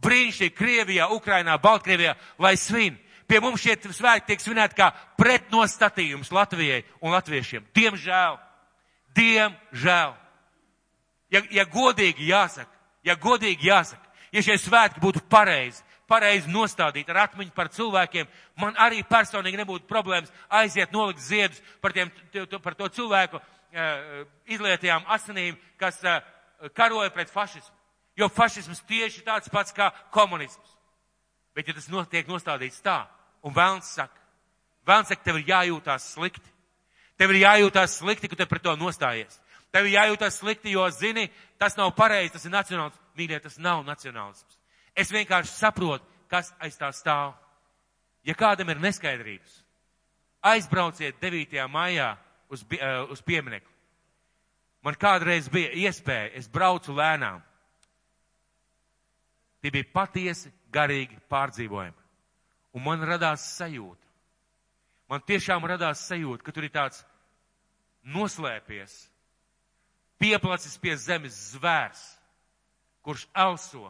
Brīnišķīgi 0.04 0.56
Krievijā, 0.58 1.08
Ukrainā, 1.14 1.56
Baltkrievijā, 1.62 2.14
lai 2.38 2.56
svin. 2.60 2.98
Pie 3.26 3.40
mums 3.40 3.62
šie 3.62 3.78
svētki 3.88 4.32
tiek 4.32 4.42
svinēti 4.42 4.76
kā 4.76 4.90
pretnostatījums 5.16 6.32
Latvijai 6.34 6.82
un 7.00 7.14
latviešiem. 7.14 7.64
Diemžēl. 7.76 8.36
Diemžēl. 9.16 10.12
Ja, 11.32 11.40
ja 11.50 11.64
godīgi 11.64 12.28
jāsaka, 12.28 12.70
ja 13.06 13.16
godīgi 13.18 13.70
jāsaka, 13.70 14.12
ja 14.34 14.42
šie 14.44 14.58
svētki 14.60 15.00
būtu 15.02 15.22
pareizi, 15.30 15.80
pareizi 16.10 16.52
nostādīti 16.52 17.10
ar 17.10 17.24
atmiņu 17.24 17.54
par 17.56 17.70
cilvēkiem, 17.74 18.28
man 18.60 18.76
arī 18.78 19.00
personīgi 19.08 19.58
nebūtu 19.62 19.88
problēmas 19.90 20.32
aiziet 20.60 20.92
nolikt 20.92 21.24
ziedus 21.24 21.62
par, 21.82 21.94
tiem, 21.96 22.12
par 22.62 22.76
to 22.78 22.90
cilvēku 22.92 23.40
izlietajām 24.46 25.06
asinīm, 25.10 25.56
kas 25.80 25.98
eh, 26.04 26.22
karoja 26.74 27.10
pret 27.10 27.30
fašismu. 27.30 27.74
Jo 28.16 28.28
fašisms 28.30 28.84
tieši 28.86 29.24
tāds 29.26 29.50
pats 29.50 29.74
kā 29.74 29.90
komunisms. 30.14 30.76
Bet 31.54 31.68
ja 31.68 31.74
tas 31.74 31.88
notiek 31.90 32.28
nostādīts 32.30 32.82
tā, 32.82 33.04
un 33.42 33.54
vēlns 33.54 33.90
saka, 33.96 34.20
vēlns 34.86 35.10
saka, 35.10 35.22
tev 35.26 35.38
ir 35.40 35.48
jājūtās 35.50 36.12
slikti. 36.14 36.50
Tev 37.18 37.30
ir 37.30 37.44
jājūtās 37.44 37.98
slikti, 38.00 38.30
ka 38.30 38.38
te 38.38 38.46
pret 38.50 38.62
to 38.62 38.74
nostājies. 38.78 39.38
Tev 39.74 39.86
ir 39.86 39.96
jājūtās 39.96 40.38
slikti, 40.40 40.74
jo 40.74 40.86
zini, 40.90 41.28
tas 41.58 41.76
nav 41.78 41.92
pareizi, 41.94 42.32
tas 42.34 42.46
ir 42.46 42.54
nacionāls. 42.54 42.98
Mīļie, 43.18 43.38
tas 43.42 43.58
nav 43.62 43.84
nacionālisms. 43.86 44.58
Es 44.94 45.10
vienkārši 45.14 45.54
saprotu, 45.54 46.06
kas 46.30 46.50
aiz 46.62 46.78
tā 46.78 46.90
stāv. 46.94 47.34
Ja 48.26 48.34
kādam 48.38 48.70
ir 48.72 48.80
neskaidrības, 48.82 49.60
aizbrauciet 50.42 51.18
9. 51.22 51.58
maijā 51.70 52.14
uz, 52.54 52.64
uh, 52.64 53.10
uz 53.12 53.22
pieminekli. 53.24 53.70
Man 54.84 54.96
kādreiz 55.00 55.48
bija 55.48 55.72
iespēja, 55.86 56.34
es 56.36 56.48
braucu 56.52 56.92
lēnām. 56.92 57.40
Tie 59.64 59.72
bija 59.72 59.88
patiesi 59.94 60.52
garīgi 60.72 61.16
pārdzīvojumi. 61.32 62.02
Un 62.74 62.84
man 62.84 63.04
radās 63.06 63.46
sajūta. 63.56 64.02
Man 65.08 65.24
tiešām 65.24 65.64
radās 65.68 66.02
sajūta, 66.08 66.44
ka 66.44 66.52
tur 66.52 66.66
ir 66.66 66.72
tāds 66.74 67.04
noslēpies, 68.04 68.92
pieplacis 70.20 70.76
pie 70.80 70.96
zemes 71.00 71.36
zvērs, 71.54 72.02
kurš 73.04 73.26
elso, 73.36 73.88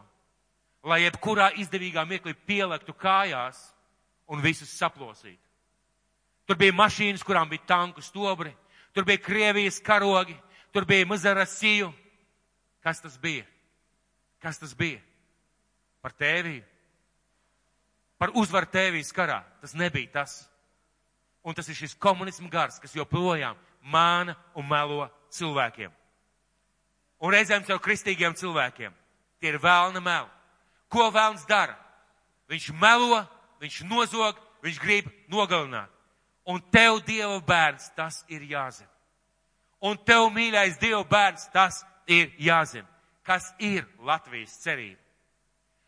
lai 0.84 1.04
jebkurā 1.04 1.52
izdevīgā 1.62 2.04
mirklī 2.06 2.34
pielektu 2.46 2.94
kājās 2.98 3.58
un 4.30 4.42
visus 4.44 4.70
saplosītu. 4.78 5.43
Tur 6.44 6.58
bija 6.60 6.76
mašīnas, 6.76 7.24
kurām 7.24 7.48
bija 7.48 7.64
tanku 7.66 8.02
stobri, 8.04 8.52
tur 8.92 9.06
bija 9.08 9.22
Krievijas 9.22 9.80
karogi, 9.80 10.36
tur 10.72 10.84
bija 10.84 11.06
Mazarasiju. 11.08 11.92
Kas 12.84 13.00
tas 13.00 13.16
bija? 13.18 13.46
Kas 14.42 14.58
tas 14.60 14.74
bija? 14.76 15.00
Par 16.04 16.12
tēviju. 16.12 16.64
Par 18.20 18.34
uzvaru 18.36 18.68
tēvijas 18.68 19.12
karā. 19.16 19.40
Tas 19.62 19.72
nebija 19.74 20.10
tas. 20.20 20.42
Un 21.44 21.56
tas 21.56 21.68
ir 21.68 21.76
šis 21.76 21.96
komunismu 21.96 22.50
gars, 22.52 22.76
kas 22.80 22.92
joprojām 22.96 23.56
māna 23.84 24.36
un 24.56 24.68
melo 24.68 25.08
cilvēkiem. 25.32 25.92
Un 27.24 27.32
reizēm 27.32 27.64
caur 27.64 27.80
kristīgiem 27.80 28.36
cilvēkiem. 28.36 28.92
Tie 29.40 29.48
ir 29.52 29.60
vēlna 29.60 30.00
meli. 30.04 30.28
Ko 30.92 31.08
vēlns 31.12 31.46
dara? 31.48 31.76
Viņš 32.52 32.70
melo, 32.76 33.22
viņš 33.64 33.80
nozog, 33.88 34.38
viņš 34.64 34.80
grib 34.80 35.08
nogalināt. 35.32 35.93
Un 36.46 36.60
tev, 36.72 37.00
Dieva 37.06 37.38
bērns, 37.40 37.88
tas 37.96 38.24
ir 38.28 38.44
jāzina. 38.48 38.90
Un 39.84 39.96
tev, 40.04 40.28
mīļais 40.32 40.76
Dieva 40.80 41.04
bērns, 41.08 41.48
tas 41.52 41.82
ir 42.06 42.32
jāzina. 42.38 42.88
Kas 43.24 43.48
ir 43.58 43.86
Latvijas 44.04 44.52
cerība? 44.60 45.00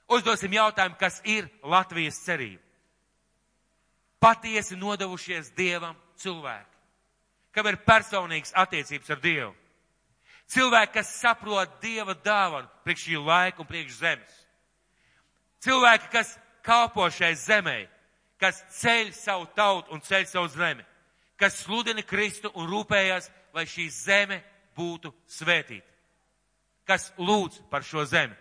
Uzdosim 0.09 0.55
jautājumu, 0.55 0.97
kas 1.01 1.21
ir 1.25 1.49
Latvijas 1.63 2.23
cerība? 2.25 2.63
Patiesi 4.23 4.79
nodevušies 4.81 5.51
Dievam 5.57 5.97
cilvēki, 6.17 6.77
kam 7.53 7.69
ir 7.69 7.77
personīgas 7.85 8.55
attiecības 8.57 9.13
ar 9.13 9.21
Dievu. 9.21 9.53
Cilvēki, 10.47 10.93
kas 10.95 11.13
saprot 11.21 11.77
Dieva 11.83 12.15
dāvanu 12.25 12.71
priekš 12.87 13.09
šī 13.09 13.21
laika 13.21 13.61
un 13.61 13.69
priekš 13.69 13.99
zemes. 13.99 14.41
Cilvēki, 15.67 16.09
kas 16.13 16.33
kalpo 16.65 17.09
šai 17.11 17.35
zemē, 17.37 17.81
kas 18.41 18.63
ceļ 18.81 19.13
savu 19.17 19.47
tautu 19.57 19.95
un 19.95 20.01
ceļ 20.01 20.27
savu 20.29 20.49
zemi, 20.53 20.85
kas 21.37 21.61
sludina 21.65 22.03
Kristu 22.03 22.51
un 22.55 22.69
rūpējas, 22.71 23.31
lai 23.57 23.65
šī 23.69 23.89
zeme 23.93 24.41
būtu 24.77 25.13
svētīta, 25.29 25.89
kas 26.85 27.13
lūdz 27.19 27.63
par 27.71 27.85
šo 27.85 28.05
zemi. 28.05 28.37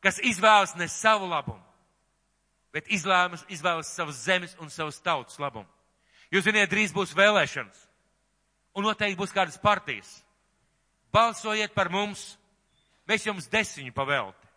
kas 0.00 0.20
izvēlas 0.22 0.76
ne 0.78 0.86
savu 0.88 1.26
labumu, 1.26 1.64
bet 2.72 2.86
izvēlas, 2.92 3.44
izvēlas 3.50 3.90
savas 3.94 4.20
zemes 4.22 4.54
un 4.62 4.70
savas 4.70 5.00
tautas 5.02 5.38
labumu. 5.42 5.68
Jūs 6.30 6.44
ziniet, 6.44 6.70
drīz 6.70 6.92
būs 6.92 7.16
vēlēšanas, 7.16 7.78
un 8.76 8.84
noteikti 8.84 9.18
būs 9.18 9.32
kādas 9.34 9.58
partijas. 9.58 10.10
Balsojiet 11.12 11.72
par 11.74 11.88
mums, 11.90 12.36
mēs 13.08 13.24
jums 13.26 13.48
desiņu 13.48 13.94
pavelti, 13.96 14.50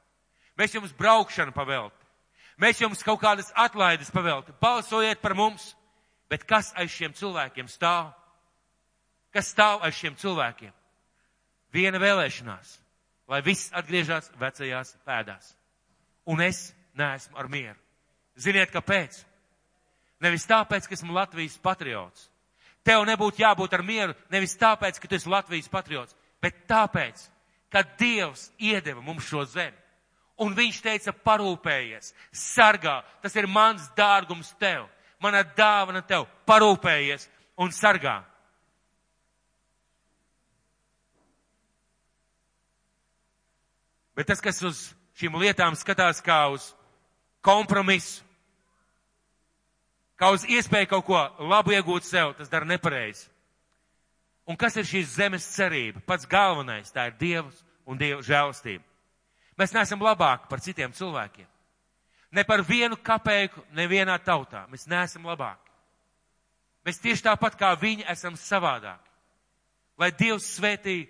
mēs 0.59 0.75
jums 0.75 0.91
braukšanu 0.97 1.55
pavelti, 1.55 2.00
mēs 2.61 2.81
jums 2.81 3.01
kaut 3.03 3.19
kādas 3.21 3.49
atlaides 3.57 4.11
pavelti. 4.13 4.53
Balsojiet 4.61 5.21
par 5.21 5.35
mums, 5.35 5.73
bet 6.29 6.45
kas 6.47 6.71
aiz 6.77 6.93
šiem 6.93 7.15
cilvēkiem 7.17 7.67
stāv? 7.71 8.13
Kas 9.33 9.49
stāv 9.51 9.81
aiz 9.87 9.97
šiem 9.97 10.15
cilvēkiem? 10.19 10.71
Viena 11.73 11.99
vēlēšanās 12.03 12.81
lai 13.31 13.39
viss 13.45 13.71
atgriežas 13.71 14.27
vecajās 14.39 14.95
pēdās. 15.07 15.53
Un 16.27 16.43
es 16.43 16.73
neesmu 16.99 17.37
ar 17.39 17.47
mieru. 17.47 17.79
Ziniet, 18.35 18.71
kāpēc? 18.73 19.21
Nevis 20.21 20.45
tāpēc, 20.49 20.87
ka 20.87 20.97
esmu 20.97 21.15
Latvijas 21.15 21.55
patriots. 21.63 22.27
Tev 22.83 23.05
nebūtu 23.07 23.41
jābūt 23.41 23.75
ar 23.77 23.83
mieru 23.87 24.15
nevis 24.33 24.57
tāpēc, 24.59 24.99
ka 24.99 25.07
tu 25.07 25.15
esi 25.15 25.29
Latvijas 25.31 25.69
patriots, 25.71 26.15
bet 26.43 26.65
tāpēc, 26.67 27.23
ka 27.71 27.85
Dievs 27.97 28.49
iedeva 28.59 29.01
mums 29.05 29.29
šo 29.29 29.45
zemi. 29.47 29.77
Un 30.41 30.55
viņš 30.57 30.79
teica, 30.81 31.13
parūpējies, 31.13 32.15
sargā, 32.33 33.01
tas 33.21 33.35
ir 33.37 33.45
mans 33.45 33.85
dārgums 33.97 34.49
tev, 34.57 34.87
mana 35.21 35.43
dāvana 35.45 36.01
tev, 36.01 36.25
parūpējies 36.49 37.27
un 37.61 37.69
sargā. 37.75 38.17
Bet 44.17 44.27
tas, 44.27 44.41
kas 44.43 44.59
uz 44.65 44.81
šīm 45.17 45.37
lietām 45.39 45.77
skatās 45.77 46.19
kā 46.25 46.43
uz 46.53 46.71
kompromisu, 47.45 48.25
kā 50.19 50.33
uz 50.35 50.43
iespēju 50.45 50.89
kaut 50.91 51.07
ko 51.07 51.21
labu 51.49 51.73
iegūt 51.77 52.05
sev, 52.05 52.35
tas 52.37 52.49
dara 52.51 52.67
nepareizi. 52.69 53.29
Un 54.49 54.57
kas 54.59 54.75
ir 54.77 54.89
šīs 54.89 55.15
zemes 55.15 55.45
cerība? 55.53 56.01
Pats 56.05 56.27
galvenais 56.29 56.91
tā 56.91 57.07
ir 57.09 57.17
Dievs 57.19 57.61
un 57.85 57.97
Dieva 57.97 58.21
žēlastība. 58.25 58.90
Mēs 59.61 59.75
neesam 59.75 60.01
labāki 60.01 60.49
par 60.49 60.61
citiem 60.63 60.93
cilvēkiem. 60.97 61.45
Ne 62.33 62.43
par 62.47 62.63
vienu 62.65 62.97
kapeiku, 62.97 63.61
nevienā 63.77 64.15
tautā. 64.25 64.63
Mēs 64.71 64.87
neesam 64.89 65.27
labāki. 65.29 65.69
Mēs 66.87 66.97
tieši 67.03 67.27
tāpat 67.27 67.57
kā 67.59 67.69
viņi 67.77 68.07
esam 68.09 68.37
savādāki. 68.39 69.11
Lai 70.01 70.09
Dievs 70.17 70.47
svētī 70.55 71.03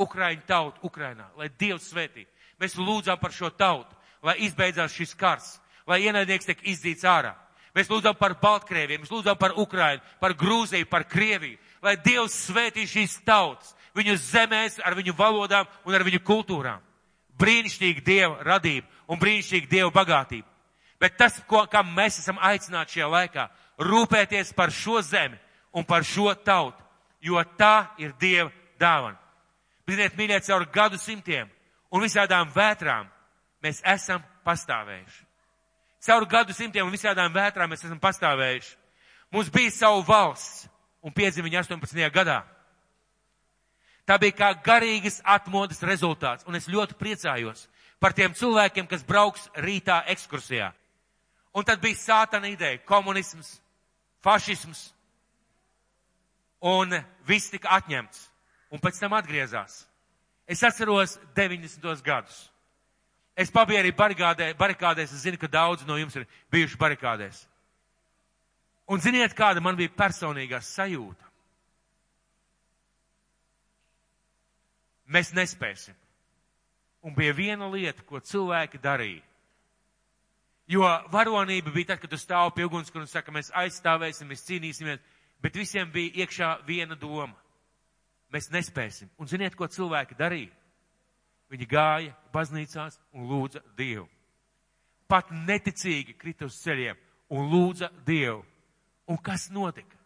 Ukraiņu 0.00 0.46
tautu 0.48 0.86
Ukrainā, 0.88 1.26
lai 1.36 1.50
Dievs 1.60 1.90
svētī. 1.92 2.24
Mēs 2.56 2.78
lūdzam 2.78 3.18
par 3.20 3.34
šo 3.34 3.50
tautu, 3.50 3.92
lai 4.24 4.38
izbeidzās 4.46 4.94
šis 4.94 5.12
kars, 5.18 5.58
lai 5.86 6.00
ienaidnieks 6.06 6.48
tiek 6.48 6.64
izdzīts 6.72 7.04
ārā. 7.04 7.34
Mēs 7.76 7.90
lūdzam 7.92 8.16
par 8.16 8.38
Baltkrieviem, 8.40 9.02
mēs 9.02 9.12
lūdzam 9.12 9.36
par 9.38 9.58
Ukrainu, 9.60 10.00
par 10.22 10.32
Grūziju, 10.38 10.88
par 10.88 11.04
Krieviju, 11.04 11.58
lai 11.84 11.98
Dievs 12.00 12.38
svētī 12.48 12.88
šīs 12.88 13.20
tautas, 13.26 13.74
viņu 13.98 14.16
zemēs, 14.22 14.80
ar 14.80 14.96
viņu 14.96 15.12
valodām 15.18 15.68
un 15.84 15.94
ar 15.94 16.06
viņu 16.06 16.22
kultūrām. 16.24 16.87
Brīnišķīga 17.38 18.04
Dieva 18.04 18.44
radība 18.46 18.86
un 19.08 19.20
brīnišķīga 19.20 19.70
Dieva 19.70 19.90
bagātība. 19.94 20.46
Bet 20.98 21.14
tas, 21.18 21.36
ko, 21.46 21.62
kam 21.70 21.92
mēs 21.94 22.18
esam 22.18 22.40
aicināti 22.42 22.96
šajā 22.96 23.08
laikā, 23.12 23.46
rūpēties 23.78 24.50
par 24.56 24.72
šo 24.74 24.98
zemi 25.06 25.38
un 25.72 25.86
par 25.86 26.04
šo 26.04 26.32
tautu, 26.34 26.82
jo 27.22 27.38
tā 27.58 27.94
ir 28.02 28.14
Dieva 28.18 28.50
dāvana. 28.80 29.18
Ziniet, 29.88 30.18
mīļie, 30.18 30.40
caur 30.44 30.66
gadu 30.72 30.98
simtiem 31.00 31.48
un 31.90 32.02
visādām 32.04 32.50
vētrām 32.52 33.06
mēs 33.64 33.80
esam 33.86 34.20
pastāvējuši. 34.44 35.24
Caur 36.04 36.26
gadu 36.30 36.54
simtiem 36.54 36.86
un 36.86 36.94
visādām 36.94 37.32
vētrām 37.34 37.70
mēs 37.72 37.86
esam 37.86 37.98
pastāvējuši. 38.02 38.74
Mums 39.34 39.50
bija 39.52 39.72
savu 39.74 40.04
valsts 40.06 40.68
un 41.02 41.14
piedzima 41.14 41.48
viņa 41.48 41.64
18. 41.64 42.04
gadā. 42.14 42.42
Tā 44.08 44.16
bija 44.16 44.32
kā 44.32 44.52
garīgas 44.64 45.20
atmodas 45.20 45.82
rezultāts, 45.84 46.46
un 46.48 46.56
es 46.56 46.68
ļoti 46.70 46.96
priecājos 46.96 47.66
par 48.00 48.14
tiem 48.16 48.32
cilvēkiem, 48.32 48.86
kas 48.88 49.04
brauks 49.04 49.50
rītā 49.60 50.00
ekskursijā. 50.14 50.70
Un 51.52 51.64
tad 51.64 51.82
bija 51.82 51.98
sātana 52.00 52.48
ideja- 52.48 52.80
komunisms, 52.88 53.58
fašisms, 54.24 54.92
un 56.60 57.04
viss 57.26 57.50
tika 57.50 57.68
atņemts, 57.68 58.28
un 58.70 58.80
pēc 58.80 58.98
tam 58.98 59.12
atgriezās. 59.12 59.84
Es 60.46 60.62
atceros 60.62 61.18
90. 61.34 62.02
gadus. 62.02 62.48
Es 63.36 63.50
pabiju 63.50 63.78
arī 63.78 63.92
barikādē, 63.92 64.54
barikādēs, 64.54 65.12
es 65.12 65.22
zinu, 65.22 65.38
ka 65.38 65.46
daudz 65.46 65.84
no 65.86 65.94
jums 65.96 66.16
ir 66.16 66.26
bijuši 66.50 66.78
barikādēs. 66.80 67.44
Un 68.88 69.00
ziniet, 69.00 69.34
kāda 69.36 69.60
man 69.60 69.76
bija 69.76 69.92
personīgā 69.92 70.62
sajūta? 70.64 71.27
Mēs 75.08 75.32
nespēsim. 75.36 75.96
Un 77.02 77.14
bija 77.16 77.32
viena 77.32 77.68
lieta, 77.70 78.02
ko 78.04 78.20
cilvēki 78.20 78.80
darīja. 78.82 79.24
Jo 80.68 80.84
varonība 81.12 81.72
bija 81.72 81.94
tad, 81.94 82.02
kad 82.02 82.12
tu 82.12 82.18
stāvi 82.20 82.58
pie 82.58 82.66
ugunskura 82.68 83.06
un 83.06 83.08
saka, 83.08 83.32
mēs 83.32 83.48
aizstāvēsim, 83.56 84.28
mēs 84.28 84.44
cīnīsimies, 84.44 85.00
bet 85.40 85.56
visiem 85.56 85.88
bija 85.92 86.24
iekšā 86.24 86.50
viena 86.66 86.98
doma 86.98 87.36
mēs 88.32 88.50
nespēsim. 88.52 89.10
Un 89.18 89.28
ziniet, 89.28 89.56
ko 89.56 89.68
cilvēki 89.68 90.16
darīja? 90.18 90.52
Viņi 91.48 91.68
gāja 91.68 92.14
baznīcās 92.32 92.98
un 93.16 93.28
lūdza 93.30 93.62
Dievu. 93.76 94.06
Pat 95.08 95.30
neticīgi 95.32 96.16
krita 96.20 96.48
uz 96.48 96.58
ceļiem 96.60 96.98
un 97.32 97.48
lūdza 97.48 97.88
Dievu. 98.04 98.42
Un 99.08 99.16
kas 99.16 99.48
notika? 99.48 99.96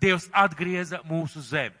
Dievs 0.00 0.30
atgrieza 0.32 1.02
mūsu 1.04 1.42
zemi. 1.44 1.76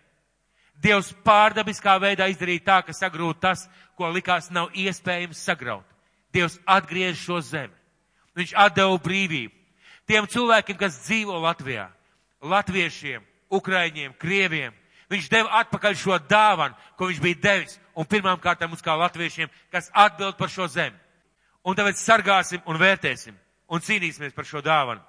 Dievs 0.82 1.12
pārdabiskā 1.24 1.96
veidā 2.02 2.26
izdarīja 2.28 2.64
tā, 2.66 2.78
ka 2.86 2.92
sagrūt 2.92 3.40
tas, 3.40 3.66
ko 3.96 4.10
likās 4.10 4.50
nav 4.50 4.74
iespējams 4.74 5.42
sagraut. 5.46 5.86
Dievs 6.34 6.58
atgriež 6.66 7.18
šo 7.20 7.40
zemi. 7.40 7.74
Viņš 8.34 8.56
atdeva 8.58 8.96
brīvību. 8.98 9.54
Tiem 10.04 10.26
cilvēkiem, 10.28 10.76
kas 10.76 10.98
dzīvo 11.06 11.38
Latvijā, 11.40 11.86
latviešiem, 12.42 13.22
ukraiņiem, 13.54 14.16
krieviem, 14.20 14.74
Viņš 15.14 15.28
deva 15.30 15.60
atpakaļ 15.60 15.96
šo 15.98 16.18
dāvanu, 16.28 16.76
ko 16.96 17.08
viņš 17.10 17.20
bija 17.22 17.40
devis. 17.42 17.78
Un 17.94 18.06
pirmām 18.10 18.40
kārtām 18.42 18.72
mums 18.72 18.82
kā 18.82 18.96
latviešiem, 18.98 19.50
kas 19.70 19.90
atbild 19.92 20.38
par 20.38 20.50
šo 20.50 20.66
zemi. 20.68 20.96
Un 21.64 21.76
tāpēc 21.76 22.00
sargāsim 22.00 22.64
un 22.66 22.78
vērtēsim 22.80 23.36
un 23.70 23.80
cīnīsimies 23.84 24.34
par 24.34 24.48
šo 24.48 24.62
dāvanu. 24.64 25.02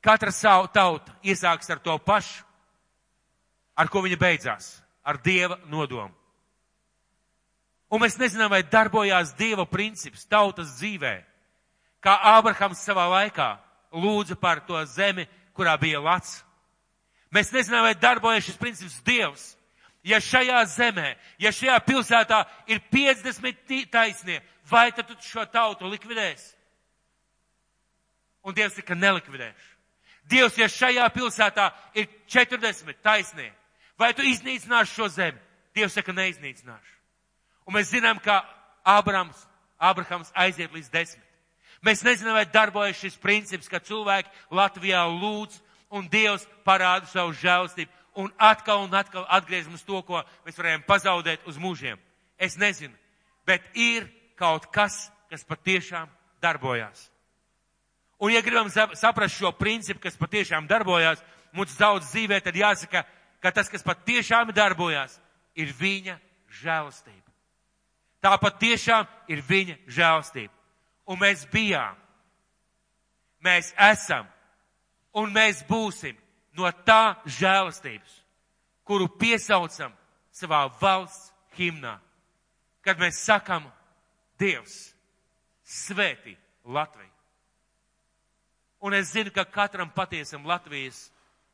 Katra 0.00 0.32
savu 0.32 0.70
tauta 0.72 1.12
iesāks 1.22 1.68
ar 1.70 1.82
to 1.84 1.98
pašu, 1.98 2.44
ar 3.80 3.88
ko 3.88 4.04
viņa 4.04 4.18
beidzās, 4.20 4.74
ar 5.02 5.20
Dieva 5.24 5.56
nodomu. 5.72 6.12
Un 7.90 8.04
mēs 8.04 8.18
nezinām, 8.20 8.52
vai 8.52 8.62
darbojās 8.62 9.32
Dieva 9.38 9.64
princips 9.66 10.28
tautas 10.30 10.76
dzīvē, 10.76 11.16
kā 12.04 12.14
Ābrahams 12.36 12.84
savā 12.84 13.08
laikā 13.16 13.48
lūdza 13.90 14.36
par 14.38 14.60
to 14.68 14.78
zemi, 14.86 15.26
kurā 15.56 15.74
bija 15.80 15.98
lats 16.00 16.38
Mēs 17.34 17.52
nezinām, 17.54 17.84
vai 17.86 17.94
darbojas 17.94 18.48
šis 18.48 18.58
princips 18.58 19.00
Dievs. 19.06 19.52
Ja 20.02 20.18
šajā 20.22 20.62
zemē, 20.72 21.12
ja 21.38 21.52
šajā 21.52 21.76
pilsētā 21.84 22.40
ir 22.72 22.80
50 22.90 23.90
taisnie, 23.92 24.40
vai 24.70 24.88
tad 24.96 25.10
tu 25.10 25.16
šo 25.22 25.44
tautu 25.52 25.90
likvidēsi? 25.90 26.54
Un 28.42 28.56
Dievs 28.56 28.78
saka, 28.78 28.96
nelikvidēšu. 28.96 29.68
Dievs, 30.30 30.56
ja 30.58 30.70
šajā 30.72 31.04
pilsētā 31.12 31.68
ir 31.94 32.08
40 32.32 32.96
taisnie, 33.04 33.50
vai 34.00 34.12
tu 34.16 34.24
iznīcināsi 34.26 34.96
šo 34.96 35.08
zemi? 35.12 35.38
Dievs 35.76 35.94
saka, 35.94 36.14
neiznīcināšu. 36.16 36.96
Un 37.68 37.76
mēs 37.76 37.92
zinām, 37.92 38.18
ka 38.18 38.40
Abrams, 38.84 39.44
Abrahams 39.78 40.32
aiziet 40.34 40.72
līdz 40.74 40.90
desmit. 40.90 41.26
Mēs 41.84 42.02
nezinām, 42.04 42.34
vai 42.36 42.44
darbojas 42.44 42.98
šis 43.00 43.16
princips, 43.20 43.68
ka 43.70 43.80
cilvēki 43.80 44.32
Latvijā 44.52 45.04
lūdz 45.08 45.60
un 45.96 46.08
Dievs 46.10 46.44
parāda 46.66 47.08
savu 47.08 47.32
žēlstību 47.40 48.00
un 48.20 48.32
atkal 48.36 48.82
un 48.84 48.94
atkal 48.94 49.24
atgriež 49.28 49.68
mums 49.70 49.86
to, 49.86 50.02
ko 50.02 50.20
mēs 50.44 50.58
varējām 50.58 50.84
pazaudēt 50.88 51.46
uz 51.48 51.56
mūžiem. 51.60 52.00
Es 52.40 52.58
nezinu, 52.60 52.92
bet 53.46 53.64
ir 53.74 54.08
kaut 54.36 54.66
kas, 54.74 55.08
kas 55.30 55.46
patiešām 55.46 56.10
darbojās. 56.42 57.08
Un, 58.20 58.32
ja 58.34 58.42
gribam 58.44 58.68
saprast 58.68 59.38
šo 59.38 59.52
principu, 59.56 60.02
kas 60.04 60.18
patiešām 60.20 60.66
darbojās, 60.68 61.22
mums 61.56 61.76
daudz 61.78 62.10
dzīvē, 62.10 62.42
tad 62.44 62.56
jāsaka, 62.56 63.00
ka 63.00 63.19
tas, 63.48 63.70
kas 63.72 63.84
patiešām 63.86 64.52
darbojās, 64.52 65.16
ir 65.56 65.72
viņa 65.72 66.18
žēlastība. 66.60 67.30
Tā 68.20 68.36
patiešām 68.36 69.08
ir 69.32 69.40
viņa 69.40 69.78
žēlastība. 69.88 70.52
Un 71.08 71.18
mēs 71.18 71.46
bijām, 71.50 71.96
mēs 73.40 73.72
esam 73.80 74.28
un 75.16 75.32
mēs 75.32 75.64
būsim 75.66 76.18
no 76.54 76.68
tā 76.84 77.16
žēlastības, 77.24 78.12
kuru 78.84 79.08
piesaucam 79.08 79.94
savā 80.34 80.66
valsts 80.80 81.32
himnā, 81.56 81.98
kad 82.84 83.00
mēs 83.00 83.24
sakam, 83.24 83.66
Dievs 84.40 84.94
svētī 85.68 86.32
Latviju. 86.64 87.12
Un 88.80 88.94
es 88.96 89.10
zinu, 89.12 89.28
ka 89.28 89.44
katram 89.44 89.90
patiesam 89.92 90.46
Latvijas 90.48 91.10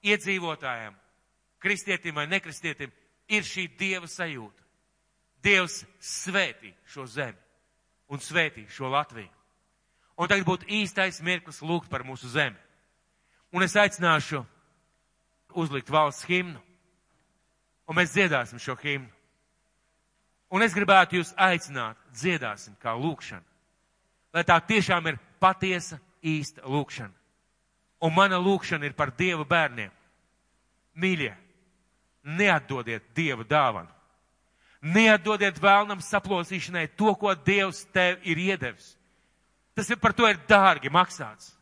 iedzīvotājam, 0.07 0.95
kristietim 1.63 2.15
vai 2.15 2.27
nekristietim, 2.31 2.93
ir 3.29 3.43
šī 3.43 3.69
Dieva 3.79 4.09
sajūta. 4.11 4.63
Dievs 5.43 5.85
svētī 6.03 6.73
šo 6.91 7.07
zemi 7.07 7.39
un 8.09 8.23
svētī 8.23 8.67
šo 8.71 8.91
Latviju. 8.91 9.31
Un 10.17 10.29
tagad 10.31 10.47
būtu 10.49 10.69
īstais 10.73 11.21
mirklis 11.21 11.61
lūgt 11.61 11.91
par 11.93 12.05
mūsu 12.07 12.29
zemi. 12.33 12.57
Un 13.53 13.63
es 13.63 13.77
aicināšu 13.77 14.43
uzlikt 15.57 15.91
valsts 15.93 16.27
himnu. 16.29 16.61
Un 17.87 17.99
mēs 17.99 18.15
dziedāsim 18.15 18.59
šo 18.59 18.77
himnu. 18.81 19.11
Un 20.51 20.63
es 20.63 20.75
gribētu 20.75 21.19
jūs 21.19 21.35
aicināt, 21.37 21.99
dziedāsim 22.15 22.77
kā 22.83 22.95
lūkšana. 22.97 23.45
Lai 24.35 24.45
tā 24.47 24.57
tiešām 24.63 25.09
ir 25.11 25.19
patiesa, 25.43 25.99
īsta 26.23 26.65
lūkšana. 26.67 27.13
Un 28.07 28.15
mana 28.15 28.39
lūkšana 28.41 28.87
ir 28.87 28.95
par 28.97 29.13
Dieva 29.17 29.45
bērniem. 29.49 29.93
Mīļie, 30.97 31.33
neatdodiet 32.27 33.07
Dieva 33.15 33.47
dāvanu. 33.47 33.91
Neatdodiet 34.87 35.59
vēlnam 35.63 36.03
saplosīšanai 36.05 36.91
to, 36.99 37.15
ko 37.19 37.33
Dievs 37.47 37.87
tev 37.95 38.21
ir 38.27 38.39
iedevis. 38.39 38.95
Tas 39.75 39.89
ir 39.91 39.99
par 40.03 40.15
to 40.17 40.29
ir 40.29 40.39
dārgi 40.49 40.91
maksāts. 40.93 41.55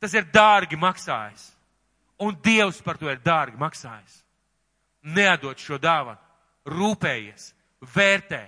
Tas 0.00 0.14
ir 0.14 0.26
dārgi 0.32 0.78
maksājis. 0.78 1.50
Un 2.22 2.36
Dievs 2.42 2.80
par 2.82 2.98
to 2.98 3.10
ir 3.10 3.20
dārgi 3.22 3.58
maksājis. 3.60 4.22
Neatdod 5.02 5.58
šo 5.58 5.78
dāvanu. 5.82 6.18
Rūpējies, 6.62 7.48
vērtē, 7.94 8.42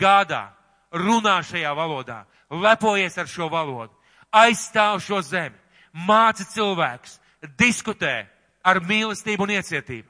gādā, 0.00 0.46
runā 0.92 1.38
šajā 1.44 1.72
valodā, 1.76 2.22
lepojies 2.48 3.18
ar 3.20 3.28
šo 3.28 3.48
valodu, 3.52 3.92
aizstāv 4.32 5.02
šo 5.04 5.20
zemi, 5.20 5.56
māci 6.08 6.46
cilvēkus, 6.54 7.18
diskutē 7.60 8.22
ar 8.64 8.80
mīlestību 8.80 9.44
un 9.44 9.52
iecietību. 9.58 10.08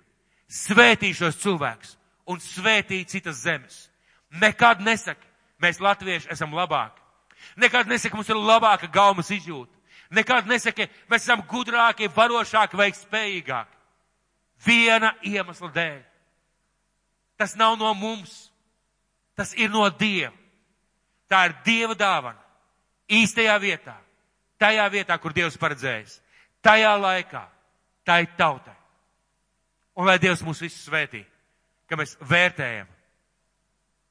Svētī 0.49 1.13
šos 1.17 1.37
cilvēkus 1.43 1.97
un 2.29 2.41
svētī 2.41 3.03
citas 3.09 3.43
zemes. 3.45 3.89
Nekad 4.41 4.81
nesaki, 4.85 5.27
mēs 5.61 5.81
latvieši 5.81 6.31
esam 6.33 6.55
labāki. 6.57 7.01
Nekad 7.57 7.89
nesaki, 7.89 8.17
mums 8.17 8.29
ir 8.29 8.37
labāka 8.41 8.89
gaumas 8.93 9.31
izjūta. 9.33 9.73
Nekad 10.11 10.49
nesaki, 10.49 10.89
mēs 11.09 11.27
esam 11.27 11.43
gudrāki, 11.49 12.09
varošāki 12.13 12.77
vai 12.81 12.91
spējīgāki. 12.97 13.77
Viena 14.65 15.13
iemesla 15.23 15.71
dēļ. 15.75 16.01
Tas 17.39 17.55
nav 17.57 17.77
no 17.79 17.93
mums. 17.95 18.49
Tas 19.39 19.53
ir 19.55 19.71
no 19.71 19.85
Dieva. 19.95 20.35
Tā 21.31 21.45
ir 21.47 21.55
Dieva 21.65 21.95
dāvana. 21.95 22.41
Īstajā 23.09 23.55
vietā. 23.63 23.95
Tajā 24.59 24.89
vietā, 24.91 25.15
kur 25.23 25.33
Dievs 25.37 25.61
paredzējis. 25.61 26.19
Tajā 26.65 26.97
laikā. 26.99 27.45
Tā 28.03 28.19
ir 28.25 28.33
tautai. 28.37 28.75
Un 29.99 30.07
lai 30.07 30.19
Dievs 30.23 30.45
mūs 30.47 30.63
visus 30.63 30.85
svētī, 30.87 31.25
ka 31.91 31.99
mēs 31.99 32.15
vērtējam 32.23 32.87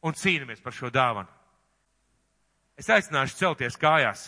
un 0.04 0.18
cīnāmies 0.18 0.60
par 0.64 0.76
šo 0.76 0.92
dāvanu. 0.92 1.32
Es 2.78 2.92
aicināšu 2.94 3.40
celties 3.40 3.80
kājās. 3.80 4.28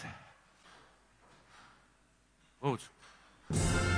Lūdzu. 2.63 3.88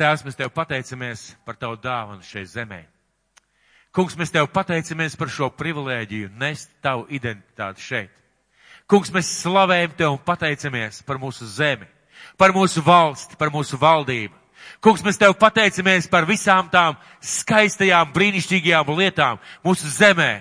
Tēvs, 0.00 0.24
mēs 0.24 0.38
Tev 0.38 0.48
pateicamies 0.56 1.26
par 1.44 1.58
Tavu 1.60 1.76
dāvanu 1.80 2.24
šai 2.24 2.46
zemē. 2.48 2.80
Kungs, 3.92 4.16
mēs 4.16 4.32
Tev 4.32 4.48
pateicamies 4.54 5.16
par 5.18 5.28
šo 5.28 5.50
privilēģiju 5.52 6.30
nest 6.40 6.72
Tavu 6.80 7.04
identitāti 7.12 7.84
šeit. 7.84 8.12
Kungs, 8.88 9.12
mēs 9.12 9.28
slavējam 9.42 9.96
Tev 9.98 10.14
un 10.14 10.20
pateicamies 10.24 11.02
par 11.06 11.20
mūsu 11.20 11.46
zemi, 11.46 11.88
par 12.40 12.54
mūsu 12.56 12.82
valsti, 12.86 13.36
par 13.36 13.52
mūsu 13.52 13.78
valdību. 13.80 14.36
Kungs, 14.80 15.04
mēs 15.04 15.20
Tev 15.20 15.36
pateicamies 15.36 16.08
par 16.08 16.24
visām 16.28 16.70
tām 16.72 16.96
skaistajām, 17.20 18.14
brīnišķīgajām 18.14 18.94
lietām 18.96 19.40
mūsu 19.66 19.90
zemē, 19.92 20.32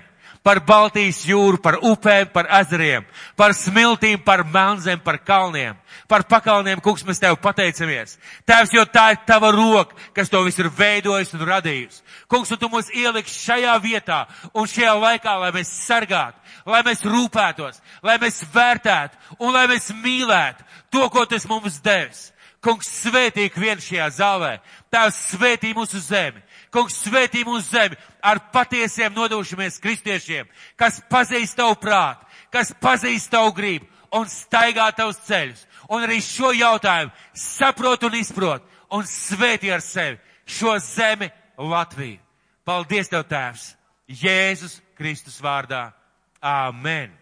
par 0.43 0.61
Baltijas 0.65 1.19
jūru, 1.27 1.59
par 1.61 1.77
upēm, 1.85 2.29
par 2.33 2.47
ezeriem, 2.59 3.05
par 3.37 3.53
smiltīm, 3.57 4.21
par 4.23 4.43
melnzem, 4.47 4.99
par 5.03 5.19
kalniem, 5.25 5.77
par 6.07 6.23
pakalniem, 6.29 6.81
kungs, 6.83 7.03
mēs 7.07 7.21
tev 7.21 7.37
pateicamies. 7.43 8.17
Tēvs, 8.47 8.73
jo 8.73 8.85
tā 8.87 9.09
ir 9.13 9.21
tava 9.27 9.51
roka, 9.55 9.97
kas 10.15 10.31
to 10.31 10.41
visu 10.47 10.63
ir 10.63 10.71
veidojis 10.77 11.35
un 11.35 11.45
radījis. 11.49 12.01
Kungs, 12.31 12.51
un 12.55 12.61
tu 12.61 12.71
mūs 12.71 12.91
ieliksi 12.95 13.43
šajā 13.49 13.75
vietā 13.83 14.23
un 14.53 14.69
šajā 14.69 14.95
laikā, 15.03 15.35
lai 15.43 15.53
mēs 15.55 15.75
sargātu, 15.85 16.39
lai 16.69 16.81
mēs 16.87 17.05
rūpētos, 17.05 17.83
lai 18.03 18.17
mēs 18.21 18.43
vērtētu 18.53 19.39
un 19.39 19.55
lai 19.55 19.67
mēs 19.71 19.91
mīlētu 20.01 20.67
to, 20.93 21.07
ko 21.13 21.25
tas 21.29 21.47
mums 21.49 21.81
devis. 21.83 22.29
Kungs, 22.59 22.89
svētī 23.05 23.45
vienu 23.55 23.79
šajā 23.79 24.09
zālē. 24.17 24.57
Tēvs, 24.91 25.19
svētī 25.31 25.71
mūsu 25.75 26.01
zemi. 26.03 26.41
Kungs, 26.73 26.99
svētī 27.01 27.41
mūsu 27.47 27.71
zemi 27.71 27.97
ar 28.21 28.39
patiesiem 28.53 29.13
nodošamies 29.15 29.79
kristiešiem, 29.81 30.49
kas 30.77 30.99
pazīst 31.09 31.57
tavu 31.57 31.77
prātu, 31.81 32.27
kas 32.53 32.73
pazīst 32.81 33.31
tavu 33.33 33.53
gribu 33.57 33.87
un 34.13 34.29
staigā 34.29 34.89
tavus 34.95 35.21
ceļus. 35.25 35.65
Un 35.89 36.05
arī 36.05 36.19
šo 36.21 36.51
jautājumu 36.53 37.11
saprot 37.33 38.03
un 38.05 38.17
izprot 38.19 38.65
un 38.93 39.05
svētī 39.09 39.73
ar 39.73 39.81
sevi 39.81 40.19
šo 40.45 40.77
zemi 40.83 41.29
Latviju. 41.57 42.19
Paldies 42.65 43.09
tev, 43.09 43.25
Tēvs! 43.27 43.73
Jēzus 44.09 44.79
Kristus 44.97 45.41
vārdā. 45.41 45.89
Āmen! 46.41 47.18